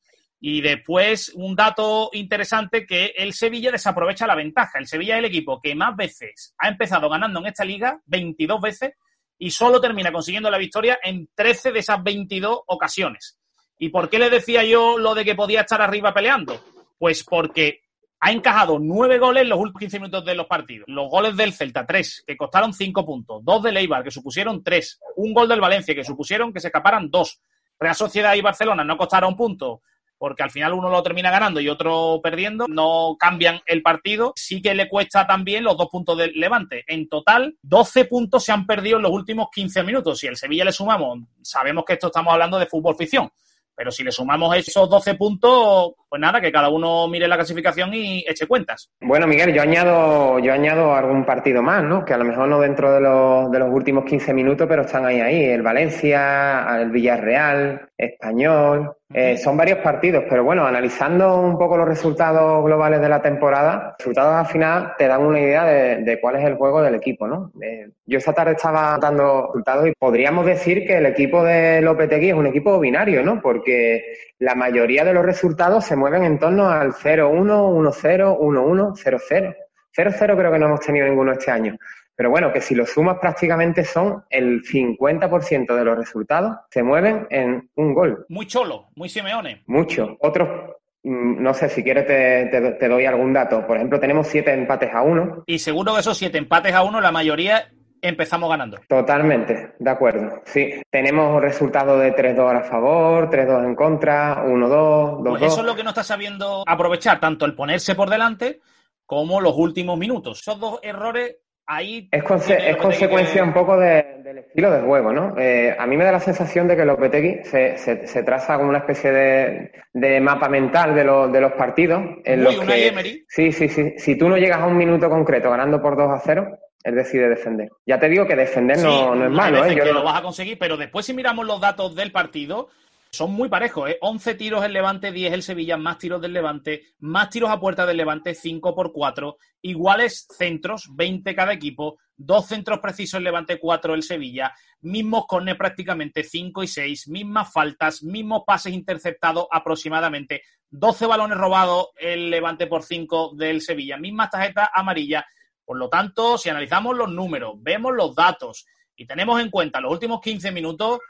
Y 0.46 0.60
después, 0.60 1.32
un 1.36 1.56
dato 1.56 2.10
interesante 2.12 2.84
que 2.84 3.14
el 3.16 3.32
Sevilla 3.32 3.72
desaprovecha 3.72 4.26
la 4.26 4.34
ventaja. 4.34 4.78
El 4.78 4.86
Sevilla 4.86 5.14
es 5.14 5.20
el 5.20 5.24
equipo 5.24 5.58
que 5.58 5.74
más 5.74 5.96
veces 5.96 6.54
ha 6.58 6.68
empezado 6.68 7.08
ganando 7.08 7.40
en 7.40 7.46
esta 7.46 7.64
liga, 7.64 8.02
22 8.04 8.60
veces, 8.60 8.92
y 9.38 9.50
solo 9.50 9.80
termina 9.80 10.12
consiguiendo 10.12 10.50
la 10.50 10.58
victoria 10.58 10.98
en 11.02 11.30
13 11.34 11.72
de 11.72 11.78
esas 11.78 12.02
22 12.02 12.60
ocasiones. 12.66 13.38
¿Y 13.78 13.88
por 13.88 14.10
qué 14.10 14.18
le 14.18 14.28
decía 14.28 14.62
yo 14.64 14.98
lo 14.98 15.14
de 15.14 15.24
que 15.24 15.34
podía 15.34 15.62
estar 15.62 15.80
arriba 15.80 16.12
peleando? 16.12 16.62
Pues 16.98 17.24
porque 17.24 17.80
ha 18.20 18.30
encajado 18.30 18.78
nueve 18.78 19.18
goles 19.18 19.44
en 19.44 19.48
los 19.48 19.58
últimos 19.58 19.80
15 19.80 19.98
minutos 19.98 20.26
de 20.26 20.34
los 20.34 20.46
partidos. 20.46 20.84
Los 20.88 21.08
goles 21.08 21.38
del 21.38 21.54
Celta, 21.54 21.86
tres, 21.86 22.22
que 22.26 22.36
costaron 22.36 22.74
cinco 22.74 23.06
puntos. 23.06 23.42
Dos 23.42 23.62
del 23.62 23.78
Eibar, 23.78 24.04
que 24.04 24.10
supusieron 24.10 24.62
tres. 24.62 25.00
Un 25.16 25.32
gol 25.32 25.48
del 25.48 25.62
Valencia, 25.62 25.94
que 25.94 26.04
supusieron 26.04 26.52
que 26.52 26.60
se 26.60 26.68
escaparan 26.68 27.08
dos. 27.08 27.40
Real 27.78 27.94
Sociedad 27.94 28.34
y 28.34 28.42
Barcelona 28.42 28.84
no 28.84 28.98
costaron 28.98 29.34
puntos 29.34 29.80
porque 30.24 30.42
al 30.42 30.50
final 30.50 30.72
uno 30.72 30.88
lo 30.88 31.02
termina 31.02 31.30
ganando 31.30 31.60
y 31.60 31.68
otro 31.68 32.18
perdiendo, 32.22 32.64
no 32.66 33.14
cambian 33.20 33.60
el 33.66 33.82
partido. 33.82 34.32
Sí 34.36 34.62
que 34.62 34.74
le 34.74 34.88
cuesta 34.88 35.26
también 35.26 35.62
los 35.62 35.76
dos 35.76 35.88
puntos 35.90 36.16
del 36.16 36.32
Levante. 36.34 36.82
En 36.86 37.10
total, 37.10 37.58
12 37.60 38.06
puntos 38.06 38.42
se 38.42 38.50
han 38.50 38.64
perdido 38.64 38.96
en 38.96 39.02
los 39.02 39.12
últimos 39.12 39.48
15 39.52 39.82
minutos. 39.82 40.18
Si 40.18 40.26
el 40.26 40.38
Sevilla 40.38 40.64
le 40.64 40.72
sumamos, 40.72 41.18
sabemos 41.42 41.84
que 41.84 41.92
esto 41.92 42.06
estamos 42.06 42.32
hablando 42.32 42.58
de 42.58 42.64
fútbol 42.64 42.96
ficción. 42.96 43.30
Pero 43.76 43.90
si 43.90 44.02
le 44.02 44.12
sumamos 44.12 44.56
esos 44.56 44.88
12 44.88 45.14
puntos, 45.14 45.92
pues 46.14 46.20
nada, 46.20 46.40
que 46.40 46.52
cada 46.52 46.68
uno 46.68 47.08
mire 47.08 47.26
la 47.26 47.34
clasificación 47.34 47.92
y 47.92 48.24
eche 48.28 48.46
cuentas. 48.46 48.88
Bueno, 49.00 49.26
Miguel, 49.26 49.52
yo 49.52 49.62
añado, 49.62 50.38
yo 50.38 50.52
añado 50.52 50.94
algún 50.94 51.24
partido 51.24 51.60
más, 51.60 51.82
¿no? 51.82 52.04
Que 52.04 52.14
a 52.14 52.18
lo 52.18 52.24
mejor 52.24 52.46
no 52.46 52.60
dentro 52.60 52.92
de 52.92 53.00
los, 53.00 53.50
de 53.50 53.58
los 53.58 53.68
últimos 53.72 54.04
15 54.04 54.32
minutos, 54.32 54.68
pero 54.68 54.82
están 54.82 55.04
ahí, 55.04 55.20
ahí. 55.20 55.42
El 55.42 55.62
Valencia, 55.62 56.68
el 56.80 56.90
Villarreal, 56.90 57.88
Español, 57.98 58.92
eh, 59.12 59.36
son 59.36 59.56
varios 59.56 59.78
partidos, 59.78 60.24
pero 60.28 60.42
bueno, 60.42 60.66
analizando 60.66 61.40
un 61.40 61.56
poco 61.56 61.76
los 61.76 61.86
resultados 61.86 62.64
globales 62.64 63.00
de 63.00 63.08
la 63.08 63.22
temporada, 63.22 63.90
los 63.90 63.98
resultados 63.98 64.34
al 64.34 64.46
final 64.46 64.94
te 64.98 65.06
dan 65.06 65.22
una 65.22 65.40
idea 65.40 65.64
de, 65.64 66.18
cuál 66.20 66.36
es 66.36 66.44
el 66.44 66.56
juego 66.56 66.82
del 66.82 66.96
equipo, 66.96 67.28
¿no? 67.28 67.52
Eh, 67.62 67.90
yo 68.06 68.18
esta 68.18 68.32
tarde 68.32 68.54
estaba 68.54 68.98
dando 69.00 69.52
resultados 69.52 69.86
y 69.86 69.92
podríamos 69.92 70.46
decir 70.46 70.84
que 70.84 70.98
el 70.98 71.06
equipo 71.06 71.44
de 71.44 71.80
Lopetegui 71.80 72.30
es 72.30 72.34
un 72.34 72.48
equipo 72.48 72.80
binario, 72.80 73.22
¿no? 73.22 73.40
Porque 73.40 74.02
la 74.40 74.56
mayoría 74.56 75.04
de 75.04 75.14
los 75.14 75.24
resultados 75.24 75.84
se 75.84 75.94
mueven 76.04 76.24
en 76.24 76.38
torno 76.38 76.68
al 76.68 76.92
0-1, 76.92 77.32
1-0, 77.32 78.38
1-1, 78.38 78.92
0-0. 78.92 79.56
0-0 79.96 80.36
creo 80.36 80.52
que 80.52 80.58
no 80.58 80.66
hemos 80.66 80.80
tenido 80.80 81.06
ninguno 81.06 81.32
este 81.32 81.50
año. 81.50 81.78
Pero 82.14 82.28
bueno, 82.28 82.52
que 82.52 82.60
si 82.60 82.74
lo 82.74 82.84
sumas 82.84 83.16
prácticamente 83.18 83.84
son 83.84 84.22
el 84.28 84.62
50% 84.62 85.74
de 85.74 85.84
los 85.84 85.96
resultados 85.96 86.58
se 86.68 86.82
mueven 86.82 87.26
en 87.30 87.70
un 87.76 87.94
gol. 87.94 88.26
Muy 88.28 88.46
cholo, 88.46 88.88
muy 88.96 89.08
Simeone. 89.08 89.62
Mucho. 89.66 90.18
Otros, 90.20 90.76
mm, 91.04 91.42
no 91.42 91.54
sé, 91.54 91.70
si 91.70 91.82
quieres 91.82 92.06
te, 92.06 92.50
te, 92.50 92.72
te, 92.72 92.88
doy 92.88 93.06
algún 93.06 93.32
dato. 93.32 93.66
Por 93.66 93.78
ejemplo, 93.78 93.98
tenemos 93.98 94.26
siete 94.26 94.52
empates 94.52 94.92
a 94.92 95.00
uno. 95.00 95.42
Y 95.46 95.58
seguro 95.58 95.94
que 95.94 96.00
esos 96.00 96.18
siete 96.18 96.36
empates 96.36 96.74
a 96.74 96.82
uno, 96.82 97.00
la 97.00 97.12
mayoría 97.12 97.72
empezamos 98.08 98.48
ganando. 98.48 98.78
Totalmente, 98.88 99.74
de 99.78 99.90
acuerdo. 99.90 100.42
Sí, 100.44 100.82
tenemos 100.90 101.40
resultados 101.40 102.00
de 102.00 102.14
3-2 102.14 102.60
a 102.60 102.62
favor, 102.62 103.30
3-2 103.30 103.64
en 103.64 103.74
contra, 103.74 104.44
1-2, 104.44 105.22
2-2. 105.22 105.28
Pues 105.30 105.42
eso 105.42 105.60
es 105.60 105.66
lo 105.66 105.74
que 105.74 105.82
no 105.82 105.90
está 105.90 106.04
sabiendo 106.04 106.64
aprovechar, 106.66 107.20
tanto 107.20 107.44
el 107.44 107.54
ponerse 107.54 107.94
por 107.94 108.10
delante 108.10 108.60
como 109.06 109.40
los 109.40 109.54
últimos 109.56 109.98
minutos. 109.98 110.40
Esos 110.40 110.58
dos 110.58 110.80
errores 110.82 111.36
ahí... 111.66 112.08
Es, 112.10 112.22
conse 112.22 112.70
es 112.70 112.76
consecuencia 112.76 113.42
que... 113.42 113.48
un 113.48 113.54
poco 113.54 113.76
de, 113.76 114.20
del 114.22 114.38
estilo 114.38 114.70
de 114.70 114.80
juego, 114.80 115.12
¿no? 115.12 115.34
Eh, 115.38 115.74
a 115.78 115.86
mí 115.86 115.96
me 115.96 116.04
da 116.04 116.12
la 116.12 116.20
sensación 116.20 116.68
de 116.68 116.76
que 116.76 116.84
Lopetegui 116.84 117.44
se, 117.44 117.76
se, 117.76 118.06
se 118.06 118.22
traza 118.22 118.56
como 118.56 118.68
una 118.68 118.78
especie 118.78 119.12
de, 119.12 119.72
de 119.92 120.20
mapa 120.20 120.48
mental 120.48 120.94
de, 120.94 121.04
lo, 121.04 121.28
de 121.28 121.40
los 121.40 121.52
partidos. 121.52 122.02
En 122.24 122.42
Muy 122.42 122.54
los 122.54 122.64
una 122.64 122.74
que. 122.74 123.24
Sí, 123.28 123.52
sí, 123.52 123.68
sí. 123.68 123.94
Si 123.98 124.16
tú 124.16 124.28
no 124.28 124.36
llegas 124.36 124.60
a 124.60 124.66
un 124.66 124.76
minuto 124.76 125.08
concreto 125.08 125.50
ganando 125.50 125.80
por 125.80 125.96
2 125.96 126.10
a 126.10 126.18
0, 126.18 126.58
él 126.84 126.94
decide 126.94 127.28
defender. 127.28 127.70
Ya 127.86 127.98
te 127.98 128.08
digo 128.08 128.26
que 128.26 128.36
defender 128.36 128.76
Sí, 128.76 128.84
no, 128.84 129.14
no 129.14 129.24
es 129.24 129.30
malo, 129.30 129.64
¿eh? 129.64 129.70
Yo 129.74 129.82
que 129.84 129.92
no- 129.92 129.98
lo 130.00 130.04
vas 130.04 130.18
a 130.18 130.22
conseguir, 130.22 130.58
pero 130.58 130.76
después 130.76 131.04
si 131.06 131.14
miramos 131.14 131.46
los 131.46 131.60
datos 131.60 131.94
del 131.94 132.12
partido, 132.12 132.68
son 133.10 133.32
muy 133.32 133.48
parejos, 133.48 133.88
¿eh? 133.90 133.98
11 134.00 134.34
tiros 134.34 134.64
el 134.64 134.72
Levante, 134.72 135.12
10 135.12 135.32
el 135.32 135.42
Sevilla, 135.42 135.76
más 135.76 135.98
tiros 135.98 136.20
del 136.20 136.32
Levante, 136.32 136.82
más 136.98 137.30
tiros 137.30 137.50
a 137.50 137.60
puerta 137.60 137.86
del 137.86 137.96
Levante, 137.96 138.34
5 138.34 138.74
por 138.74 138.92
4, 138.92 139.38
iguales 139.62 140.26
centros, 140.36 140.88
20 140.94 141.34
cada 141.34 141.52
equipo, 141.52 141.96
dos 142.16 142.46
centros 142.46 142.80
precisos 142.80 143.18
el 143.18 143.24
Levante, 143.24 143.58
4 143.58 143.94
el 143.94 144.02
Sevilla, 144.02 144.52
mismos 144.82 145.26
corners 145.26 145.56
prácticamente 145.56 146.22
5 146.24 146.64
y 146.64 146.66
6, 146.66 147.08
mismas 147.08 147.52
faltas, 147.52 148.02
mismos 148.02 148.42
pases 148.46 148.72
interceptados 148.74 149.46
aproximadamente, 149.50 150.42
12 150.68 151.06
balones 151.06 151.38
robados 151.38 151.90
el 151.96 152.30
Levante 152.30 152.66
por 152.66 152.82
5 152.82 153.32
del 153.36 153.60
Sevilla, 153.62 153.96
mismas 153.96 154.30
tarjetas 154.30 154.68
amarillas. 154.74 155.24
Por 155.64 155.78
lo 155.78 155.88
tanto, 155.88 156.38
si 156.38 156.48
analizamos 156.48 156.96
los 156.96 157.10
números, 157.10 157.54
vemos 157.58 157.94
los 157.94 158.14
datos 158.14 158.66
y 158.96 159.06
tenemos 159.06 159.40
en 159.40 159.50
cuenta 159.50 159.80
los 159.80 159.92
últimos 159.92 160.20
15 160.20 160.52
minutos, 160.52 161.00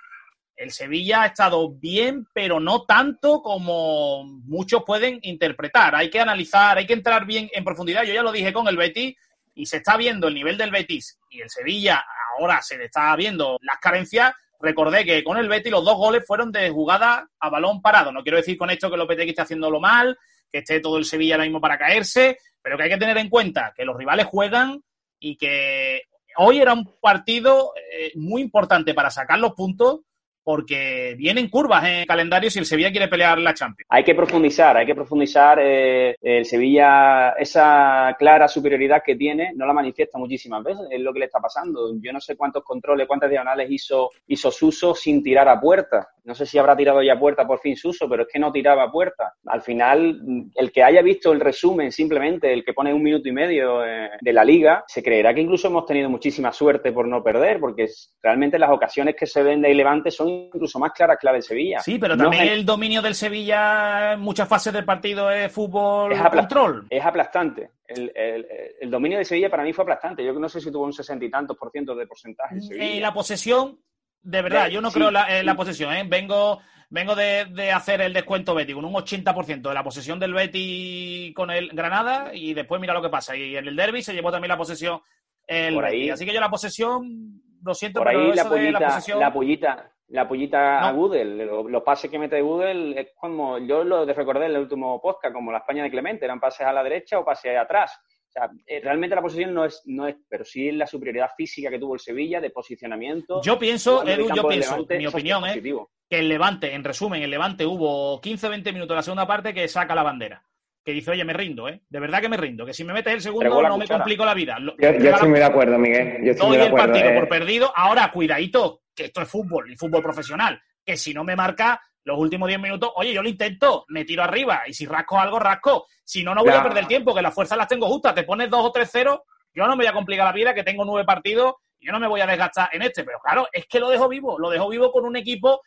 el 0.56 0.70
Sevilla 0.70 1.22
ha 1.22 1.26
estado 1.26 1.68
bien, 1.70 2.26
pero 2.32 2.60
no 2.60 2.84
tanto 2.84 3.42
como 3.42 4.24
muchos 4.24 4.84
pueden 4.84 5.18
interpretar. 5.22 5.96
Hay 5.96 6.10
que 6.10 6.20
analizar, 6.20 6.78
hay 6.78 6.86
que 6.86 6.92
entrar 6.92 7.26
bien 7.26 7.50
en 7.52 7.64
profundidad. 7.64 8.04
Yo 8.04 8.14
ya 8.14 8.22
lo 8.22 8.30
dije 8.30 8.52
con 8.52 8.68
el 8.68 8.76
Betis 8.76 9.16
y 9.54 9.66
se 9.66 9.78
está 9.78 9.96
viendo 9.96 10.28
el 10.28 10.34
nivel 10.34 10.56
del 10.56 10.70
Betis 10.70 11.18
y 11.30 11.40
el 11.40 11.50
Sevilla 11.50 12.04
ahora 12.38 12.62
se 12.62 12.78
le 12.78 12.84
está 12.84 13.14
viendo 13.16 13.58
las 13.62 13.78
carencias. 13.78 14.32
Recordé 14.60 15.04
que 15.04 15.24
con 15.24 15.36
el 15.38 15.48
Betis 15.48 15.72
los 15.72 15.84
dos 15.84 15.96
goles 15.96 16.24
fueron 16.26 16.52
de 16.52 16.70
jugada 16.70 17.28
a 17.40 17.50
balón 17.50 17.82
parado. 17.82 18.12
No 18.12 18.22
quiero 18.22 18.38
decir 18.38 18.56
con 18.56 18.70
esto 18.70 18.90
que 18.90 18.96
Lopetegui 18.96 19.30
esté 19.30 19.42
haciéndolo 19.42 19.80
mal, 19.80 20.16
que 20.54 20.58
esté 20.58 20.78
todo 20.78 20.98
el 20.98 21.04
Sevilla 21.04 21.34
ahora 21.34 21.46
mismo 21.46 21.60
para 21.60 21.76
caerse, 21.76 22.38
pero 22.62 22.76
que 22.76 22.84
hay 22.84 22.90
que 22.90 22.96
tener 22.96 23.18
en 23.18 23.28
cuenta 23.28 23.74
que 23.76 23.84
los 23.84 23.96
rivales 23.96 24.26
juegan 24.26 24.84
y 25.18 25.36
que 25.36 26.02
hoy 26.36 26.60
era 26.60 26.72
un 26.72 26.94
partido 27.00 27.72
eh, 27.74 28.12
muy 28.14 28.40
importante 28.40 28.94
para 28.94 29.10
sacar 29.10 29.40
los 29.40 29.54
puntos 29.54 30.02
porque 30.44 31.14
vienen 31.16 31.48
curvas 31.48 31.84
en 31.84 31.94
el 31.96 32.06
calendario 32.06 32.50
si 32.50 32.58
el 32.58 32.66
Sevilla 32.66 32.90
quiere 32.90 33.08
pelear 33.08 33.38
la 33.38 33.54
Champions. 33.54 33.86
Hay 33.88 34.04
que 34.04 34.14
profundizar, 34.14 34.76
hay 34.76 34.86
que 34.86 34.94
profundizar. 34.94 35.58
Eh, 35.60 36.14
el 36.20 36.44
Sevilla, 36.44 37.30
esa 37.30 38.14
clara 38.18 38.46
superioridad 38.46 39.02
que 39.04 39.16
tiene, 39.16 39.52
no 39.56 39.66
la 39.66 39.72
manifiesta 39.72 40.18
muchísimas 40.18 40.62
veces, 40.62 40.86
es 40.90 41.00
lo 41.00 41.12
que 41.12 41.20
le 41.20 41.24
está 41.26 41.40
pasando. 41.40 41.90
Yo 42.00 42.12
no 42.12 42.20
sé 42.20 42.36
cuántos 42.36 42.62
controles, 42.62 43.08
cuántas 43.08 43.30
diagonales 43.30 43.70
hizo, 43.70 44.10
hizo 44.26 44.50
Suso 44.50 44.94
sin 44.94 45.22
tirar 45.22 45.48
a 45.48 45.60
puerta. 45.60 46.08
No 46.24 46.34
sé 46.34 46.46
si 46.46 46.58
habrá 46.58 46.76
tirado 46.76 47.02
ya 47.02 47.14
a 47.14 47.18
puerta 47.18 47.46
por 47.46 47.60
fin 47.60 47.76
Suso, 47.76 48.08
pero 48.08 48.22
es 48.22 48.28
que 48.32 48.38
no 48.38 48.52
tiraba 48.52 48.84
a 48.84 48.92
puerta. 48.92 49.34
Al 49.46 49.62
final, 49.62 50.20
el 50.54 50.72
que 50.72 50.82
haya 50.82 51.02
visto 51.02 51.32
el 51.32 51.40
resumen, 51.40 51.90
simplemente 51.90 52.52
el 52.52 52.64
que 52.64 52.74
pone 52.74 52.92
un 52.92 53.02
minuto 53.02 53.28
y 53.28 53.32
medio 53.32 53.84
eh, 53.84 54.10
de 54.20 54.32
la 54.32 54.44
liga, 54.44 54.84
se 54.86 55.02
creerá 55.02 55.34
que 55.34 55.40
incluso 55.40 55.68
hemos 55.68 55.86
tenido 55.86 56.10
muchísima 56.10 56.52
suerte 56.52 56.92
por 56.92 57.08
no 57.08 57.22
perder, 57.22 57.60
porque 57.60 57.88
realmente 58.22 58.58
las 58.58 58.70
ocasiones 58.70 59.16
que 59.16 59.26
se 59.26 59.42
ven 59.42 59.62
de 59.62 59.74
Levante 59.74 60.10
son 60.10 60.33
incluso 60.54 60.78
más 60.78 60.92
claras 60.92 61.16
que 61.20 61.26
la 61.26 61.32
del 61.32 61.42
Sevilla. 61.42 61.80
Sí, 61.80 61.98
pero 61.98 62.16
No 62.16 62.24
también 62.24 62.48
el 62.48 62.64
dominio 62.64 63.00
del 63.02 63.14
Sevilla 63.14 64.12
en 64.14 64.20
muchas 64.20 64.48
fases 64.48 64.72
del 64.72 64.84
partido 64.84 65.30
es 65.30 65.52
fútbol 65.52 66.12
Es 66.12 66.20
control. 66.22 66.86
es 66.90 67.04
aplastante. 67.04 67.70
El, 67.86 68.10
el- 68.14 68.46
el 68.80 68.90
dominio 68.90 69.18
de 69.18 69.24
Sevilla 69.24 69.50
para 69.50 69.62
mí 69.62 69.72
fue 69.72 69.82
aplastante. 69.82 70.24
Yo 70.24 70.32
no 70.34 70.48
sé 70.48 70.60
si 70.60 70.70
tuvo 70.70 70.84
un 70.84 70.92
sesenta 70.92 71.24
y 71.24 71.30
tantos 71.30 71.56
por 71.56 71.70
ciento 71.70 71.94
de 71.94 72.06
porcentaje. 72.06 72.60
Sevilla. 72.60 72.84
Eh, 72.84 73.00
la 73.00 73.12
posesión, 73.14 73.78
de 74.22 74.42
verdad, 74.42 74.66
De- 74.66 74.72
yo 74.72 74.80
no 74.80 74.90
sí, 74.90 74.94
creo 74.98 75.10
la, 75.10 75.26
sí. 75.26 75.44
la 75.44 75.54
posesión. 75.54 75.92
¿eh? 75.94 76.04
Vengo, 76.06 76.60
vengo 76.90 77.14
de, 77.14 77.46
de 77.46 77.72
hacer 77.72 78.00
el 78.00 78.12
descuento 78.12 78.54
Betty 78.54 78.72
con 78.74 78.84
un 78.84 78.92
80% 78.94 79.60
de 79.68 79.74
la 79.74 79.84
posesión 79.84 80.18
del 80.18 80.32
Betty 80.34 81.32
con 81.34 81.50
el 81.50 81.68
Granada 81.70 82.30
y 82.34 82.54
después 82.54 82.80
mira 82.80 82.94
lo 82.94 83.02
que 83.02 83.08
pasa. 83.10 83.36
Y 83.36 83.56
en 83.56 83.66
el 83.68 83.76
derby 83.76 84.02
se 84.02 84.14
llevó 84.14 84.30
también 84.32 84.48
la 84.50 84.56
posesión 84.58 85.00
el 85.46 85.74
Por 85.74 85.84
ahí- 85.84 85.98
Betis. 85.98 86.12
Así 86.12 86.24
que 86.26 86.32
yo 86.32 86.40
la 86.40 86.48
posesión, 86.50 87.42
lo 87.62 87.74
siento, 87.74 88.00
Por 88.00 88.08
pero 88.08 88.20
ahí 88.20 88.26
la 88.34 88.42
eso 88.42 88.50
de 88.50 88.70
la 88.72 88.78
pollita, 88.78 88.94
posesión... 88.94 89.20
la 89.20 89.32
pollita, 89.32 89.90
la 90.14 90.28
pollita 90.28 90.86
a 90.86 90.92
No. 90.92 90.98
Gudel, 90.98 91.38
lo- 91.38 91.68
los 91.68 91.82
pases 91.82 92.10
que 92.10 92.18
mete 92.18 92.40
Gudel 92.40 92.96
es 92.96 93.08
como, 93.16 93.58
yo 93.58 93.82
lo 93.84 94.04
recordé 94.06 94.46
en 94.46 94.52
el 94.52 94.58
último 94.62 95.00
podcast, 95.00 95.34
como 95.34 95.50
la 95.52 95.58
España 95.58 95.82
de 95.82 95.90
Clemente, 95.90 96.24
eran 96.24 96.38
pases 96.40 96.66
a 96.66 96.72
la 96.72 96.82
derecha 96.82 97.18
o 97.18 97.24
pases 97.24 97.56
atrás. 97.58 97.98
O 98.28 98.30
sea, 98.34 98.50
eh, 98.66 98.80
realmente 98.82 99.14
la 99.14 99.22
posición 99.22 99.54
no 99.54 99.64
es, 99.64 99.82
no 99.86 100.06
es, 100.08 100.16
pero 100.28 100.44
sí 100.44 100.68
es 100.68 100.74
la 100.74 100.86
superioridad 100.86 101.30
física 101.36 101.70
que 101.70 101.78
tuvo 101.78 101.94
el 101.94 102.00
Sevilla 102.00 102.40
de 102.40 102.50
posicionamiento. 102.50 103.40
Yo 103.42 103.58
pienso, 103.58 104.02
el 104.02 104.08
Edu, 104.20 104.28
yo 104.34 104.46
pienso, 104.48 104.72
Levante, 104.72 104.98
mi 104.98 105.06
opinión, 105.06 105.44
es 105.44 105.50
¿eh? 105.50 105.54
positivo. 105.54 105.90
que 106.08 106.18
el 106.18 106.28
Levante, 106.28 106.74
en 106.74 106.84
resumen, 106.84 107.22
el 107.22 107.30
Levante 107.30 107.64
hubo 107.66 108.20
15-20 108.20 108.72
minutos 108.72 108.90
en 108.90 108.96
la 108.96 109.02
segunda 109.02 109.26
parte 109.26 109.52
que 109.54 109.66
saca 109.68 109.94
la 109.94 110.02
bandera. 110.02 110.42
Que 110.84 110.92
dice, 110.92 111.12
oye, 111.12 111.24
me 111.24 111.32
rindo, 111.32 111.66
¿eh? 111.68 111.80
De 111.88 111.98
verdad 111.98 112.20
que 112.20 112.28
me 112.28 112.36
rindo. 112.36 112.66
Que 112.66 112.74
si 112.74 112.84
me 112.84 112.92
metes 112.92 113.14
el 113.14 113.20
segundo 113.22 113.62
no 113.62 113.78
me 113.78 113.86
complico 113.88 114.24
la 114.24 114.34
vida. 114.34 114.58
Lo- 114.58 114.76
Yo, 114.76 114.88
estoy 114.90 115.28
muy 115.30 115.38
de 115.38 115.44
acuerdo, 115.44 115.78
Miguel. 115.78 116.18
Yo 116.24 116.32
estoy 116.32 116.46
muy 116.48 116.56
de 116.58 116.62
el 116.64 116.68
acuerdo. 116.68 116.86
partido 116.92 117.08
eh. 117.10 117.14
por 117.14 117.28
perdido. 117.28 117.72
Ahora, 117.74 118.10
cuidadito, 118.12 118.82
que 118.94 119.06
esto 119.06 119.22
es 119.22 119.28
fútbol 119.28 119.70
y 119.70 119.76
fútbol 119.76 120.02
profesional. 120.02 120.60
Que 120.84 120.96
si 120.96 121.12
no 121.14 121.24
me 121.24 121.36
marca 121.36 121.80
los 122.04 122.18
últimos 122.18 122.48
10 122.48 122.60
minutos, 122.60 122.92
oye, 122.96 123.12
yo 123.12 123.22
lo 123.22 123.28
intento, 123.28 123.84
me 123.88 124.04
tiro 124.04 124.22
arriba 124.22 124.62
y 124.66 124.74
si 124.74 124.86
rasco 124.86 125.18
algo, 125.18 125.38
rasco. 125.38 125.86
Si 126.04 126.22
no, 126.22 126.34
no 126.34 126.42
voy 126.42 126.52
a 126.52 126.62
perder 126.62 126.86
tiempo, 126.86 127.14
que 127.14 127.22
las 127.22 127.34
fuerzas 127.34 127.56
las 127.56 127.68
tengo 127.68 127.86
justas. 127.86 128.14
Te 128.14 128.24
pones 128.24 128.50
2 128.50 128.60
o 128.64 128.72
3-0, 128.72 129.22
yo 129.54 129.66
no 129.66 129.70
me 129.70 129.84
voy 129.84 129.86
a 129.86 129.92
complicar 129.92 130.26
la 130.26 130.32
vida, 130.32 130.54
que 130.54 130.64
tengo 130.64 130.84
nueve 130.84 131.04
partidos 131.04 131.54
yo 131.84 131.92
no 131.92 132.00
me 132.00 132.08
voy 132.08 132.20
a 132.20 132.26
desgastar 132.26 132.70
en 132.72 132.82
este. 132.82 133.04
Pero 133.04 133.20
claro, 133.20 133.46
es 133.52 133.66
que 133.66 133.78
lo 133.78 133.90
dejo 133.90 134.08
vivo, 134.08 134.38
lo 134.38 134.50
dejo 134.50 134.68
vivo 134.68 134.90
con 134.90 135.04
un 135.04 135.16
equipo 135.16 135.60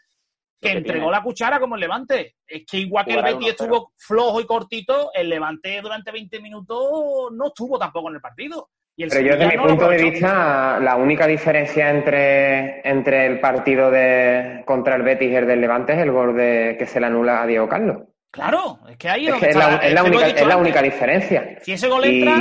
que 0.59 0.71
entregó 0.71 1.05
tiene. 1.05 1.11
la 1.11 1.23
cuchara 1.23 1.59
como 1.59 1.75
el 1.75 1.81
Levante. 1.81 2.37
Es 2.45 2.65
que 2.65 2.77
igual 2.77 3.05
que 3.05 3.13
el 3.13 3.23
Betis 3.23 3.49
1-0. 3.49 3.49
estuvo 3.49 3.93
flojo 3.95 4.41
y 4.41 4.45
cortito, 4.45 5.11
el 5.13 5.29
Levante 5.29 5.79
durante 5.81 6.11
20 6.11 6.41
minutos 6.41 7.31
no 7.31 7.47
estuvo 7.47 7.77
tampoco 7.77 8.09
en 8.09 8.15
el 8.15 8.21
partido. 8.21 8.71
Y 8.99 9.03
el 9.03 9.09
Pero 9.09 9.21
yo, 9.21 9.37
desde 9.37 9.57
mi 9.57 9.63
punto 9.63 9.87
de 9.89 9.97
vista, 10.01 10.79
la 10.79 10.95
única 10.95 11.27
diferencia 11.27 11.91
entre, 11.91 12.81
entre 12.89 13.27
el 13.27 13.39
partido 13.39 13.91
de 13.91 14.63
contra 14.65 14.95
el 14.95 15.03
Betis 15.03 15.29
y 15.31 15.35
el 15.35 15.45
del 15.45 15.61
Levante 15.61 15.93
es 15.93 15.99
el 15.99 16.11
gol 16.11 16.35
de, 16.35 16.75
que 16.79 16.87
se 16.87 16.99
le 16.99 17.05
anula 17.05 17.43
a 17.43 17.45
Diego 17.45 17.69
Carlos. 17.69 17.99
Claro, 18.31 18.79
es 18.89 18.97
que 18.97 19.07
ahí 19.07 19.27
es 19.27 19.35
que 19.35 19.49
es, 19.49 19.55
la, 19.55 19.75
es 19.75 19.93
la 19.93 20.01
es 20.01 20.07
única, 20.07 20.45
la 20.47 20.57
única 20.57 20.81
diferencia. 20.81 21.59
Si 21.61 21.73
ese 21.73 21.87
gol 21.87 22.05
entra, 22.05 22.37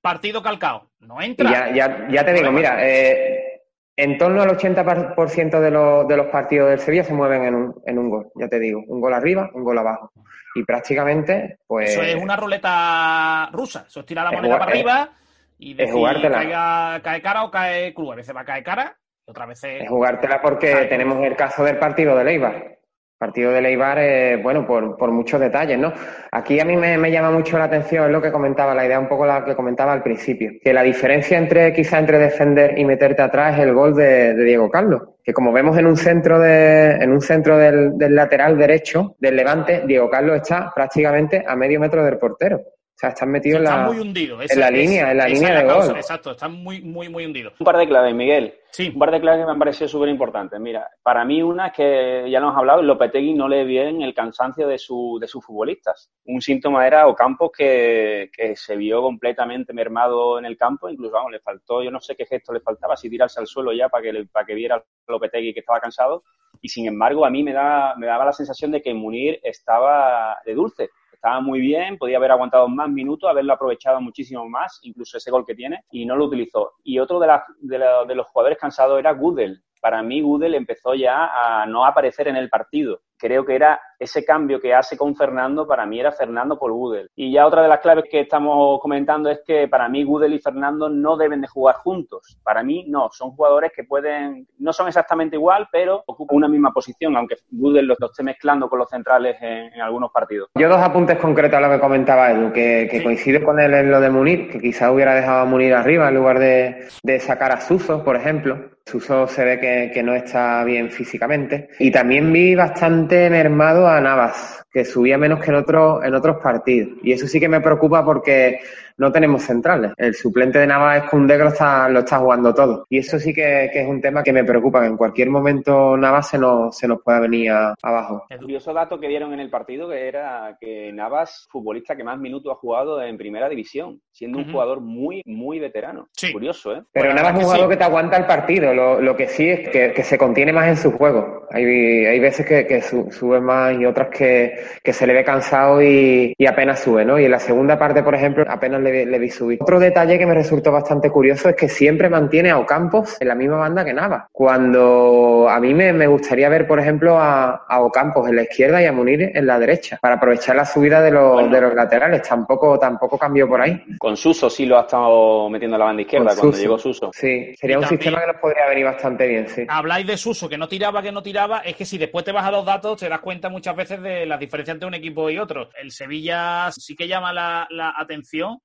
partido 0.00 0.42
calcao. 0.42 0.88
No 1.00 1.20
entra. 1.20 1.50
ya, 1.50 1.74
ya, 1.74 2.08
ya 2.10 2.24
te 2.24 2.32
digo, 2.32 2.52
mira, 2.52 2.78
eh, 2.80 3.60
en 3.94 4.16
torno 4.16 4.40
al 4.40 4.48
80% 4.56 5.60
de, 5.60 5.70
los- 5.70 6.08
de 6.08 6.16
los 6.16 6.26
partidos 6.28 6.70
del 6.70 6.78
Sevilla 6.78 7.04
se 7.04 7.12
mueven 7.12 7.44
en 7.44 7.54
un, 7.54 7.74
en 7.84 7.98
un 7.98 8.08
gol, 8.08 8.28
ya 8.34 8.48
te 8.48 8.58
digo. 8.58 8.82
Un 8.86 9.00
gol 9.02 9.12
arriba, 9.12 9.50
un 9.52 9.62
gol 9.62 9.76
abajo. 9.76 10.10
Y 10.54 10.64
prácticamente, 10.64 11.58
pues... 11.66 11.90
Eso 11.90 12.02
es 12.02 12.14
una 12.16 12.34
ruleta 12.34 13.50
rusa. 13.52 13.84
Eso 13.86 14.00
es 14.00 14.06
tirar 14.06 14.24
la 14.24 14.32
moneda 14.32 14.58
para 14.58 14.70
arriba 14.72 15.10
y 15.58 15.74
decir 15.74 15.92
jugártela. 15.92 16.38
caiga- 16.38 17.00
cae 17.02 17.20
cara 17.22 17.44
o 17.44 17.50
cae 17.50 17.92
cruz. 17.94 18.12
A 18.12 18.16
veces 18.16 18.34
va 18.34 18.40
a 18.42 18.44
caer 18.44 18.64
cara 18.64 18.96
y 19.26 19.30
otras 19.30 19.48
veces... 19.48 19.82
Es 19.82 19.88
jugártela 19.88 20.40
porque 20.40 20.86
tenemos 20.88 21.24
el 21.24 21.36
caso 21.36 21.64
del 21.64 21.78
partido 21.78 22.16
de 22.16 22.24
Leibar. 22.24 22.74
Partido 23.20 23.50
de 23.50 23.60
Leibar, 23.60 23.98
eh, 23.98 24.36
bueno, 24.40 24.64
por, 24.64 24.96
por 24.96 25.10
muchos 25.10 25.40
detalles, 25.40 25.76
¿no? 25.76 25.92
Aquí 26.30 26.60
a 26.60 26.64
mí 26.64 26.76
me, 26.76 26.96
me 26.98 27.10
llama 27.10 27.32
mucho 27.32 27.58
la 27.58 27.64
atención, 27.64 28.04
es 28.04 28.12
lo 28.12 28.22
que 28.22 28.30
comentaba, 28.30 28.76
la 28.76 28.86
idea 28.86 29.00
un 29.00 29.08
poco 29.08 29.26
la 29.26 29.44
que 29.44 29.56
comentaba 29.56 29.92
al 29.92 30.04
principio, 30.04 30.52
que 30.62 30.72
la 30.72 30.84
diferencia 30.84 31.36
entre, 31.36 31.72
quizá 31.72 31.98
entre 31.98 32.20
defender 32.20 32.78
y 32.78 32.84
meterte 32.84 33.20
atrás 33.20 33.54
es 33.58 33.64
el 33.64 33.74
gol 33.74 33.96
de, 33.96 34.34
de 34.34 34.44
Diego 34.44 34.70
Carlos, 34.70 35.02
que 35.24 35.32
como 35.32 35.50
vemos 35.52 35.76
en 35.76 35.86
un 35.88 35.96
centro 35.96 36.38
de, 36.38 36.92
en 36.92 37.10
un 37.10 37.20
centro 37.20 37.58
del, 37.58 37.98
del 37.98 38.14
lateral 38.14 38.56
derecho 38.56 39.16
del 39.18 39.34
Levante, 39.34 39.82
Diego 39.84 40.08
Carlos 40.08 40.36
está 40.36 40.70
prácticamente 40.72 41.44
a 41.44 41.56
medio 41.56 41.80
metro 41.80 42.04
del 42.04 42.18
portero. 42.18 42.60
O 42.98 43.00
sea, 43.00 43.10
están 43.10 43.30
metidos 43.30 43.58
en 43.58 43.64
la, 43.64 43.76
muy 43.86 44.00
hundidos. 44.00 44.50
en 44.50 44.58
la 44.58 44.72
línea, 44.72 45.12
en 45.12 45.18
la 45.18 45.28
línea 45.28 45.62
de 45.62 45.72
gol. 45.72 45.96
Exacto, 45.96 46.32
están 46.32 46.52
muy, 46.52 46.80
muy, 46.80 47.08
muy 47.08 47.26
hundidos. 47.26 47.52
Un 47.60 47.64
par 47.64 47.76
de 47.76 47.86
claves, 47.86 48.12
Miguel. 48.12 48.58
Sí. 48.72 48.90
Un 48.92 48.98
par 48.98 49.12
de 49.12 49.20
claves 49.20 49.38
que 49.38 49.46
me 49.46 49.52
han 49.52 49.58
parecido 49.60 49.86
súper 49.86 50.08
importantes. 50.08 50.58
Mira, 50.58 50.90
para 51.00 51.24
mí 51.24 51.40
una 51.40 51.68
es 51.68 51.74
que, 51.74 52.28
ya 52.28 52.40
lo 52.40 52.48
hemos 52.48 52.58
hablado, 52.58 52.82
Lopetegui 52.82 53.34
no 53.34 53.46
lee 53.48 53.62
bien 53.62 54.02
el 54.02 54.12
cansancio 54.14 54.66
de, 54.66 54.78
su, 54.78 55.16
de 55.20 55.28
sus 55.28 55.44
futbolistas. 55.44 56.10
Un 56.24 56.42
síntoma 56.42 56.88
era 56.88 57.06
Ocampos 57.06 57.52
que, 57.56 58.30
que 58.36 58.56
se 58.56 58.74
vio 58.74 59.00
completamente 59.00 59.72
mermado 59.72 60.36
en 60.40 60.46
el 60.46 60.56
campo, 60.56 60.88
incluso, 60.88 61.12
vamos, 61.12 61.30
le 61.30 61.38
faltó, 61.38 61.84
yo 61.84 61.92
no 61.92 62.00
sé 62.00 62.16
qué 62.16 62.26
gesto 62.26 62.52
le 62.52 62.58
faltaba, 62.58 62.96
si 62.96 63.08
tirarse 63.08 63.38
al 63.38 63.46
suelo 63.46 63.72
ya 63.72 63.88
para 63.88 64.02
que, 64.02 64.24
para 64.24 64.44
que 64.44 64.54
viera 64.54 64.82
Lopetegui 65.06 65.54
que 65.54 65.60
estaba 65.60 65.78
cansado. 65.78 66.24
Y 66.60 66.68
sin 66.68 66.88
embargo, 66.88 67.24
a 67.24 67.30
mí 67.30 67.44
me, 67.44 67.52
da, 67.52 67.94
me 67.96 68.08
daba 68.08 68.24
la 68.24 68.32
sensación 68.32 68.72
de 68.72 68.82
que 68.82 68.92
Munir 68.92 69.38
estaba 69.44 70.38
de 70.44 70.54
dulce 70.54 70.90
estaba 71.18 71.40
muy 71.40 71.60
bien, 71.60 71.98
podía 71.98 72.16
haber 72.16 72.30
aguantado 72.30 72.68
más 72.68 72.88
minutos, 72.88 73.28
haberlo 73.28 73.52
aprovechado 73.52 74.00
muchísimo 74.00 74.48
más, 74.48 74.78
incluso 74.82 75.18
ese 75.18 75.32
gol 75.32 75.44
que 75.44 75.56
tiene, 75.56 75.84
y 75.90 76.06
no 76.06 76.14
lo 76.14 76.26
utilizó. 76.26 76.74
Y 76.84 77.00
otro 77.00 77.18
de, 77.18 77.28
de, 77.58 77.78
de 78.06 78.14
los 78.14 78.26
jugadores 78.28 78.56
cansados 78.56 78.98
era 78.98 79.12
Gudel. 79.12 79.62
Para 79.80 80.02
mí, 80.02 80.20
Gudel 80.20 80.54
empezó 80.54 80.94
ya 80.94 81.26
a 81.26 81.66
no 81.66 81.84
aparecer 81.84 82.28
en 82.28 82.36
el 82.36 82.48
partido 82.48 83.00
creo 83.18 83.44
que 83.44 83.54
era 83.54 83.80
ese 83.98 84.24
cambio 84.24 84.60
que 84.60 84.72
hace 84.72 84.96
con 84.96 85.14
Fernando, 85.16 85.66
para 85.66 85.84
mí 85.84 85.98
era 85.98 86.12
Fernando 86.12 86.58
por 86.58 86.72
Gudel. 86.72 87.10
Y 87.16 87.32
ya 87.32 87.46
otra 87.46 87.62
de 87.62 87.68
las 87.68 87.80
claves 87.80 88.04
que 88.10 88.20
estamos 88.20 88.78
comentando 88.80 89.28
es 89.28 89.40
que 89.44 89.66
para 89.66 89.88
mí 89.88 90.04
Gudel 90.04 90.34
y 90.34 90.38
Fernando 90.38 90.88
no 90.88 91.16
deben 91.16 91.40
de 91.40 91.48
jugar 91.48 91.76
juntos. 91.76 92.38
Para 92.44 92.62
mí 92.62 92.84
no, 92.88 93.08
son 93.10 93.32
jugadores 93.32 93.72
que 93.74 93.84
pueden, 93.84 94.46
no 94.58 94.72
son 94.72 94.86
exactamente 94.86 95.36
igual, 95.36 95.68
pero 95.72 96.02
ocupan 96.06 96.36
una 96.36 96.48
misma 96.48 96.72
posición, 96.72 97.16
aunque 97.16 97.36
Gudel 97.50 97.86
lo, 97.86 97.94
esté 97.94 98.22
mezclando 98.22 98.68
con 98.68 98.78
los 98.78 98.88
centrales 98.88 99.36
en, 99.40 99.80
algunos 99.80 100.10
partidos. 100.12 100.50
Yo 100.54 100.68
dos 100.68 100.78
apuntes 100.78 101.18
concretos 101.18 101.58
a 101.58 101.60
lo 101.60 101.70
que 101.70 101.80
comentaba 101.80 102.30
Edu, 102.30 102.52
que, 102.52 102.88
que 102.90 103.02
coincide 103.02 103.42
con 103.42 103.58
él 103.60 103.74
en 103.74 103.90
lo 103.90 104.00
de 104.00 104.10
Munir, 104.10 104.50
que 104.50 104.60
quizá 104.60 104.92
hubiera 104.92 105.14
dejado 105.14 105.40
a 105.40 105.44
Munir 105.44 105.74
arriba 105.74 106.08
en 106.08 106.14
lugar 106.14 106.38
de, 106.38 106.88
de 107.02 107.20
sacar 107.20 107.52
a 107.52 107.60
Suso, 107.60 108.04
por 108.04 108.16
ejemplo. 108.16 108.78
Suso 108.86 109.26
se 109.26 109.44
ve 109.44 109.60
que, 109.60 109.90
que 109.92 110.02
no 110.02 110.14
está 110.14 110.64
bien 110.64 110.90
físicamente. 110.90 111.68
Y 111.78 111.90
también 111.90 112.32
vi 112.32 112.54
bastante 112.54 113.07
mermado 113.30 113.86
a 113.88 114.00
Navas, 114.00 114.64
que 114.78 114.84
subía 114.84 115.18
menos 115.18 115.40
que 115.40 115.50
en, 115.50 115.56
otros 115.56 116.04
en 116.04 116.14
otros 116.14 116.36
partidos. 116.40 116.90
Y 117.02 117.10
eso 117.10 117.26
sí 117.26 117.40
que 117.40 117.48
me 117.48 117.60
preocupa 117.60 118.04
porque 118.04 118.60
no 118.96 119.10
tenemos 119.10 119.42
centrales. 119.42 119.92
El 119.96 120.14
suplente 120.14 120.58
de 120.58 120.66
Navas 120.66 121.04
es 121.04 121.10
que 121.10 121.16
un 121.16 121.26
lo 121.26 121.48
está, 121.48 121.88
lo 121.88 122.00
está 122.00 122.18
jugando 122.18 122.54
todo. 122.54 122.86
Y 122.88 122.98
eso 122.98 123.18
sí 123.18 123.32
que, 123.32 123.66
es 123.66 123.88
un 123.88 124.00
tema 124.00 124.22
que 124.22 124.32
me 124.32 124.44
preocupa, 124.44 124.80
que 124.80 124.86
en 124.86 124.96
cualquier 124.96 125.30
momento 125.30 125.96
Navas 125.96 126.28
se 126.28 126.38
nos, 126.38 126.76
se 126.76 126.86
nos 126.86 127.02
pueda 127.02 127.20
venir 127.20 127.50
abajo. 127.50 128.24
El 128.28 128.38
curioso 128.38 128.72
dato 128.72 128.98
que 128.98 129.08
dieron 129.08 129.32
en 129.32 129.40
el 129.40 129.50
partido 129.50 129.88
que 129.88 130.06
era 130.06 130.56
que 130.60 130.92
Navas, 130.92 131.48
futbolista 131.50 131.96
que 131.96 132.04
más 132.04 132.18
minutos 132.18 132.52
ha 132.52 132.56
jugado 132.56 133.00
en 133.02 133.16
primera 133.16 133.48
división, 133.48 134.00
siendo 134.12 134.38
un 134.38 134.50
jugador 134.50 134.80
muy, 134.80 135.22
muy 135.26 135.58
veterano. 135.58 136.08
Curioso, 136.32 136.74
¿eh? 136.74 136.82
Pero 136.92 137.14
Navas 137.14 137.32
es 137.32 137.38
un 137.38 137.44
jugador 137.44 137.68
que 137.68 137.76
te 137.76 137.84
aguanta 137.84 138.16
el 138.16 138.26
partido. 138.26 138.74
Lo, 138.74 139.00
lo 139.00 139.16
que 139.16 139.28
sí 139.28 139.48
es 139.48 139.68
que, 139.70 139.92
que, 139.92 140.02
se 140.02 140.18
contiene 140.18 140.52
más 140.52 140.68
en 140.68 140.76
su 140.76 140.92
juego. 140.92 141.46
Hay, 141.50 141.64
hay 141.64 142.18
veces 142.18 142.46
que, 142.46 142.66
que 142.66 142.80
sube 142.82 143.40
más 143.40 143.78
y 143.78 143.84
otras 143.84 144.08
que, 144.08 144.56
que 144.82 144.92
se 144.92 145.06
le 145.06 145.14
ve 145.14 145.24
cansado 145.24 145.82
y, 145.82 146.34
y 146.36 146.46
apenas 146.46 146.80
sube, 146.80 147.04
¿no? 147.04 147.18
Y 147.18 147.24
en 147.24 147.30
la 147.30 147.38
segunda 147.38 147.78
parte, 147.78 148.02
por 148.02 148.14
ejemplo, 148.14 148.44
apenas 148.48 148.80
le, 148.80 149.06
le 149.06 149.18
vi 149.18 149.30
subir. 149.30 149.58
Otro 149.60 149.78
detalle 149.78 150.18
que 150.18 150.26
me 150.26 150.34
resultó 150.34 150.72
bastante 150.72 151.10
curioso 151.10 151.48
es 151.48 151.56
que 151.56 151.68
siempre 151.68 152.08
mantiene 152.08 152.50
a 152.50 152.58
Ocampos 152.58 153.16
en 153.20 153.28
la 153.28 153.34
misma 153.34 153.56
banda 153.56 153.84
que 153.84 153.92
Nava. 153.92 154.28
Cuando 154.32 155.48
a 155.48 155.58
mí 155.60 155.74
me, 155.74 155.92
me 155.92 156.06
gustaría 156.06 156.48
ver, 156.48 156.66
por 156.66 156.80
ejemplo, 156.80 157.18
a, 157.18 157.64
a, 157.68 157.80
Ocampos 157.80 158.28
en 158.28 158.36
la 158.36 158.42
izquierda 158.42 158.82
y 158.82 158.86
a 158.86 158.92
Munir 158.92 159.32
en 159.34 159.46
la 159.46 159.58
derecha, 159.58 159.98
para 160.00 160.16
aprovechar 160.16 160.56
la 160.56 160.64
subida 160.64 161.00
de 161.00 161.10
los, 161.10 161.50
de 161.50 161.60
los 161.60 161.74
laterales. 161.74 162.22
Tampoco, 162.22 162.78
tampoco 162.78 163.18
cambió 163.18 163.48
por 163.48 163.60
ahí. 163.60 163.82
Con 163.98 164.16
Suso 164.16 164.50
sí 164.50 164.66
lo 164.66 164.78
ha 164.78 164.82
estado 164.82 165.48
metiendo 165.50 165.76
en 165.76 165.80
la 165.80 165.86
banda 165.86 166.02
izquierda 166.02 166.34
cuando 166.36 166.56
llegó 166.56 166.78
Suso. 166.78 167.10
Sí, 167.12 167.54
sería 167.58 167.78
un 167.78 167.86
sistema 167.86 168.20
que 168.20 168.26
nos 168.26 168.36
podría 168.36 168.68
venir 168.68 168.84
bastante 168.84 169.26
bien, 169.26 169.48
sí. 169.48 169.64
Habláis 169.68 170.06
de 170.06 170.16
Suso, 170.16 170.48
que 170.48 170.58
no 170.58 170.68
tiraba, 170.68 171.02
que 171.02 171.12
no 171.12 171.22
tiraba, 171.22 171.60
es 171.60 171.76
que 171.76 171.84
si 171.84 171.98
después 171.98 172.24
te 172.24 172.32
vas 172.32 172.44
a 172.44 172.50
los 172.50 172.64
datos 172.64 172.98
te 172.98 173.08
das 173.08 173.20
cuenta 173.20 173.48
muchas 173.48 173.74
veces 173.76 174.02
de 174.02 174.26
las 174.26 174.38
diferencias 174.48 174.74
entre 174.74 174.88
un 174.88 174.94
equipo 174.94 175.30
y 175.30 175.38
otro. 175.38 175.70
El 175.80 175.92
Sevilla 175.92 176.70
sí 176.72 176.96
que 176.96 177.06
llama 177.06 177.32
la, 177.32 177.66
la 177.70 177.94
atención 177.96 178.58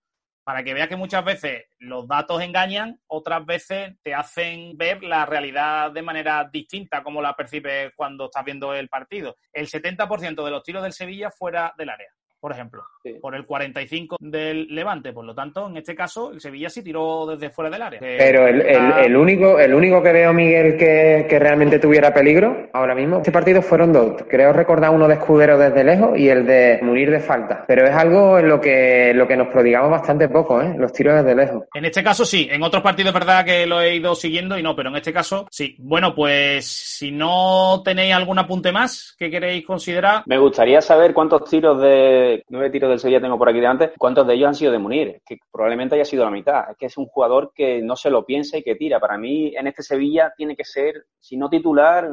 para 0.44 0.64
que 0.64 0.74
veas 0.74 0.90
que 0.90 0.96
muchas 0.96 1.24
veces 1.24 1.66
los 1.80 2.08
datos 2.08 2.42
engañan, 2.42 3.00
otras 3.08 3.46
veces 3.46 3.94
te 4.02 4.14
hacen 4.14 4.78
ver 4.78 5.04
la 5.04 5.26
realidad 5.26 5.92
de 5.92 6.02
manera 6.02 6.50
distinta 6.52 7.04
como 7.04 7.22
la 7.22 7.36
percibes 7.36 7.92
cuando 7.96 8.26
estás 8.26 8.44
viendo 8.44 8.74
el 8.74 8.90
partido. 8.90 9.38
El 9.54 9.68
70% 9.68 10.44
de 10.44 10.52
los 10.52 10.64
tiros 10.64 10.84
del 10.84 10.94
Sevilla 10.94 11.30
fuera 11.32 11.74
del 11.78 11.90
área 11.90 12.10
por 12.44 12.52
ejemplo, 12.52 12.84
por 13.22 13.36
el 13.36 13.46
45 13.46 14.18
del 14.20 14.68
Levante. 14.68 15.14
Por 15.14 15.24
lo 15.24 15.34
tanto, 15.34 15.70
en 15.70 15.78
este 15.78 15.96
caso, 15.96 16.30
el 16.34 16.42
Sevilla 16.42 16.70
sí 16.70 16.84
tiró 16.84 17.26
desde 17.26 17.50
fuera 17.50 17.72
del 17.72 17.82
área. 17.82 18.02
Pero 18.02 18.46
el, 18.46 18.60
el, 18.60 19.16
único, 19.16 19.58
el 19.58 19.74
único 19.74 20.04
que 20.04 20.12
veo, 20.12 20.34
Miguel, 20.34 20.76
que, 20.76 21.26
que, 21.30 21.40
realmente 21.40 21.80
tuviera 21.80 22.14
peligro 22.14 22.68
ahora 22.74 22.96
mismo, 22.96 23.20
este 23.20 23.32
partido 23.32 23.62
fueron 23.62 23.94
dos. 23.94 24.24
Creo 24.30 24.52
recordar 24.52 24.90
uno 24.90 25.08
de 25.08 25.14
Escudero 25.14 25.58
desde 25.58 25.86
lejos 25.86 26.20
y 26.20 26.28
el 26.28 26.46
de 26.46 26.80
Munir 26.82 27.12
de 27.12 27.22
falta. 27.22 27.64
Pero 27.66 27.86
es 27.86 27.96
algo 27.96 28.38
en 28.38 28.50
lo 28.50 28.60
que, 28.60 29.14
lo 29.16 29.26
que 29.26 29.38
nos 29.38 29.48
prodigamos 29.48 29.90
bastante 29.90 30.28
poco, 30.28 30.62
¿eh? 30.62 30.76
los 30.78 30.92
tiros 30.92 31.24
desde 31.24 31.36
lejos. 31.38 31.64
En 31.74 31.86
este 31.86 32.04
caso 32.04 32.26
sí, 32.26 32.50
en 32.52 32.62
otros 32.62 32.84
partidos 32.84 33.14
es 33.14 33.20
verdad 33.22 33.46
que 33.46 33.66
lo 33.66 33.80
he 33.80 33.96
ido 33.96 34.16
siguiendo 34.16 34.58
y 34.58 34.64
no, 34.64 34.76
pero 34.76 34.90
en 34.90 34.98
este 34.98 35.14
caso 35.14 35.48
sí. 35.50 35.78
Bueno, 35.80 36.14
pues 36.14 36.66
si 36.68 37.10
no 37.10 37.82
tenéis 37.86 38.14
algún 38.14 38.38
apunte 38.38 38.74
más 38.74 39.16
que 39.18 39.32
queréis 39.32 39.66
considerar. 39.66 40.24
Me 40.26 40.38
gustaría 40.38 40.82
saber 40.82 41.14
cuántos 41.14 41.50
tiros 41.50 41.82
de 41.82 42.33
nueve, 42.50 42.70
tiros 42.70 42.90
del 42.90 43.00
Sevilla 43.00 43.22
tengo 43.22 43.38
por 43.38 43.50
aquí 43.50 43.60
delante, 43.60 43.92
¿cuántos 43.98 44.26
de 44.28 44.34
ellos 44.34 44.48
han 44.48 44.56
sido 44.56 44.72
de 44.72 44.80
Munir? 44.80 45.22
Que 45.26 45.38
probablemente 45.52 45.96
haya 45.96 46.06
sido 46.06 46.26
la 46.26 46.32
mitad. 46.32 46.72
Es 46.72 46.78
que 46.78 46.86
es 46.88 46.98
un 46.98 47.06
jugador 47.06 47.52
que 47.54 47.82
no 47.82 47.96
se 47.96 48.10
lo 48.10 48.26
piensa 48.26 48.58
y 48.58 48.64
que 48.64 48.76
tira. 48.76 49.00
Para 49.00 49.18
mí, 49.18 49.54
en 49.56 49.68
este 49.68 49.84
Sevilla 49.84 50.34
tiene 50.36 50.56
que 50.56 50.64
ser, 50.64 51.06
si 51.20 51.38
no 51.38 51.50
titular, 51.50 52.10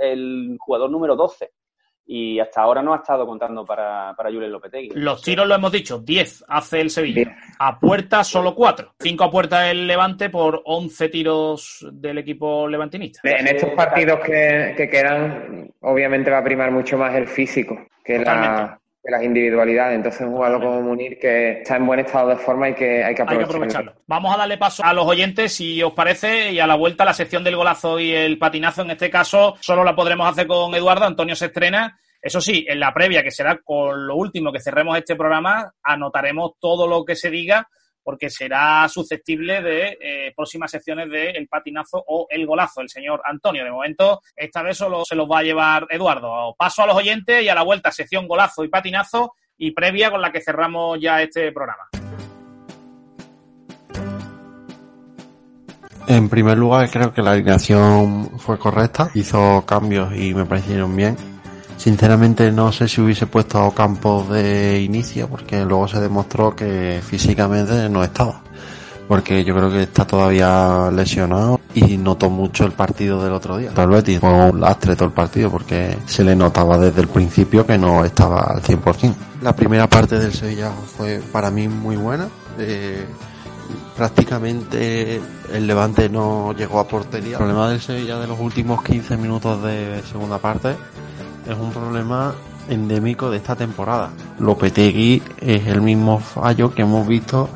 el 0.00 0.56
jugador 0.58 0.90
número 0.90 1.16
12 1.16 1.50
y 2.04 2.40
hasta 2.40 2.60
ahora 2.60 2.82
no 2.82 2.92
ha 2.92 2.98
estado 2.98 3.26
contando 3.26 3.64
para, 3.64 4.12
para 4.16 4.30
Julen 4.30 4.50
Lopetegui. 4.50 4.90
Los 4.94 5.22
tiros 5.22 5.46
lo 5.46 5.54
hemos 5.54 5.72
dicho, 5.72 5.98
10 5.98 6.44
hace 6.48 6.80
el 6.80 6.90
Sevilla. 6.90 7.36
A 7.58 7.78
puerta 7.78 8.24
solo 8.24 8.54
4. 8.54 8.94
5 8.98 9.24
a 9.24 9.30
puerta 9.30 9.70
el 9.70 9.86
Levante 9.86 10.28
por 10.28 10.62
11 10.64 11.08
tiros 11.08 11.86
del 11.92 12.18
equipo 12.18 12.66
levantinista. 12.68 13.20
En 13.24 13.46
estos 13.46 13.70
partidos 13.70 14.20
que, 14.20 14.74
que 14.76 14.88
quedan, 14.88 15.70
obviamente 15.80 16.30
va 16.30 16.38
a 16.38 16.44
primar 16.44 16.70
mucho 16.70 16.98
más 16.98 17.14
el 17.14 17.28
físico 17.28 17.78
que 18.04 18.18
la, 18.18 18.78
de 19.02 19.10
las 19.10 19.22
individualidades. 19.22 19.96
Entonces, 19.96 20.20
un 20.22 20.32
jugador 20.32 20.62
como 20.62 20.80
Munir 20.82 21.18
que 21.18 21.60
está 21.60 21.76
en 21.76 21.86
buen 21.86 22.00
estado 22.00 22.28
de 22.28 22.36
forma 22.36 22.68
y 22.68 22.74
que 22.74 23.02
hay 23.02 23.14
que 23.14 23.22
aprovecharlo. 23.22 23.94
Vamos 24.06 24.34
a 24.34 24.38
darle 24.38 24.58
paso 24.58 24.84
a 24.84 24.92
los 24.92 25.06
oyentes, 25.06 25.52
si 25.52 25.82
os 25.82 25.92
parece, 25.92 26.52
y 26.52 26.60
a 26.60 26.66
la 26.66 26.76
vuelta 26.76 27.04
la 27.04 27.14
sección 27.14 27.42
del 27.42 27.56
golazo 27.56 27.98
y 27.98 28.12
el 28.12 28.38
patinazo. 28.38 28.82
En 28.82 28.92
este 28.92 29.10
caso, 29.10 29.56
solo 29.60 29.82
la 29.82 29.96
podremos 29.96 30.30
hacer 30.30 30.46
con 30.46 30.74
Eduardo. 30.74 31.04
Antonio 31.04 31.34
se 31.34 31.46
estrena. 31.46 31.98
Eso 32.20 32.40
sí, 32.40 32.64
en 32.68 32.78
la 32.78 32.94
previa, 32.94 33.24
que 33.24 33.32
será 33.32 33.58
con 33.58 34.06
lo 34.06 34.14
último 34.14 34.52
que 34.52 34.60
cerremos 34.60 34.96
este 34.96 35.16
programa, 35.16 35.72
anotaremos 35.82 36.52
todo 36.60 36.86
lo 36.86 37.04
que 37.04 37.16
se 37.16 37.30
diga 37.30 37.68
porque 38.02 38.30
será 38.30 38.88
susceptible 38.88 39.62
de 39.62 39.98
eh, 40.00 40.32
próximas 40.34 40.70
secciones 40.70 41.10
de 41.10 41.30
El 41.30 41.48
Patinazo 41.48 42.02
o 42.06 42.26
El 42.28 42.46
Golazo, 42.46 42.80
el 42.80 42.88
señor 42.88 43.22
Antonio. 43.24 43.64
De 43.64 43.70
momento, 43.70 44.20
esta 44.36 44.62
vez 44.62 44.76
solo 44.76 45.04
se 45.04 45.14
los 45.14 45.28
va 45.28 45.40
a 45.40 45.42
llevar 45.42 45.86
Eduardo. 45.90 46.54
Paso 46.56 46.82
a 46.82 46.86
los 46.86 46.96
oyentes 46.96 47.42
y 47.42 47.48
a 47.48 47.54
la 47.54 47.62
vuelta, 47.62 47.90
sección 47.90 48.26
Golazo 48.26 48.64
y 48.64 48.68
Patinazo 48.68 49.34
y 49.56 49.70
previa 49.72 50.10
con 50.10 50.20
la 50.20 50.32
que 50.32 50.40
cerramos 50.40 50.98
ya 51.00 51.22
este 51.22 51.52
programa. 51.52 51.88
En 56.08 56.28
primer 56.28 56.58
lugar, 56.58 56.90
creo 56.90 57.12
que 57.12 57.22
la 57.22 57.30
alineación 57.30 58.38
fue 58.40 58.58
correcta, 58.58 59.10
hizo 59.14 59.64
cambios 59.64 60.12
y 60.16 60.34
me 60.34 60.44
parecieron 60.44 60.96
bien 60.96 61.31
Sinceramente 61.82 62.52
no 62.52 62.70
sé 62.70 62.86
si 62.86 63.00
hubiese 63.00 63.26
puesto 63.26 63.58
a 63.58 63.66
Ocampo 63.66 64.24
de 64.30 64.80
inicio 64.80 65.26
porque 65.26 65.64
luego 65.64 65.88
se 65.88 65.98
demostró 65.98 66.54
que 66.54 67.00
físicamente 67.04 67.88
no 67.88 68.04
estaba. 68.04 68.40
Porque 69.08 69.42
yo 69.42 69.52
creo 69.56 69.68
que 69.68 69.82
está 69.82 70.06
todavía 70.06 70.92
lesionado 70.92 71.60
y 71.74 71.96
notó 71.96 72.30
mucho 72.30 72.64
el 72.66 72.70
partido 72.70 73.24
del 73.24 73.32
otro 73.32 73.56
día. 73.56 73.74
Tal 73.74 73.88
vez 73.88 74.04
fue 74.20 74.32
un 74.32 74.60
lastre 74.60 74.94
todo 74.94 75.06
el 75.06 75.12
partido 75.12 75.50
porque 75.50 75.98
se 76.06 76.22
le 76.22 76.36
notaba 76.36 76.78
desde 76.78 77.00
el 77.00 77.08
principio 77.08 77.66
que 77.66 77.76
no 77.76 78.04
estaba 78.04 78.42
al 78.42 78.62
100%. 78.62 79.14
La 79.42 79.56
primera 79.56 79.88
parte 79.88 80.20
del 80.20 80.32
Sevilla 80.32 80.70
fue 80.70 81.20
para 81.32 81.50
mí 81.50 81.66
muy 81.66 81.96
buena. 81.96 82.28
Eh, 82.60 83.04
prácticamente 83.96 85.20
el 85.52 85.66
Levante 85.66 86.08
no 86.08 86.52
llegó 86.52 86.78
a 86.78 86.86
portería. 86.86 87.32
El 87.32 87.38
problema 87.38 87.70
del 87.70 87.80
Sevilla 87.80 88.20
de 88.20 88.28
los 88.28 88.38
últimos 88.38 88.84
15 88.84 89.16
minutos 89.16 89.60
de 89.64 90.00
segunda 90.08 90.38
parte 90.38 90.76
es 91.46 91.56
un 91.56 91.70
problema 91.70 92.34
endémico 92.68 93.30
de 93.30 93.38
esta 93.38 93.56
temporada. 93.56 94.10
Lopetegui 94.38 95.22
es 95.40 95.66
el 95.66 95.80
mismo 95.80 96.18
fallo 96.18 96.74
que 96.74 96.82
hemos 96.82 97.06
visto 97.06 97.48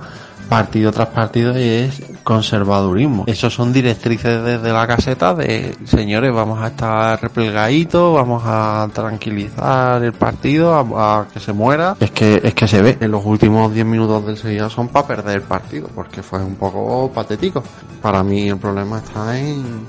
partido 0.49 0.93
tras 0.93 1.09
partido 1.09 1.59
y 1.59 1.63
es 1.63 2.03
conservadurismo. 2.23 3.25
Esos 3.27 3.53
son 3.53 3.73
directrices 3.73 4.43
desde 4.43 4.73
la 4.73 4.87
caseta 4.87 5.35
de 5.35 5.77
señores, 5.85 6.33
vamos 6.33 6.63
a 6.63 6.69
estar 6.69 7.21
replegaditos, 7.21 8.15
vamos 8.15 8.43
a 8.47 8.89
tranquilizar 8.93 10.03
el 10.03 10.13
partido, 10.13 10.75
a, 10.75 11.27
que 11.33 11.41
se 11.41 11.53
muera. 11.53 11.97
Es 12.01 12.11
que 12.11 12.41
es 12.43 12.55
que 12.55 12.69
se 12.69 12.83
ve, 12.83 12.99
en 13.01 13.11
los 13.11 13.25
últimos 13.25 13.73
10 13.73 13.87
minutos 13.87 14.27
del 14.27 14.37
Sevilla 14.37 14.71
son 14.71 14.89
para 14.89 15.07
perder 15.07 15.37
el 15.37 15.43
partido, 15.43 15.89
porque 15.95 16.23
fue 16.23 16.43
un 16.43 16.55
poco 16.57 17.11
patético. 17.13 17.63
Para 18.01 18.23
mí 18.23 18.49
el 18.49 18.59
problema 18.59 18.99
está 18.99 19.39
en, 19.39 19.87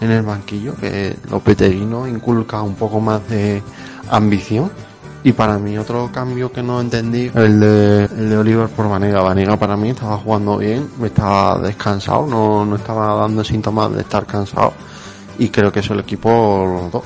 en 0.00 0.10
el 0.10 0.22
banquillo, 0.22 0.74
que 0.76 1.16
Lopetegui 1.30 1.84
no 1.84 2.06
inculca 2.06 2.62
un 2.62 2.74
poco 2.74 3.00
más 3.00 3.28
de 3.28 3.62
ambición 4.10 4.70
y 5.22 5.32
para 5.32 5.58
mí 5.58 5.76
otro 5.76 6.10
cambio 6.10 6.50
que 6.50 6.62
no 6.62 6.80
entendí, 6.80 7.30
el 7.34 7.60
de, 7.60 8.04
el 8.04 8.30
de 8.30 8.36
Oliver 8.38 8.68
por 8.68 8.88
Vanega. 8.88 9.20
Vanega 9.20 9.56
para 9.58 9.76
mí 9.76 9.90
estaba 9.90 10.16
jugando 10.16 10.56
bien, 10.56 10.88
estaba 11.04 11.58
descansado, 11.58 12.26
no, 12.26 12.64
no 12.64 12.76
estaba 12.76 13.16
dando 13.16 13.44
síntomas 13.44 13.94
de 13.94 14.00
estar 14.00 14.24
cansado. 14.26 14.72
Y 15.38 15.50
creo 15.50 15.70
que 15.70 15.80
eso 15.80 15.92
el 15.92 16.00
equipo 16.00 16.30
lo 16.30 16.82
notó. 16.82 17.04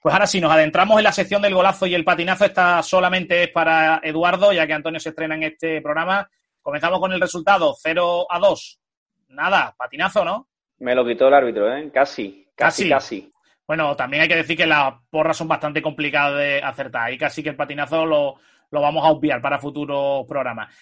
Pues 0.00 0.12
ahora 0.12 0.26
sí, 0.26 0.40
nos 0.40 0.52
adentramos 0.52 0.96
en 0.98 1.04
la 1.04 1.12
sección 1.12 1.42
del 1.42 1.54
golazo 1.54 1.86
y 1.86 1.94
el 1.94 2.04
patinazo. 2.04 2.46
Esta 2.46 2.82
solamente 2.82 3.42
es 3.42 3.50
para 3.50 4.00
Eduardo, 4.02 4.52
ya 4.52 4.66
que 4.66 4.72
Antonio 4.72 5.00
se 5.00 5.10
estrena 5.10 5.34
en 5.34 5.42
este 5.42 5.82
programa. 5.82 6.26
Comenzamos 6.62 6.98
con 7.00 7.12
el 7.12 7.20
resultado, 7.20 7.74
0 7.78 8.26
a 8.30 8.38
2. 8.38 8.80
Nada, 9.30 9.74
patinazo, 9.76 10.24
¿no? 10.24 10.48
Me 10.78 10.94
lo 10.94 11.06
quitó 11.06 11.28
el 11.28 11.34
árbitro, 11.34 11.74
¿eh? 11.74 11.90
Casi, 11.92 12.48
casi, 12.54 12.88
casi. 12.88 13.32
Bueno, 13.66 13.96
también 13.96 14.22
hay 14.22 14.28
que 14.28 14.36
decir 14.36 14.56
que 14.56 14.66
las 14.66 14.94
porras 15.10 15.36
son 15.36 15.48
bastante 15.48 15.82
complicadas 15.82 16.38
de 16.38 16.62
acertar 16.62 17.12
y 17.12 17.18
casi 17.18 17.42
que 17.42 17.48
el 17.48 17.56
patinazo 17.56 18.06
lo, 18.06 18.36
lo 18.70 18.80
vamos 18.80 19.04
a 19.04 19.10
obviar 19.10 19.40
para 19.40 19.58
futuros 19.58 20.24
programas. 20.26 20.74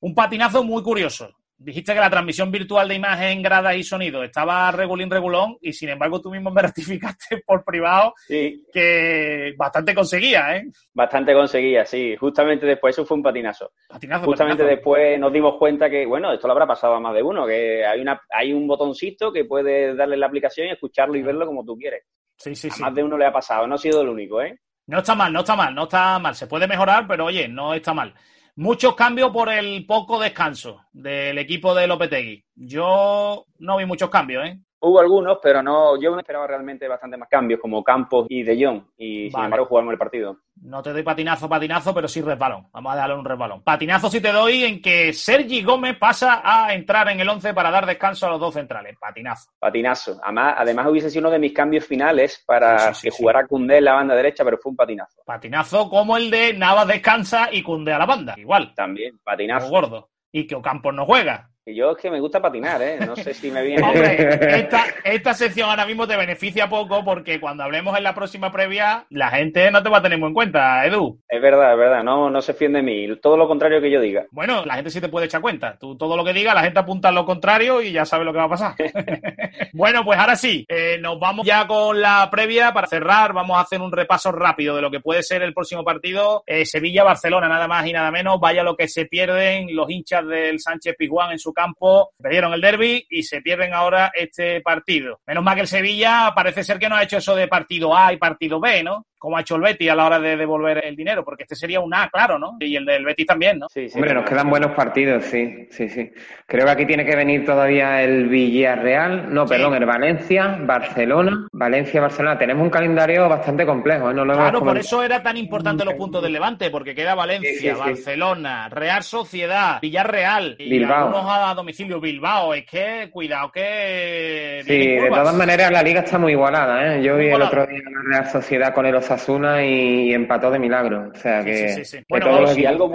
Un 0.00 0.14
patinazo 0.14 0.64
muy 0.64 0.82
curioso. 0.82 1.39
Dijiste 1.62 1.92
que 1.92 2.00
la 2.00 2.08
transmisión 2.08 2.50
virtual 2.50 2.88
de 2.88 2.94
imagen, 2.94 3.42
gradas 3.42 3.76
y 3.76 3.82
sonido 3.82 4.24
estaba 4.24 4.72
regulín 4.72 5.10
regulón 5.10 5.58
y 5.60 5.74
sin 5.74 5.90
embargo 5.90 6.18
tú 6.18 6.30
mismo 6.30 6.50
me 6.50 6.62
ratificaste 6.62 7.42
por 7.44 7.62
privado 7.66 8.14
que 8.26 9.52
bastante 9.58 9.94
conseguía, 9.94 10.56
¿eh? 10.56 10.64
Bastante 10.94 11.34
conseguía, 11.34 11.84
sí. 11.84 12.16
Justamente 12.16 12.64
después 12.64 12.94
eso 12.94 13.04
fue 13.04 13.18
un 13.18 13.22
patinazo. 13.22 13.72
patinazo 13.86 14.24
Justamente 14.24 14.64
después 14.64 15.20
nos 15.20 15.30
dimos 15.30 15.58
cuenta 15.58 15.90
que, 15.90 16.06
bueno, 16.06 16.32
esto 16.32 16.46
lo 16.46 16.52
habrá 16.52 16.66
pasado 16.66 16.94
a 16.94 17.00
más 17.00 17.12
de 17.12 17.22
uno, 17.22 17.46
que 17.46 17.84
hay, 17.84 18.00
una, 18.00 18.18
hay 18.30 18.54
un 18.54 18.66
botoncito 18.66 19.30
que 19.30 19.44
puedes 19.44 19.94
darle 19.94 20.16
la 20.16 20.28
aplicación 20.28 20.68
y 20.68 20.70
escucharlo 20.70 21.16
y 21.16 21.22
verlo 21.22 21.44
como 21.44 21.62
tú 21.62 21.76
quieres. 21.76 22.04
Sí, 22.38 22.54
sí, 22.54 22.70
sí. 22.70 22.80
más 22.80 22.94
de 22.94 23.04
uno 23.04 23.18
le 23.18 23.26
ha 23.26 23.32
pasado, 23.32 23.66
no 23.66 23.74
ha 23.74 23.78
sido 23.78 24.00
el 24.00 24.08
único, 24.08 24.40
¿eh? 24.40 24.58
No 24.86 25.00
está 25.00 25.14
mal, 25.14 25.30
no 25.30 25.40
está 25.40 25.54
mal, 25.54 25.74
no 25.74 25.82
está 25.82 26.18
mal. 26.18 26.34
Se 26.34 26.46
puede 26.46 26.66
mejorar, 26.66 27.06
pero 27.06 27.26
oye, 27.26 27.46
no 27.46 27.74
está 27.74 27.92
mal. 27.92 28.14
Muchos 28.56 28.94
cambios 28.94 29.30
por 29.30 29.48
el 29.48 29.86
poco 29.86 30.20
descanso 30.20 30.84
del 30.92 31.38
equipo 31.38 31.74
de 31.74 31.86
Lopetegui. 31.86 32.44
Yo 32.54 33.46
no 33.58 33.76
vi 33.76 33.86
muchos 33.86 34.10
cambios, 34.10 34.46
¿eh? 34.46 34.58
Hubo 34.82 34.98
algunos, 34.98 35.38
pero 35.42 35.62
no, 35.62 36.00
yo 36.00 36.12
me 36.12 36.22
esperaba 36.22 36.46
realmente 36.46 36.88
bastante 36.88 37.18
más 37.18 37.28
cambios, 37.28 37.60
como 37.60 37.84
Campos 37.84 38.26
y 38.30 38.42
De 38.42 38.64
Jong, 38.64 38.82
y 38.96 39.30
sin 39.30 39.44
embargo 39.44 39.66
jugamos 39.66 39.92
el 39.92 39.98
partido. 39.98 40.38
No 40.62 40.82
te 40.82 40.92
doy 40.92 41.02
patinazo, 41.02 41.48
patinazo, 41.48 41.94
pero 41.94 42.08
sí 42.08 42.22
resbalón. 42.22 42.66
Vamos 42.72 42.92
a 42.92 42.96
darle 42.96 43.14
un 43.14 43.24
resbalón. 43.24 43.62
Patinazo 43.62 44.08
sí 44.10 44.20
te 44.20 44.32
doy 44.32 44.64
en 44.64 44.80
que 44.80 45.12
Sergi 45.12 45.62
Gómez 45.62 45.96
pasa 45.98 46.40
a 46.42 46.72
entrar 46.72 47.08
en 47.10 47.20
el 47.20 47.28
11 47.28 47.52
para 47.52 47.70
dar 47.70 47.84
descanso 47.84 48.26
a 48.26 48.30
los 48.30 48.40
dos 48.40 48.54
centrales. 48.54 48.96
Patinazo. 48.98 49.50
Patinazo. 49.58 50.18
Además, 50.22 50.54
además 50.56 50.86
hubiese 50.88 51.10
sido 51.10 51.20
uno 51.22 51.30
de 51.30 51.38
mis 51.38 51.52
cambios 51.52 51.84
finales 51.84 52.42
para 52.46 52.92
que 53.02 53.10
jugara 53.10 53.46
Cundé 53.46 53.78
en 53.78 53.84
la 53.84 53.94
banda 53.94 54.14
derecha, 54.14 54.44
pero 54.44 54.56
fue 54.58 54.70
un 54.70 54.76
patinazo. 54.76 55.22
Patinazo 55.26 55.90
como 55.90 56.16
el 56.16 56.30
de 56.30 56.54
Navas 56.54 56.88
descansa 56.88 57.48
y 57.52 57.62
Cundé 57.62 57.92
a 57.92 57.98
la 57.98 58.06
banda. 58.06 58.34
Igual. 58.38 58.74
También, 58.74 59.18
patinazo. 59.22 59.68
gordo. 59.68 60.08
Y 60.32 60.46
que 60.46 60.54
Ocampos 60.54 60.94
no 60.94 61.04
juega. 61.04 61.49
Y 61.66 61.74
yo 61.74 61.90
es 61.90 61.98
que 61.98 62.10
me 62.10 62.20
gusta 62.20 62.40
patinar, 62.40 62.80
¿eh? 62.80 62.98
No 63.06 63.14
sé 63.16 63.34
si 63.34 63.50
me 63.50 63.62
viene. 63.62 63.82
Hombre, 63.82 64.16
esta, 64.60 64.84
esta 65.04 65.34
sección 65.34 65.68
ahora 65.68 65.84
mismo 65.84 66.06
te 66.06 66.16
beneficia 66.16 66.70
poco 66.70 67.04
porque 67.04 67.38
cuando 67.38 67.64
hablemos 67.64 67.96
en 67.98 68.02
la 68.02 68.14
próxima 68.14 68.50
previa, 68.50 69.04
la 69.10 69.28
gente 69.28 69.70
no 69.70 69.82
te 69.82 69.90
va 69.90 69.98
a 69.98 70.02
tener 70.02 70.18
muy 70.18 70.28
en 70.28 70.34
cuenta, 70.34 70.86
Edu. 70.86 71.20
Es 71.28 71.40
verdad, 71.42 71.72
es 71.72 71.78
verdad. 71.78 72.02
No, 72.02 72.30
no 72.30 72.40
se 72.40 72.54
fíen 72.54 72.72
de 72.72 72.82
mí. 72.82 73.14
Todo 73.20 73.36
lo 73.36 73.46
contrario 73.46 73.80
que 73.82 73.90
yo 73.90 74.00
diga. 74.00 74.24
Bueno, 74.30 74.64
la 74.64 74.76
gente 74.76 74.90
sí 74.90 75.02
te 75.02 75.10
puede 75.10 75.26
echar 75.26 75.42
cuenta. 75.42 75.76
Tú 75.78 75.98
todo 75.98 76.16
lo 76.16 76.24
que 76.24 76.32
diga, 76.32 76.54
la 76.54 76.62
gente 76.62 76.80
apunta 76.80 77.08
a 77.08 77.12
lo 77.12 77.26
contrario 77.26 77.82
y 77.82 77.92
ya 77.92 78.06
sabe 78.06 78.24
lo 78.24 78.32
que 78.32 78.38
va 78.38 78.44
a 78.44 78.48
pasar. 78.48 78.74
bueno, 79.74 80.02
pues 80.02 80.18
ahora 80.18 80.36
sí, 80.36 80.64
eh, 80.66 80.96
nos 80.98 81.20
vamos 81.20 81.46
ya 81.46 81.66
con 81.66 82.00
la 82.00 82.26
previa. 82.30 82.72
Para 82.72 82.86
cerrar, 82.86 83.34
vamos 83.34 83.58
a 83.58 83.60
hacer 83.60 83.82
un 83.82 83.92
repaso 83.92 84.32
rápido 84.32 84.76
de 84.76 84.82
lo 84.82 84.90
que 84.90 85.00
puede 85.00 85.22
ser 85.22 85.42
el 85.42 85.52
próximo 85.52 85.84
partido. 85.84 86.42
Eh, 86.46 86.64
Sevilla-Barcelona, 86.64 87.48
nada 87.48 87.68
más 87.68 87.86
y 87.86 87.92
nada 87.92 88.10
menos. 88.10 88.40
Vaya 88.40 88.62
lo 88.62 88.76
que 88.76 88.88
se 88.88 89.04
pierden 89.04 89.76
los 89.76 89.90
hinchas 89.90 90.26
del 90.26 90.58
Sánchez 90.58 90.96
Pizjuán 90.96 91.32
en 91.32 91.38
su 91.38 91.49
campo, 91.52 92.12
perdieron 92.20 92.52
el 92.52 92.60
derby 92.60 93.06
y 93.08 93.22
se 93.22 93.40
pierden 93.40 93.74
ahora 93.74 94.10
este 94.14 94.60
partido. 94.60 95.20
Menos 95.26 95.44
mal 95.44 95.54
que 95.54 95.62
el 95.62 95.68
Sevilla 95.68 96.32
parece 96.34 96.64
ser 96.64 96.78
que 96.78 96.88
no 96.88 96.96
ha 96.96 97.02
hecho 97.02 97.18
eso 97.18 97.34
de 97.34 97.48
partido 97.48 97.96
A 97.96 98.12
y 98.12 98.16
partido 98.16 98.60
B, 98.60 98.82
¿no? 98.82 99.06
Como 99.20 99.36
ha 99.36 99.42
hecho 99.42 99.56
el 99.56 99.60
Betis 99.60 99.90
a 99.90 99.94
la 99.94 100.06
hora 100.06 100.18
de 100.18 100.34
devolver 100.34 100.82
el 100.82 100.96
dinero, 100.96 101.22
porque 101.22 101.42
este 101.42 101.54
sería 101.54 101.78
un 101.78 101.92
A, 101.92 102.08
claro, 102.08 102.38
¿no? 102.38 102.56
Y 102.58 102.74
el 102.74 102.86
del 102.86 103.04
Betis 103.04 103.26
también, 103.26 103.58
¿no? 103.58 103.68
Sí, 103.68 103.86
sí, 103.86 103.98
Hombre, 103.98 104.14
nos 104.14 104.24
quedan 104.24 104.48
buenos 104.48 104.72
partidos, 104.72 105.24
sí, 105.24 105.68
sí, 105.70 105.90
sí. 105.90 106.10
Creo 106.46 106.64
que 106.64 106.70
aquí 106.70 106.86
tiene 106.86 107.04
que 107.04 107.14
venir 107.14 107.44
todavía 107.44 108.02
el 108.02 108.28
Villarreal, 108.28 109.32
no, 109.32 109.44
perdón, 109.44 109.74
el 109.74 109.84
Valencia, 109.84 110.58
Barcelona, 110.62 111.48
Valencia, 111.52 112.00
Barcelona. 112.00 112.38
Tenemos 112.38 112.64
un 112.64 112.70
calendario 112.70 113.28
bastante 113.28 113.66
complejo, 113.66 114.10
¿eh? 114.10 114.14
No 114.14 114.24
lo 114.24 114.32
claro, 114.32 114.60
por 114.60 114.78
eso 114.78 115.02
era 115.02 115.22
tan 115.22 115.36
importante 115.36 115.84
los 115.84 115.94
puntos 115.94 116.22
del 116.22 116.32
Levante, 116.32 116.70
porque 116.70 116.94
queda 116.94 117.14
Valencia, 117.14 117.76
Barcelona, 117.76 118.70
Real 118.70 119.02
Sociedad, 119.02 119.80
Villarreal 119.82 120.56
y 120.58 120.70
Bilbao. 120.70 121.08
algunos 121.08 121.26
a 121.28 121.54
domicilio 121.54 122.00
Bilbao. 122.00 122.54
Es 122.54 122.64
que, 122.64 123.10
cuidado 123.12 123.52
que... 123.52 124.62
Sí, 124.64 124.86
de 124.96 125.08
todas 125.10 125.34
maneras 125.34 125.70
la 125.70 125.82
liga 125.82 126.00
está 126.00 126.18
muy 126.18 126.32
igualada, 126.32 126.96
¿eh? 126.96 127.02
Yo 127.02 127.18
vi 127.18 127.28
el 127.28 127.42
otro 127.42 127.66
día 127.66 127.80
la 127.84 128.18
Real 128.18 128.32
Sociedad 128.32 128.72
con 128.72 128.86
el 128.86 128.94
Osasuna 129.10 129.64
y 129.66 130.14
empató 130.14 130.50
de 130.50 130.58
milagro. 130.58 131.10
O 131.12 131.18
sea 131.18 131.44
que, 131.44 131.82
bueno, 132.08 132.46
si, 132.46 132.64
algo 132.64 132.88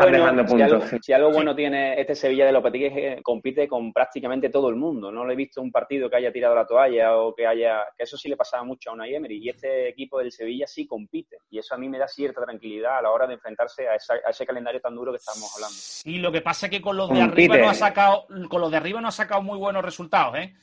bueno, 1.31 1.55
tiene 1.55 1.99
este 1.99 2.15
Sevilla 2.15 2.45
de 2.45 2.51
Lopetegui 2.53 2.85
es 2.85 2.93
que 2.93 3.21
compite 3.21 3.67
con 3.67 3.91
prácticamente 3.91 4.49
todo 4.49 4.69
el 4.69 4.75
mundo. 4.75 5.11
No 5.11 5.25
le 5.25 5.33
he 5.33 5.35
visto 5.35 5.61
un 5.61 5.71
partido 5.71 6.09
que 6.09 6.15
haya 6.15 6.31
tirado 6.31 6.55
la 6.55 6.65
toalla 6.65 7.17
o 7.17 7.35
que 7.35 7.45
haya. 7.45 7.81
que 7.97 8.03
eso 8.03 8.17
sí 8.17 8.29
le 8.29 8.37
pasaba 8.37 8.63
mucho 8.63 8.89
a 8.89 8.93
una 8.93 9.07
Emery. 9.07 9.39
Y 9.43 9.49
este 9.49 9.89
equipo 9.89 10.19
del 10.19 10.31
Sevilla 10.31 10.65
sí 10.67 10.87
compite. 10.87 11.37
Y 11.49 11.59
eso 11.59 11.75
a 11.75 11.77
mí 11.77 11.89
me 11.89 11.97
da 11.97 12.07
cierta 12.07 12.43
tranquilidad 12.43 12.99
a 12.99 13.01
la 13.01 13.11
hora 13.11 13.27
de 13.27 13.33
enfrentarse 13.33 13.87
a, 13.87 13.95
ese 14.29 14.45
calendario 14.45 14.79
tan 14.79 14.95
duro 14.95 15.11
que 15.11 15.17
estamos 15.17 15.51
hablando. 15.55 15.75
Y 16.05 16.21
lo 16.21 16.31
que 16.31 16.41
pasa 16.41 16.67
es 16.67 16.71
que 16.71 16.81
con 16.81 16.95
los 16.95 17.09
de 17.09 17.21
arriba 17.21 17.57
no 17.57 17.69
ha 17.69 17.73
sacado, 17.73 18.25
con 18.49 18.61
los 18.61 18.71
de 18.71 18.77
arriba 18.77 19.01
no 19.01 19.09
ha 19.09 19.11
sacado 19.11 19.41
muy 19.41 19.57
buenos 19.57 19.83
resultados, 19.83 20.37
¿eh? 20.37 20.53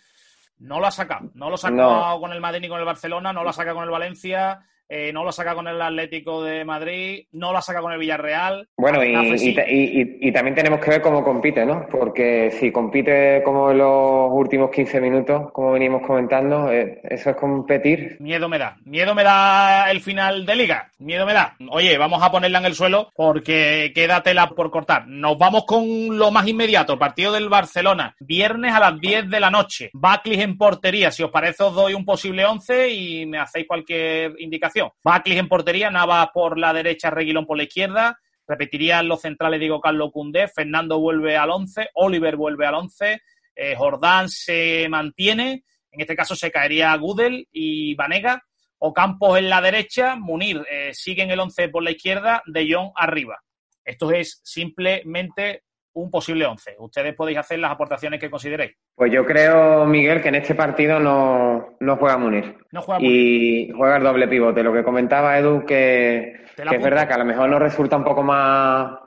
No 0.58 0.80
lo 0.80 0.86
ha 0.86 0.90
sacado. 0.90 1.30
No 1.34 1.48
lo 1.48 1.56
ha 1.56 1.58
sacado 1.58 2.20
con 2.20 2.32
el 2.32 2.40
Madrid 2.40 2.60
ni 2.60 2.68
con 2.68 2.78
el 2.78 2.84
Barcelona, 2.84 3.32
no 3.32 3.42
lo 3.42 3.50
ha 3.50 3.52
sacado 3.52 3.76
con 3.76 3.84
el 3.84 3.90
Valencia. 3.90 4.64
Eh, 4.94 5.10
no 5.10 5.24
lo 5.24 5.32
saca 5.32 5.54
con 5.54 5.66
el 5.66 5.80
Atlético 5.80 6.44
de 6.44 6.66
Madrid, 6.66 7.24
no 7.32 7.50
lo 7.50 7.62
saca 7.62 7.80
con 7.80 7.92
el 7.92 7.98
Villarreal. 7.98 8.68
Bueno, 8.76 9.02
y, 9.02 10.32
también 10.32 10.54
tenemos 10.54 10.80
que 10.80 10.90
ver 10.90 11.00
cómo 11.00 11.24
compite, 11.24 11.64
¿no? 11.64 11.86
Porque 11.90 12.50
si 12.50 12.70
compite 12.70 13.42
como 13.42 13.70
en 13.70 13.78
los 13.78 14.30
últimos 14.30 14.70
15 14.70 15.00
minutos, 15.00 15.50
como 15.52 15.72
venimos 15.72 16.06
comentando, 16.06 16.70
eh, 16.70 17.00
eso 17.04 17.30
es 17.30 17.36
competir. 17.36 18.18
Miedo 18.20 18.50
me 18.50 18.58
da, 18.58 18.76
miedo 18.84 19.14
me 19.14 19.24
da 19.24 19.90
el 19.90 20.02
final 20.02 20.44
de 20.44 20.56
liga, 20.56 20.90
miedo 20.98 21.24
me 21.24 21.32
da. 21.32 21.56
Oye, 21.70 21.96
vamos 21.96 22.22
a 22.22 22.30
ponerla 22.30 22.58
en 22.58 22.66
el 22.66 22.74
suelo 22.74 23.10
porque 23.16 23.92
queda 23.94 24.22
tela 24.22 24.50
por 24.50 24.70
cortar. 24.70 25.08
Nos 25.08 25.38
vamos 25.38 25.64
con 25.64 26.18
lo 26.18 26.30
más 26.30 26.46
inmediato, 26.46 26.98
partido 26.98 27.32
del 27.32 27.48
Barcelona, 27.48 28.14
viernes 28.20 28.74
a 28.74 28.80
las 28.80 29.00
10 29.00 29.30
de 29.30 29.40
la 29.40 29.50
noche. 29.50 29.88
Baclis 29.94 30.40
en 30.40 30.58
portería, 30.58 31.10
si 31.10 31.22
os 31.22 31.30
parece 31.30 31.62
os 31.62 31.74
doy 31.74 31.94
un 31.94 32.04
posible 32.04 32.44
11 32.44 32.90
y 32.90 33.24
me 33.24 33.38
hacéis 33.38 33.66
cualquier 33.66 34.34
indicación. 34.38 34.81
Baclis 35.02 35.38
en 35.38 35.48
portería, 35.48 35.90
Nava 35.90 36.30
por 36.32 36.58
la 36.58 36.72
derecha, 36.72 37.10
Reguilón 37.10 37.46
por 37.46 37.56
la 37.56 37.64
izquierda. 37.64 38.18
Repetirían 38.46 39.08
los 39.08 39.20
centrales 39.20 39.60
Diego 39.60 39.80
Carlos 39.80 40.10
Cundé, 40.12 40.48
Fernando 40.48 40.98
vuelve 40.98 41.36
al 41.36 41.50
11, 41.50 41.90
Oliver 41.94 42.36
vuelve 42.36 42.66
al 42.66 42.74
11, 42.74 43.22
eh, 43.54 43.74
Jordán 43.76 44.28
se 44.28 44.86
mantiene, 44.88 45.64
en 45.90 46.00
este 46.00 46.16
caso 46.16 46.34
se 46.34 46.50
caería 46.50 46.94
Gudel 46.96 47.48
y 47.52 47.94
Vanega, 47.94 48.42
Ocampos 48.84 49.38
en 49.38 49.48
la 49.48 49.60
derecha, 49.60 50.16
Munir 50.16 50.66
eh, 50.68 50.92
sigue 50.92 51.22
en 51.22 51.30
el 51.30 51.38
11 51.38 51.68
por 51.68 51.84
la 51.84 51.92
izquierda, 51.92 52.42
De 52.46 52.66
Jong 52.68 52.90
arriba. 52.96 53.40
Esto 53.84 54.10
es 54.10 54.40
simplemente 54.42 55.62
un 55.94 56.10
posible 56.10 56.46
11. 56.46 56.76
Ustedes 56.78 57.14
podéis 57.14 57.38
hacer 57.38 57.58
las 57.58 57.72
aportaciones 57.72 58.20
que 58.20 58.30
consideréis. 58.30 58.72
Pues 58.94 59.12
yo 59.12 59.24
creo, 59.24 59.84
Miguel, 59.86 60.22
que 60.22 60.28
en 60.28 60.36
este 60.36 60.54
partido 60.54 60.98
no, 60.98 61.76
no 61.80 61.96
juega 61.96 62.18
Munir. 62.18 62.56
No 62.70 62.82
juega 62.82 63.02
Y 63.02 63.70
juega 63.76 63.96
el 63.96 64.02
doble 64.02 64.28
pivote. 64.28 64.62
Lo 64.62 64.72
que 64.72 64.84
comentaba 64.84 65.38
Edu, 65.38 65.64
que, 65.64 66.44
es 66.56 66.82
verdad 66.82 67.06
que 67.06 67.14
a 67.14 67.18
lo 67.18 67.24
mejor 67.24 67.48
nos 67.48 67.60
resulta 67.60 67.96
un 67.96 68.04
poco 68.04 68.22
más, 68.22 69.00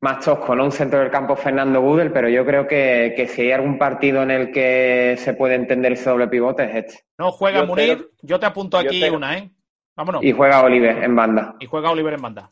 más 0.00 0.24
tosco, 0.24 0.54
¿no? 0.54 0.64
Un 0.64 0.72
centro 0.72 1.00
del 1.00 1.10
campo 1.10 1.36
Fernando 1.36 1.80
Gudel, 1.80 2.12
pero 2.12 2.28
yo 2.28 2.44
creo 2.44 2.66
que, 2.66 3.26
si 3.28 3.42
hay 3.42 3.52
algún 3.52 3.78
partido 3.78 4.22
en 4.22 4.30
el 4.30 4.52
que 4.52 5.16
se 5.18 5.34
puede 5.34 5.54
entender 5.54 5.92
ese 5.92 6.10
doble 6.10 6.28
pivote 6.28 6.64
es 6.64 6.74
este. 6.74 7.04
No 7.18 7.30
juega 7.30 7.64
Munir, 7.64 8.10
yo 8.22 8.40
te 8.40 8.46
apunto 8.46 8.78
aquí 8.78 9.02
una, 9.08 9.38
¿eh? 9.38 9.50
Vámonos. 9.94 10.24
Y 10.24 10.32
juega 10.32 10.62
Oliver 10.62 11.04
en 11.04 11.14
banda. 11.14 11.54
Y 11.60 11.66
juega 11.66 11.90
Oliver 11.90 12.14
en 12.14 12.22
banda. 12.22 12.50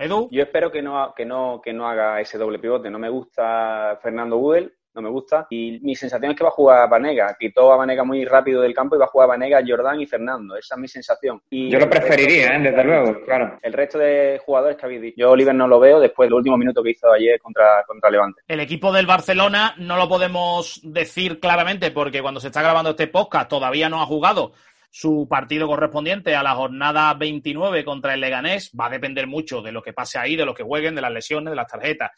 Edu. 0.00 0.28
Yo 0.30 0.42
espero 0.42 0.72
que 0.72 0.80
no, 0.80 1.12
que 1.14 1.26
no, 1.26 1.60
que 1.62 1.72
no 1.72 1.86
haga 1.86 2.20
ese 2.20 2.38
doble 2.38 2.58
pivote. 2.58 2.90
No 2.90 2.98
me 2.98 3.10
gusta 3.10 3.98
Fernando 4.02 4.38
Gudel, 4.38 4.72
no 4.94 5.02
me 5.02 5.10
gusta. 5.10 5.46
Y 5.50 5.78
mi 5.82 5.94
sensación 5.94 6.32
es 6.32 6.38
que 6.38 6.44
va 6.44 6.48
a 6.48 6.52
jugar 6.52 6.82
a 6.82 6.86
Vanega. 6.86 7.36
Quitó 7.38 7.72
a 7.72 7.76
Vanega 7.76 8.02
muy 8.02 8.24
rápido 8.24 8.62
del 8.62 8.74
campo 8.74 8.96
y 8.96 8.98
va 8.98 9.04
a 9.04 9.08
jugar 9.08 9.26
a 9.26 9.32
Vanega, 9.32 9.60
Jordán 9.66 10.00
y 10.00 10.06
Fernando. 10.06 10.56
Esa 10.56 10.74
es 10.74 10.80
mi 10.80 10.88
sensación. 10.88 11.40
Y 11.50 11.70
Yo 11.70 11.78
lo 11.78 11.88
preferiría, 11.88 12.56
¿eh? 12.56 12.60
desde 12.60 12.84
luego, 12.84 13.20
claro. 13.24 13.58
El 13.62 13.72
resto 13.72 13.98
de 13.98 14.40
jugadores 14.44 14.76
que 14.76 14.86
habéis 14.86 15.02
dicho. 15.02 15.16
Yo 15.18 15.30
Oliver 15.30 15.54
no 15.54 15.68
lo 15.68 15.78
veo 15.78 16.00
después 16.00 16.28
del 16.28 16.34
último 16.34 16.56
minuto 16.56 16.82
que 16.82 16.90
hizo 16.90 17.12
ayer 17.12 17.38
contra, 17.40 17.84
contra 17.86 18.10
Levante. 18.10 18.42
El 18.48 18.60
equipo 18.60 18.92
del 18.92 19.06
Barcelona 19.06 19.74
no 19.78 19.96
lo 19.96 20.08
podemos 20.08 20.80
decir 20.82 21.40
claramente 21.40 21.90
porque 21.90 22.22
cuando 22.22 22.40
se 22.40 22.48
está 22.48 22.62
grabando 22.62 22.90
este 22.90 23.06
podcast 23.06 23.48
todavía 23.48 23.88
no 23.88 24.00
ha 24.00 24.06
jugado 24.06 24.52
su 24.90 25.28
partido 25.28 25.68
correspondiente 25.68 26.34
a 26.34 26.42
la 26.42 26.54
jornada 26.54 27.14
29 27.14 27.84
contra 27.84 28.14
el 28.14 28.20
Leganés. 28.20 28.72
Va 28.78 28.86
a 28.86 28.90
depender 28.90 29.26
mucho 29.28 29.62
de 29.62 29.72
lo 29.72 29.82
que 29.82 29.92
pase 29.92 30.18
ahí, 30.18 30.34
de 30.34 30.44
lo 30.44 30.52
que 30.52 30.64
jueguen, 30.64 30.96
de 30.96 31.00
las 31.00 31.12
lesiones, 31.12 31.52
de 31.52 31.56
las 31.56 31.68
tarjetas. 31.68 32.10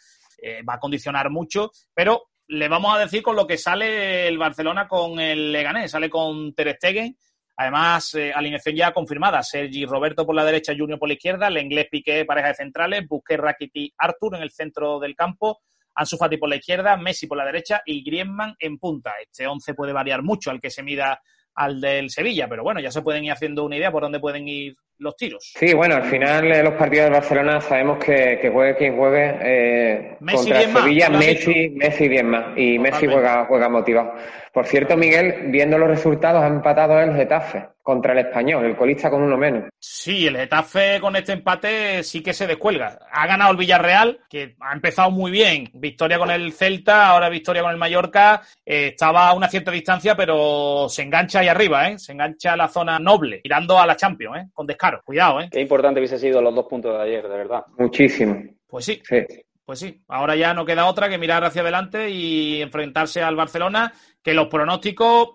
Eh, 0.43 0.63
va 0.69 0.75
a 0.75 0.79
condicionar 0.79 1.31
mucho, 1.31 1.71
pero 1.95 2.31
le 2.49 2.69
vamos 2.69 2.97
a 2.97 2.99
decir 2.99 3.23
con 3.23 3.37
lo 3.37 3.47
que 3.47 3.59
sale 3.59 4.27
el 4.27 4.39
Barcelona 4.39 4.89
con 4.89 5.21
el 5.21 5.53
Leganés. 5.53 5.91
Sale 5.91 6.09
con 6.09 6.55
Ter 6.55 6.75
Stegen, 6.77 7.15
además 7.57 8.15
eh, 8.15 8.33
alineación 8.35 8.75
ya 8.75 8.93
confirmada. 8.93 9.43
Sergi 9.43 9.85
Roberto 9.85 10.25
por 10.25 10.35
la 10.35 10.45
derecha, 10.45 10.75
Junior 10.77 10.99
por 10.99 11.09
la 11.09 11.15
izquierda, 11.15 11.49
el 11.49 11.59
inglés 11.59 11.89
Piqué, 11.91 12.25
pareja 12.25 12.49
de 12.49 12.55
centrales, 12.55 13.07
Busquets, 13.07 13.41
Rakiti, 13.41 13.93
Artur 13.99 14.37
en 14.37 14.43
el 14.43 14.51
centro 14.51 14.99
del 14.99 15.15
campo. 15.15 15.61
Ansu 15.95 16.17
Fati 16.17 16.39
por 16.39 16.49
la 16.49 16.57
izquierda, 16.57 16.97
Messi 16.97 17.27
por 17.27 17.37
la 17.37 17.45
derecha 17.45 17.83
y 17.85 18.03
Griezmann 18.03 18.57
en 18.59 18.79
punta. 18.79 19.13
Este 19.21 19.47
11 19.47 19.75
puede 19.75 19.93
variar 19.93 20.23
mucho 20.23 20.51
al 20.51 20.59
que 20.59 20.71
se 20.71 20.83
mida 20.83 21.21
al 21.55 21.81
del 21.81 22.11
Sevilla, 22.11 22.49
pero 22.49 22.63
bueno, 22.63 22.81
ya 22.81 22.91
se 22.91 23.03
pueden 23.03 23.25
ir 23.25 23.33
haciendo 23.33 23.65
una 23.65 23.77
idea 23.77 23.91
por 23.91 24.03
dónde 24.03 24.21
pueden 24.21 24.49
ir 24.49 24.75
los 24.99 25.17
tiros. 25.17 25.53
Sí, 25.59 25.75
bueno, 25.75 25.97
al 25.97 26.05
final 26.05 26.49
de 26.49 26.63
los 26.63 26.75
partidos 26.75 27.05
del 27.07 27.15
Barcelona 27.15 27.61
sabemos 27.61 27.99
que, 27.99 28.39
que 28.41 28.51
juegue 28.51 28.77
quien 28.77 28.97
juegue 28.97 29.39
eh, 29.43 30.17
Messi 30.21 30.51
contra 30.51 30.81
Sevilla, 30.83 31.09
¿lo 31.09 31.19
has 31.19 31.27
Messi? 31.27 31.71
Messi 31.71 32.09
10 32.09 32.25
más. 32.25 32.45
Y 32.57 32.79
Messi 32.79 33.07
juega, 33.07 33.45
juega 33.47 33.69
motivado. 33.69 34.15
Por 34.53 34.67
cierto, 34.67 34.99
Miguel, 34.99 35.51
viendo 35.51 35.79
los 35.79 35.89
resultados, 35.89 36.43
ha 36.43 36.47
empatado 36.47 37.01
el 37.01 37.15
Getafe 37.15 37.69
contra 37.83 38.13
el 38.13 38.19
Español, 38.19 38.67
el 38.67 38.77
colista 38.77 39.09
con 39.09 39.23
uno 39.23 39.39
menos. 39.39 39.71
Sí, 39.79 40.27
el 40.27 40.37
Getafe 40.37 41.01
con 41.01 41.17
este 41.17 41.33
empate 41.33 42.03
sí 42.03 42.23
que 42.23 42.35
se 42.35 42.47
descuelga. 42.47 42.99
Ha 43.11 43.27
ganado 43.27 43.53
el 43.53 43.57
Villarreal, 43.57 44.21
que 44.29 44.55
ha 44.61 44.75
empezado 44.75 45.11
muy 45.11 45.31
bien. 45.31 45.71
Victoria 45.73 46.19
con 46.19 46.31
el 46.31 46.53
Celta, 46.53 47.07
ahora 47.09 47.31
victoria 47.31 47.63
con 47.63 47.71
el 47.71 47.79
Mallorca. 47.79 48.43
Eh, 48.65 48.89
estaba 48.89 49.29
a 49.29 49.33
una 49.33 49.49
cierta 49.49 49.71
distancia, 49.71 50.15
pero 50.15 50.87
se 50.91 51.01
engancha 51.01 51.41
ahí 51.41 51.49
arriba, 51.49 51.89
¿eh? 51.89 51.99
Se 51.99 52.13
engancha 52.13 52.53
a 52.53 52.57
la 52.57 52.69
zona 52.69 52.99
noble, 52.99 53.41
tirando 53.43 53.81
a 53.81 53.87
la 53.87 53.97
Champions, 53.97 54.37
¿eh? 54.37 54.49
Con 54.53 54.67
descaro. 54.67 55.01
Cuidado, 55.03 55.41
¿eh? 55.41 55.49
Qué 55.51 55.61
importante 55.63 55.99
hubiese 55.99 56.19
sido 56.19 56.43
los 56.43 56.55
dos 56.55 56.67
puntos 56.67 56.95
de 56.99 57.03
ayer, 57.03 57.23
de 57.23 57.37
verdad. 57.39 57.65
Muchísimo. 57.79 58.43
Pues 58.69 58.85
sí, 58.85 59.03
Sí. 59.09 59.25
Pues 59.65 59.79
sí, 59.79 60.03
ahora 60.09 60.35
ya 60.35 60.53
no 60.55 60.67
queda 60.67 60.87
otra 60.87 61.09
que 61.09 61.19
mirar 61.19 61.45
hacia 61.45 61.63
adelante 61.63 62.11
y 62.11 62.61
enfrentarse 62.61 63.23
al 63.23 63.37
Barcelona, 63.37 63.93
que 64.23 64.35
los 64.35 64.49
pronósticos 64.49 65.31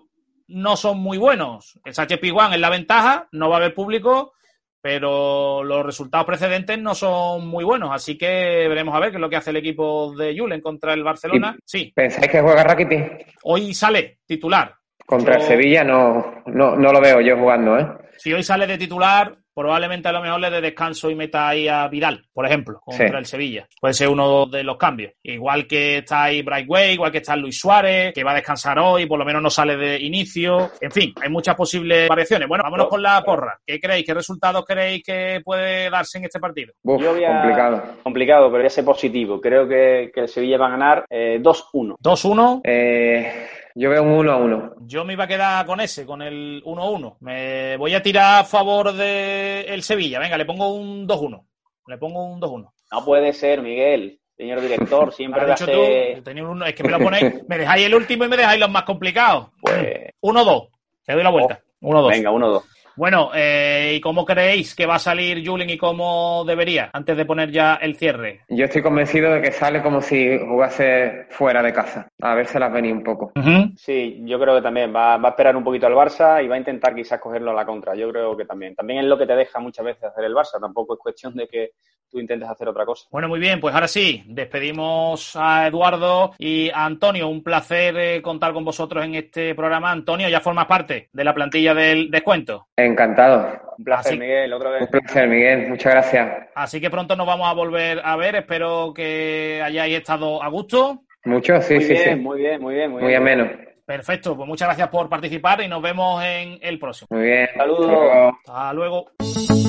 no 0.48 0.76
son 0.76 0.98
muy 0.98 1.18
buenos. 1.18 1.78
El 1.84 1.94
Sánchez 1.94 2.18
Piguán 2.20 2.52
es 2.52 2.60
la 2.60 2.70
ventaja, 2.70 3.28
no 3.32 3.48
va 3.50 3.56
a 3.56 3.58
haber 3.58 3.74
público, 3.74 4.32
pero 4.80 5.62
los 5.64 5.84
resultados 5.84 6.26
precedentes 6.26 6.78
no 6.78 6.94
son 6.94 7.46
muy 7.48 7.64
buenos. 7.64 7.90
Así 7.92 8.16
que 8.16 8.66
veremos 8.68 8.94
a 8.94 9.00
ver 9.00 9.10
qué 9.10 9.16
es 9.16 9.20
lo 9.20 9.28
que 9.28 9.36
hace 9.36 9.50
el 9.50 9.56
equipo 9.56 10.14
de 10.16 10.34
Julen 10.38 10.60
contra 10.60 10.94
el 10.94 11.02
Barcelona. 11.02 11.56
Sí, 11.64 11.92
¿Pensáis 11.94 12.30
que 12.30 12.40
juega 12.40 12.62
Rakitic? 12.64 13.34
hoy 13.42 13.74
sale 13.74 14.20
titular. 14.26 14.74
Contra 15.04 15.34
Yo- 15.34 15.40
el 15.40 15.46
Sevilla 15.46 15.84
no, 15.84 16.42
no, 16.46 16.76
no 16.76 16.92
lo 16.92 17.00
veo 17.00 17.20
yo 17.20 17.36
jugando, 17.36 17.78
¿eh? 17.78 17.86
Si 18.18 18.32
hoy 18.32 18.42
sale 18.42 18.66
de 18.66 18.78
titular, 18.78 19.36
probablemente 19.58 20.08
a 20.08 20.12
lo 20.12 20.22
mejor 20.22 20.40
le 20.40 20.50
dé 20.50 20.60
descanso 20.60 21.10
y 21.10 21.14
meta 21.14 21.48
ahí 21.48 21.66
a 21.68 21.88
Vidal, 21.88 22.24
por 22.32 22.46
ejemplo, 22.46 22.80
contra 22.84 23.08
Sí. 23.08 23.14
el 23.16 23.26
Sevilla. 23.26 23.68
Puede 23.80 23.94
ser 23.94 24.08
uno 24.08 24.46
de 24.46 24.62
los 24.62 24.76
cambios. 24.76 25.12
Igual 25.22 25.66
que 25.66 25.98
está 25.98 26.24
ahí 26.24 26.42
Brightway, 26.42 26.92
igual 26.94 27.10
que 27.10 27.18
está 27.18 27.34
Luis 27.36 27.58
Suárez, 27.58 28.12
que 28.14 28.22
va 28.22 28.30
a 28.32 28.34
descansar 28.36 28.78
hoy, 28.78 29.06
por 29.06 29.18
lo 29.18 29.24
menos 29.24 29.42
no 29.42 29.50
sale 29.50 29.76
de 29.76 30.00
inicio. 30.00 30.70
En 30.80 30.90
fin, 30.92 31.12
hay 31.20 31.28
muchas 31.28 31.56
posibles 31.56 32.08
variaciones. 32.08 32.46
Bueno, 32.48 32.62
vámonos 32.64 32.88
con 32.88 33.02
la 33.02 33.20
porra. 33.22 33.58
¿Qué 33.66 33.80
creéis? 33.80 34.06
¿Qué 34.06 34.14
resultados 34.14 34.64
creéis 34.64 35.02
que 35.04 35.40
puede 35.44 35.90
darse 35.90 36.18
en 36.18 36.24
este 36.24 36.38
partido? 36.38 36.72
Uf, 36.84 37.02
Yo 37.02 37.12
voy 37.12 37.24
a- 37.24 37.32
complicado. 37.40 37.82
Complicado, 38.02 38.46
pero 38.48 38.58
voy 38.58 38.66
a 38.66 38.70
ser 38.70 38.84
positivo. 38.84 39.40
Creo 39.40 39.66
que, 39.68 40.10
que 40.14 40.20
el 40.20 40.28
Sevilla 40.28 40.58
va 40.58 40.66
a 40.68 40.70
ganar 40.70 41.04
eh, 41.10 41.38
2-1. 41.42 41.96
2-1. 42.00 42.60
Eh, 42.64 43.46
yo 43.74 43.90
veo 43.90 44.02
un 44.02 44.10
1 44.10 44.32
a 44.32 44.36
1. 44.36 44.74
Yo 44.80 45.04
me 45.04 45.12
iba 45.12 45.24
a 45.24 45.28
quedar 45.28 45.66
con 45.66 45.80
ese, 45.80 46.04
con 46.06 46.22
el 46.22 46.62
1-1. 46.64 47.16
Me 47.20 47.76
voy 47.76 47.94
a 47.94 48.02
tirar 48.02 48.40
a 48.40 48.44
favor 48.44 48.92
de 48.92 49.62
el 49.68 49.82
Sevilla. 49.82 50.18
Venga, 50.18 50.36
le 50.36 50.44
pongo 50.44 50.74
un 50.74 51.06
2-1. 51.06 51.44
Le 51.86 51.98
pongo 51.98 52.24
un 52.24 52.40
2-1. 52.40 52.70
No 52.90 53.04
puede 53.04 53.32
ser, 53.32 53.62
Miguel. 53.62 54.18
Señor 54.36 54.60
director, 54.60 55.12
siempre 55.14 55.46
Lo 55.46 55.52
a 55.52 55.56
ser... 55.56 56.16
tú, 56.16 56.22
tenía 56.22 56.44
un 56.44 56.50
uno, 56.50 56.64
es 56.64 56.74
que 56.74 56.84
me 56.84 56.90
lo 56.90 57.00
ponéis, 57.00 57.42
me 57.48 57.58
dejáis 57.58 57.86
el 57.86 57.94
último 57.94 58.24
y 58.24 58.28
me 58.28 58.36
dejáis 58.36 58.60
los 58.60 58.70
más 58.70 58.84
complicados. 58.84 59.48
Pues, 59.60 60.12
1-2, 60.20 60.68
te 61.04 61.12
doy 61.12 61.22
la 61.22 61.30
vuelta. 61.30 61.60
1-2. 61.80 62.10
venga, 62.10 62.30
1-2. 62.30 62.62
Bueno, 62.98 63.30
eh, 63.32 63.92
¿y 63.94 64.00
cómo 64.00 64.24
creéis 64.24 64.74
que 64.74 64.84
va 64.84 64.96
a 64.96 64.98
salir 64.98 65.46
Julien 65.46 65.70
y 65.70 65.78
cómo 65.78 66.42
debería 66.44 66.90
antes 66.92 67.16
de 67.16 67.24
poner 67.24 67.52
ya 67.52 67.76
el 67.76 67.94
cierre? 67.94 68.40
Yo 68.48 68.64
estoy 68.64 68.82
convencido 68.82 69.32
de 69.32 69.40
que 69.40 69.52
sale 69.52 69.80
como 69.84 70.02
si 70.02 70.36
jugase 70.36 71.26
fuera 71.30 71.62
de 71.62 71.72
casa. 71.72 72.08
A 72.20 72.34
ver 72.34 72.48
se 72.48 72.58
las 72.58 72.72
venía 72.72 72.92
un 72.92 73.04
poco. 73.04 73.30
Sí, 73.76 74.20
yo 74.24 74.40
creo 74.40 74.56
que 74.56 74.62
también 74.62 74.92
va, 74.92 75.16
va 75.16 75.28
a 75.28 75.30
esperar 75.30 75.56
un 75.56 75.62
poquito 75.62 75.86
al 75.86 75.94
Barça 75.94 76.44
y 76.44 76.48
va 76.48 76.56
a 76.56 76.58
intentar 76.58 76.92
quizás 76.92 77.20
cogerlo 77.20 77.52
a 77.52 77.54
la 77.54 77.64
contra. 77.64 77.94
Yo 77.94 78.10
creo 78.10 78.36
que 78.36 78.44
también. 78.44 78.74
También 78.74 78.98
es 78.98 79.06
lo 79.06 79.16
que 79.16 79.26
te 79.26 79.36
deja 79.36 79.60
muchas 79.60 79.84
veces 79.84 80.02
hacer 80.02 80.24
el 80.24 80.34
Barça. 80.34 80.60
Tampoco 80.60 80.94
es 80.94 80.98
cuestión 80.98 81.36
de 81.36 81.46
que 81.46 81.70
tú 82.10 82.18
intentes 82.18 82.48
hacer 82.48 82.68
otra 82.68 82.84
cosa. 82.84 83.06
Bueno, 83.10 83.28
muy 83.28 83.38
bien, 83.38 83.60
pues 83.60 83.74
ahora 83.74 83.88
sí, 83.88 84.22
despedimos 84.26 85.36
a 85.36 85.66
Eduardo 85.66 86.32
y 86.38 86.70
a 86.70 86.84
Antonio. 86.84 87.28
Un 87.28 87.42
placer 87.42 87.96
eh, 87.96 88.22
contar 88.22 88.52
con 88.52 88.64
vosotros 88.64 89.04
en 89.04 89.14
este 89.14 89.54
programa. 89.54 89.90
Antonio, 89.90 90.28
ya 90.28 90.40
formas 90.40 90.66
parte 90.66 91.08
de 91.12 91.24
la 91.24 91.34
plantilla 91.34 91.74
del 91.74 92.10
descuento. 92.10 92.68
Encantado. 92.88 93.60
Un 93.78 93.84
placer, 93.84 94.12
Así- 94.12 94.18
Miguel, 94.20 94.52
otra 94.52 94.70
vez. 94.70 94.82
Un 94.82 94.88
placer, 94.88 95.28
Miguel. 95.28 95.68
Muchas 95.68 95.92
gracias. 95.92 96.48
Así 96.54 96.80
que 96.80 96.90
pronto 96.90 97.14
nos 97.16 97.26
vamos 97.26 97.48
a 97.48 97.54
volver 97.54 98.00
a 98.04 98.16
ver. 98.16 98.34
Espero 98.36 98.92
que 98.94 99.60
hayáis 99.64 99.98
estado 99.98 100.42
a 100.42 100.48
gusto. 100.48 101.02
Mucho, 101.24 101.60
sí, 101.60 101.74
muy 101.74 101.84
sí, 101.84 101.92
bien, 101.92 102.04
sí. 102.04 102.14
muy 102.16 102.38
bien, 102.40 102.60
muy 102.62 102.74
bien, 102.74 102.90
muy, 102.90 103.02
Muy 103.02 103.10
bien. 103.10 103.22
ameno. 103.22 103.50
Perfecto, 103.84 104.36
pues 104.36 104.46
muchas 104.46 104.68
gracias 104.68 104.88
por 104.88 105.08
participar 105.08 105.60
y 105.62 105.68
nos 105.68 105.80
vemos 105.80 106.22
en 106.22 106.58
el 106.60 106.78
próximo. 106.78 107.06
Muy 107.10 107.22
bien. 107.22 107.48
Saludos. 107.56 107.88
Hasta 107.90 107.92
luego. 107.92 108.38
Hasta 108.46 108.72
luego. 108.72 109.67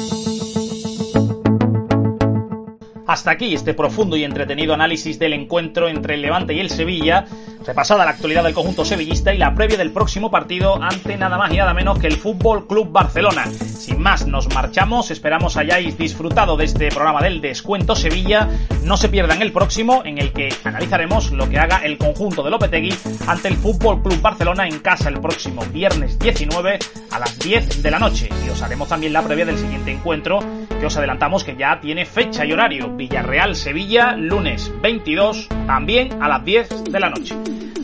Hasta 3.09 3.31
aquí 3.31 3.55
este 3.55 3.73
profundo 3.73 4.15
y 4.17 4.23
entretenido 4.23 4.75
análisis 4.75 5.17
del 5.17 5.33
encuentro 5.33 5.89
entre 5.89 6.13
el 6.13 6.21
Levante 6.21 6.53
y 6.53 6.59
el 6.59 6.69
Sevilla, 6.69 7.25
repasada 7.65 8.05
la 8.05 8.11
actualidad 8.11 8.43
del 8.43 8.53
conjunto 8.53 8.85
sevillista 8.85 9.33
y 9.33 9.39
la 9.39 9.55
previa 9.55 9.79
del 9.79 9.89
próximo 9.89 10.29
partido 10.29 10.79
ante 10.79 11.17
nada 11.17 11.35
más 11.35 11.51
y 11.51 11.57
nada 11.57 11.73
menos 11.73 11.97
que 11.97 12.05
el 12.05 12.17
Fútbol 12.17 12.67
Club 12.67 12.91
Barcelona. 12.91 13.47
Sin 13.47 13.99
más, 13.99 14.27
nos 14.27 14.53
marchamos, 14.53 15.09
esperamos 15.09 15.57
hayáis 15.57 15.97
disfrutado 15.97 16.55
de 16.55 16.65
este 16.65 16.89
programa 16.89 17.21
del 17.21 17.41
Descuento 17.41 17.95
Sevilla. 17.95 18.47
No 18.83 18.95
se 18.95 19.09
pierdan 19.09 19.41
el 19.41 19.51
próximo 19.51 20.03
en 20.05 20.19
el 20.19 20.31
que 20.31 20.53
analizaremos 20.63 21.31
lo 21.31 21.49
que 21.49 21.57
haga 21.57 21.77
el 21.83 21.97
conjunto 21.97 22.43
de 22.43 22.51
Lopetegui 22.51 22.93
ante 23.25 23.47
el 23.47 23.55
Fútbol 23.55 24.03
Club 24.03 24.21
Barcelona 24.21 24.67
en 24.67 24.81
casa 24.81 25.09
el 25.09 25.19
próximo 25.19 25.63
viernes 25.73 26.19
19 26.19 26.77
a 27.09 27.17
las 27.17 27.39
10 27.39 27.81
de 27.81 27.89
la 27.89 27.97
noche. 27.97 28.29
Y 28.45 28.49
os 28.49 28.61
haremos 28.61 28.87
también 28.87 29.13
la 29.13 29.23
previa 29.23 29.45
del 29.45 29.57
siguiente 29.57 29.91
encuentro 29.91 30.39
que 30.79 30.85
os 30.85 30.95
adelantamos 30.95 31.43
que 31.43 31.55
ya 31.55 31.79
tiene 31.81 32.05
fecha 32.05 32.45
y 32.45 32.53
horario. 32.53 32.98
Villarreal-Sevilla, 32.99 34.17
lunes 34.17 34.71
22, 34.81 35.47
también 35.65 36.21
a 36.21 36.27
las 36.27 36.43
10 36.43 36.83
de 36.83 36.99
la 36.99 37.09
noche. 37.09 37.35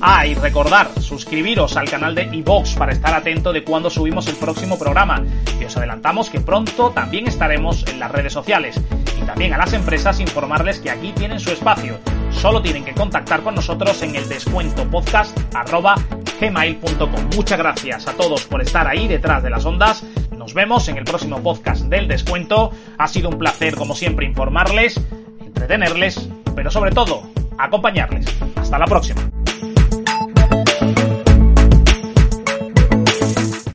Ah, 0.02 0.28
y 0.28 0.36
recordar, 0.36 0.90
suscribiros 1.00 1.78
al 1.78 1.90
canal 1.90 2.14
de 2.14 2.24
iVox 2.24 2.76
para 2.76 2.92
estar 2.92 3.14
atento 3.14 3.54
de 3.54 3.64
cuando 3.64 3.90
subimos 3.90 4.28
el 4.28 4.36
próximo 4.36 4.78
programa. 4.78 5.24
Y 5.60 5.64
os 5.64 5.78
adelantamos 5.78 6.30
que 6.30 6.42
pronto 6.42 6.92
también 6.92 7.28
estaremos 7.28 7.88
en 7.88 8.00
las 8.00 8.12
redes 8.12 8.34
sociales. 8.34 8.80
Y 9.20 9.26
también 9.26 9.54
a 9.54 9.58
las 9.58 9.72
empresas 9.72 10.20
informarles 10.20 10.80
que 10.80 10.92
aquí 10.92 11.14
tienen 11.14 11.40
su 11.40 11.52
espacio. 11.52 11.98
Solo 12.42 12.62
tienen 12.62 12.86
que 12.86 12.94
contactar 12.94 13.42
con 13.42 13.56
nosotros 13.56 14.02
en 14.02 14.16
el 14.16 14.28
descuento 14.30 14.88
podcast 14.90 15.38
arroba 15.56 15.96
gmail.com. 16.40 17.30
Muchas 17.36 17.58
gracias 17.58 18.08
a 18.08 18.14
todos 18.14 18.44
por 18.46 18.62
estar 18.62 18.88
ahí 18.88 19.08
detrás 19.08 19.42
de 19.42 19.50
las 19.50 19.66
ondas. 19.66 20.04
Nos 20.38 20.54
vemos 20.54 20.88
en 20.90 20.98
el 20.98 21.06
próximo 21.06 21.42
podcast 21.42 21.86
del 21.86 22.08
descuento. 22.08 22.72
Ha 22.98 23.08
sido 23.08 23.30
un 23.30 23.38
placer, 23.38 23.76
como 23.76 23.96
siempre, 23.96 24.26
informarles, 24.26 25.02
entretenerles, 25.40 26.30
pero 26.56 26.70
sobre 26.70 26.92
todo, 26.92 27.24
acompañarles. 27.58 28.26
Hasta 28.56 28.78
la 28.78 28.86
próxima. 28.86 29.22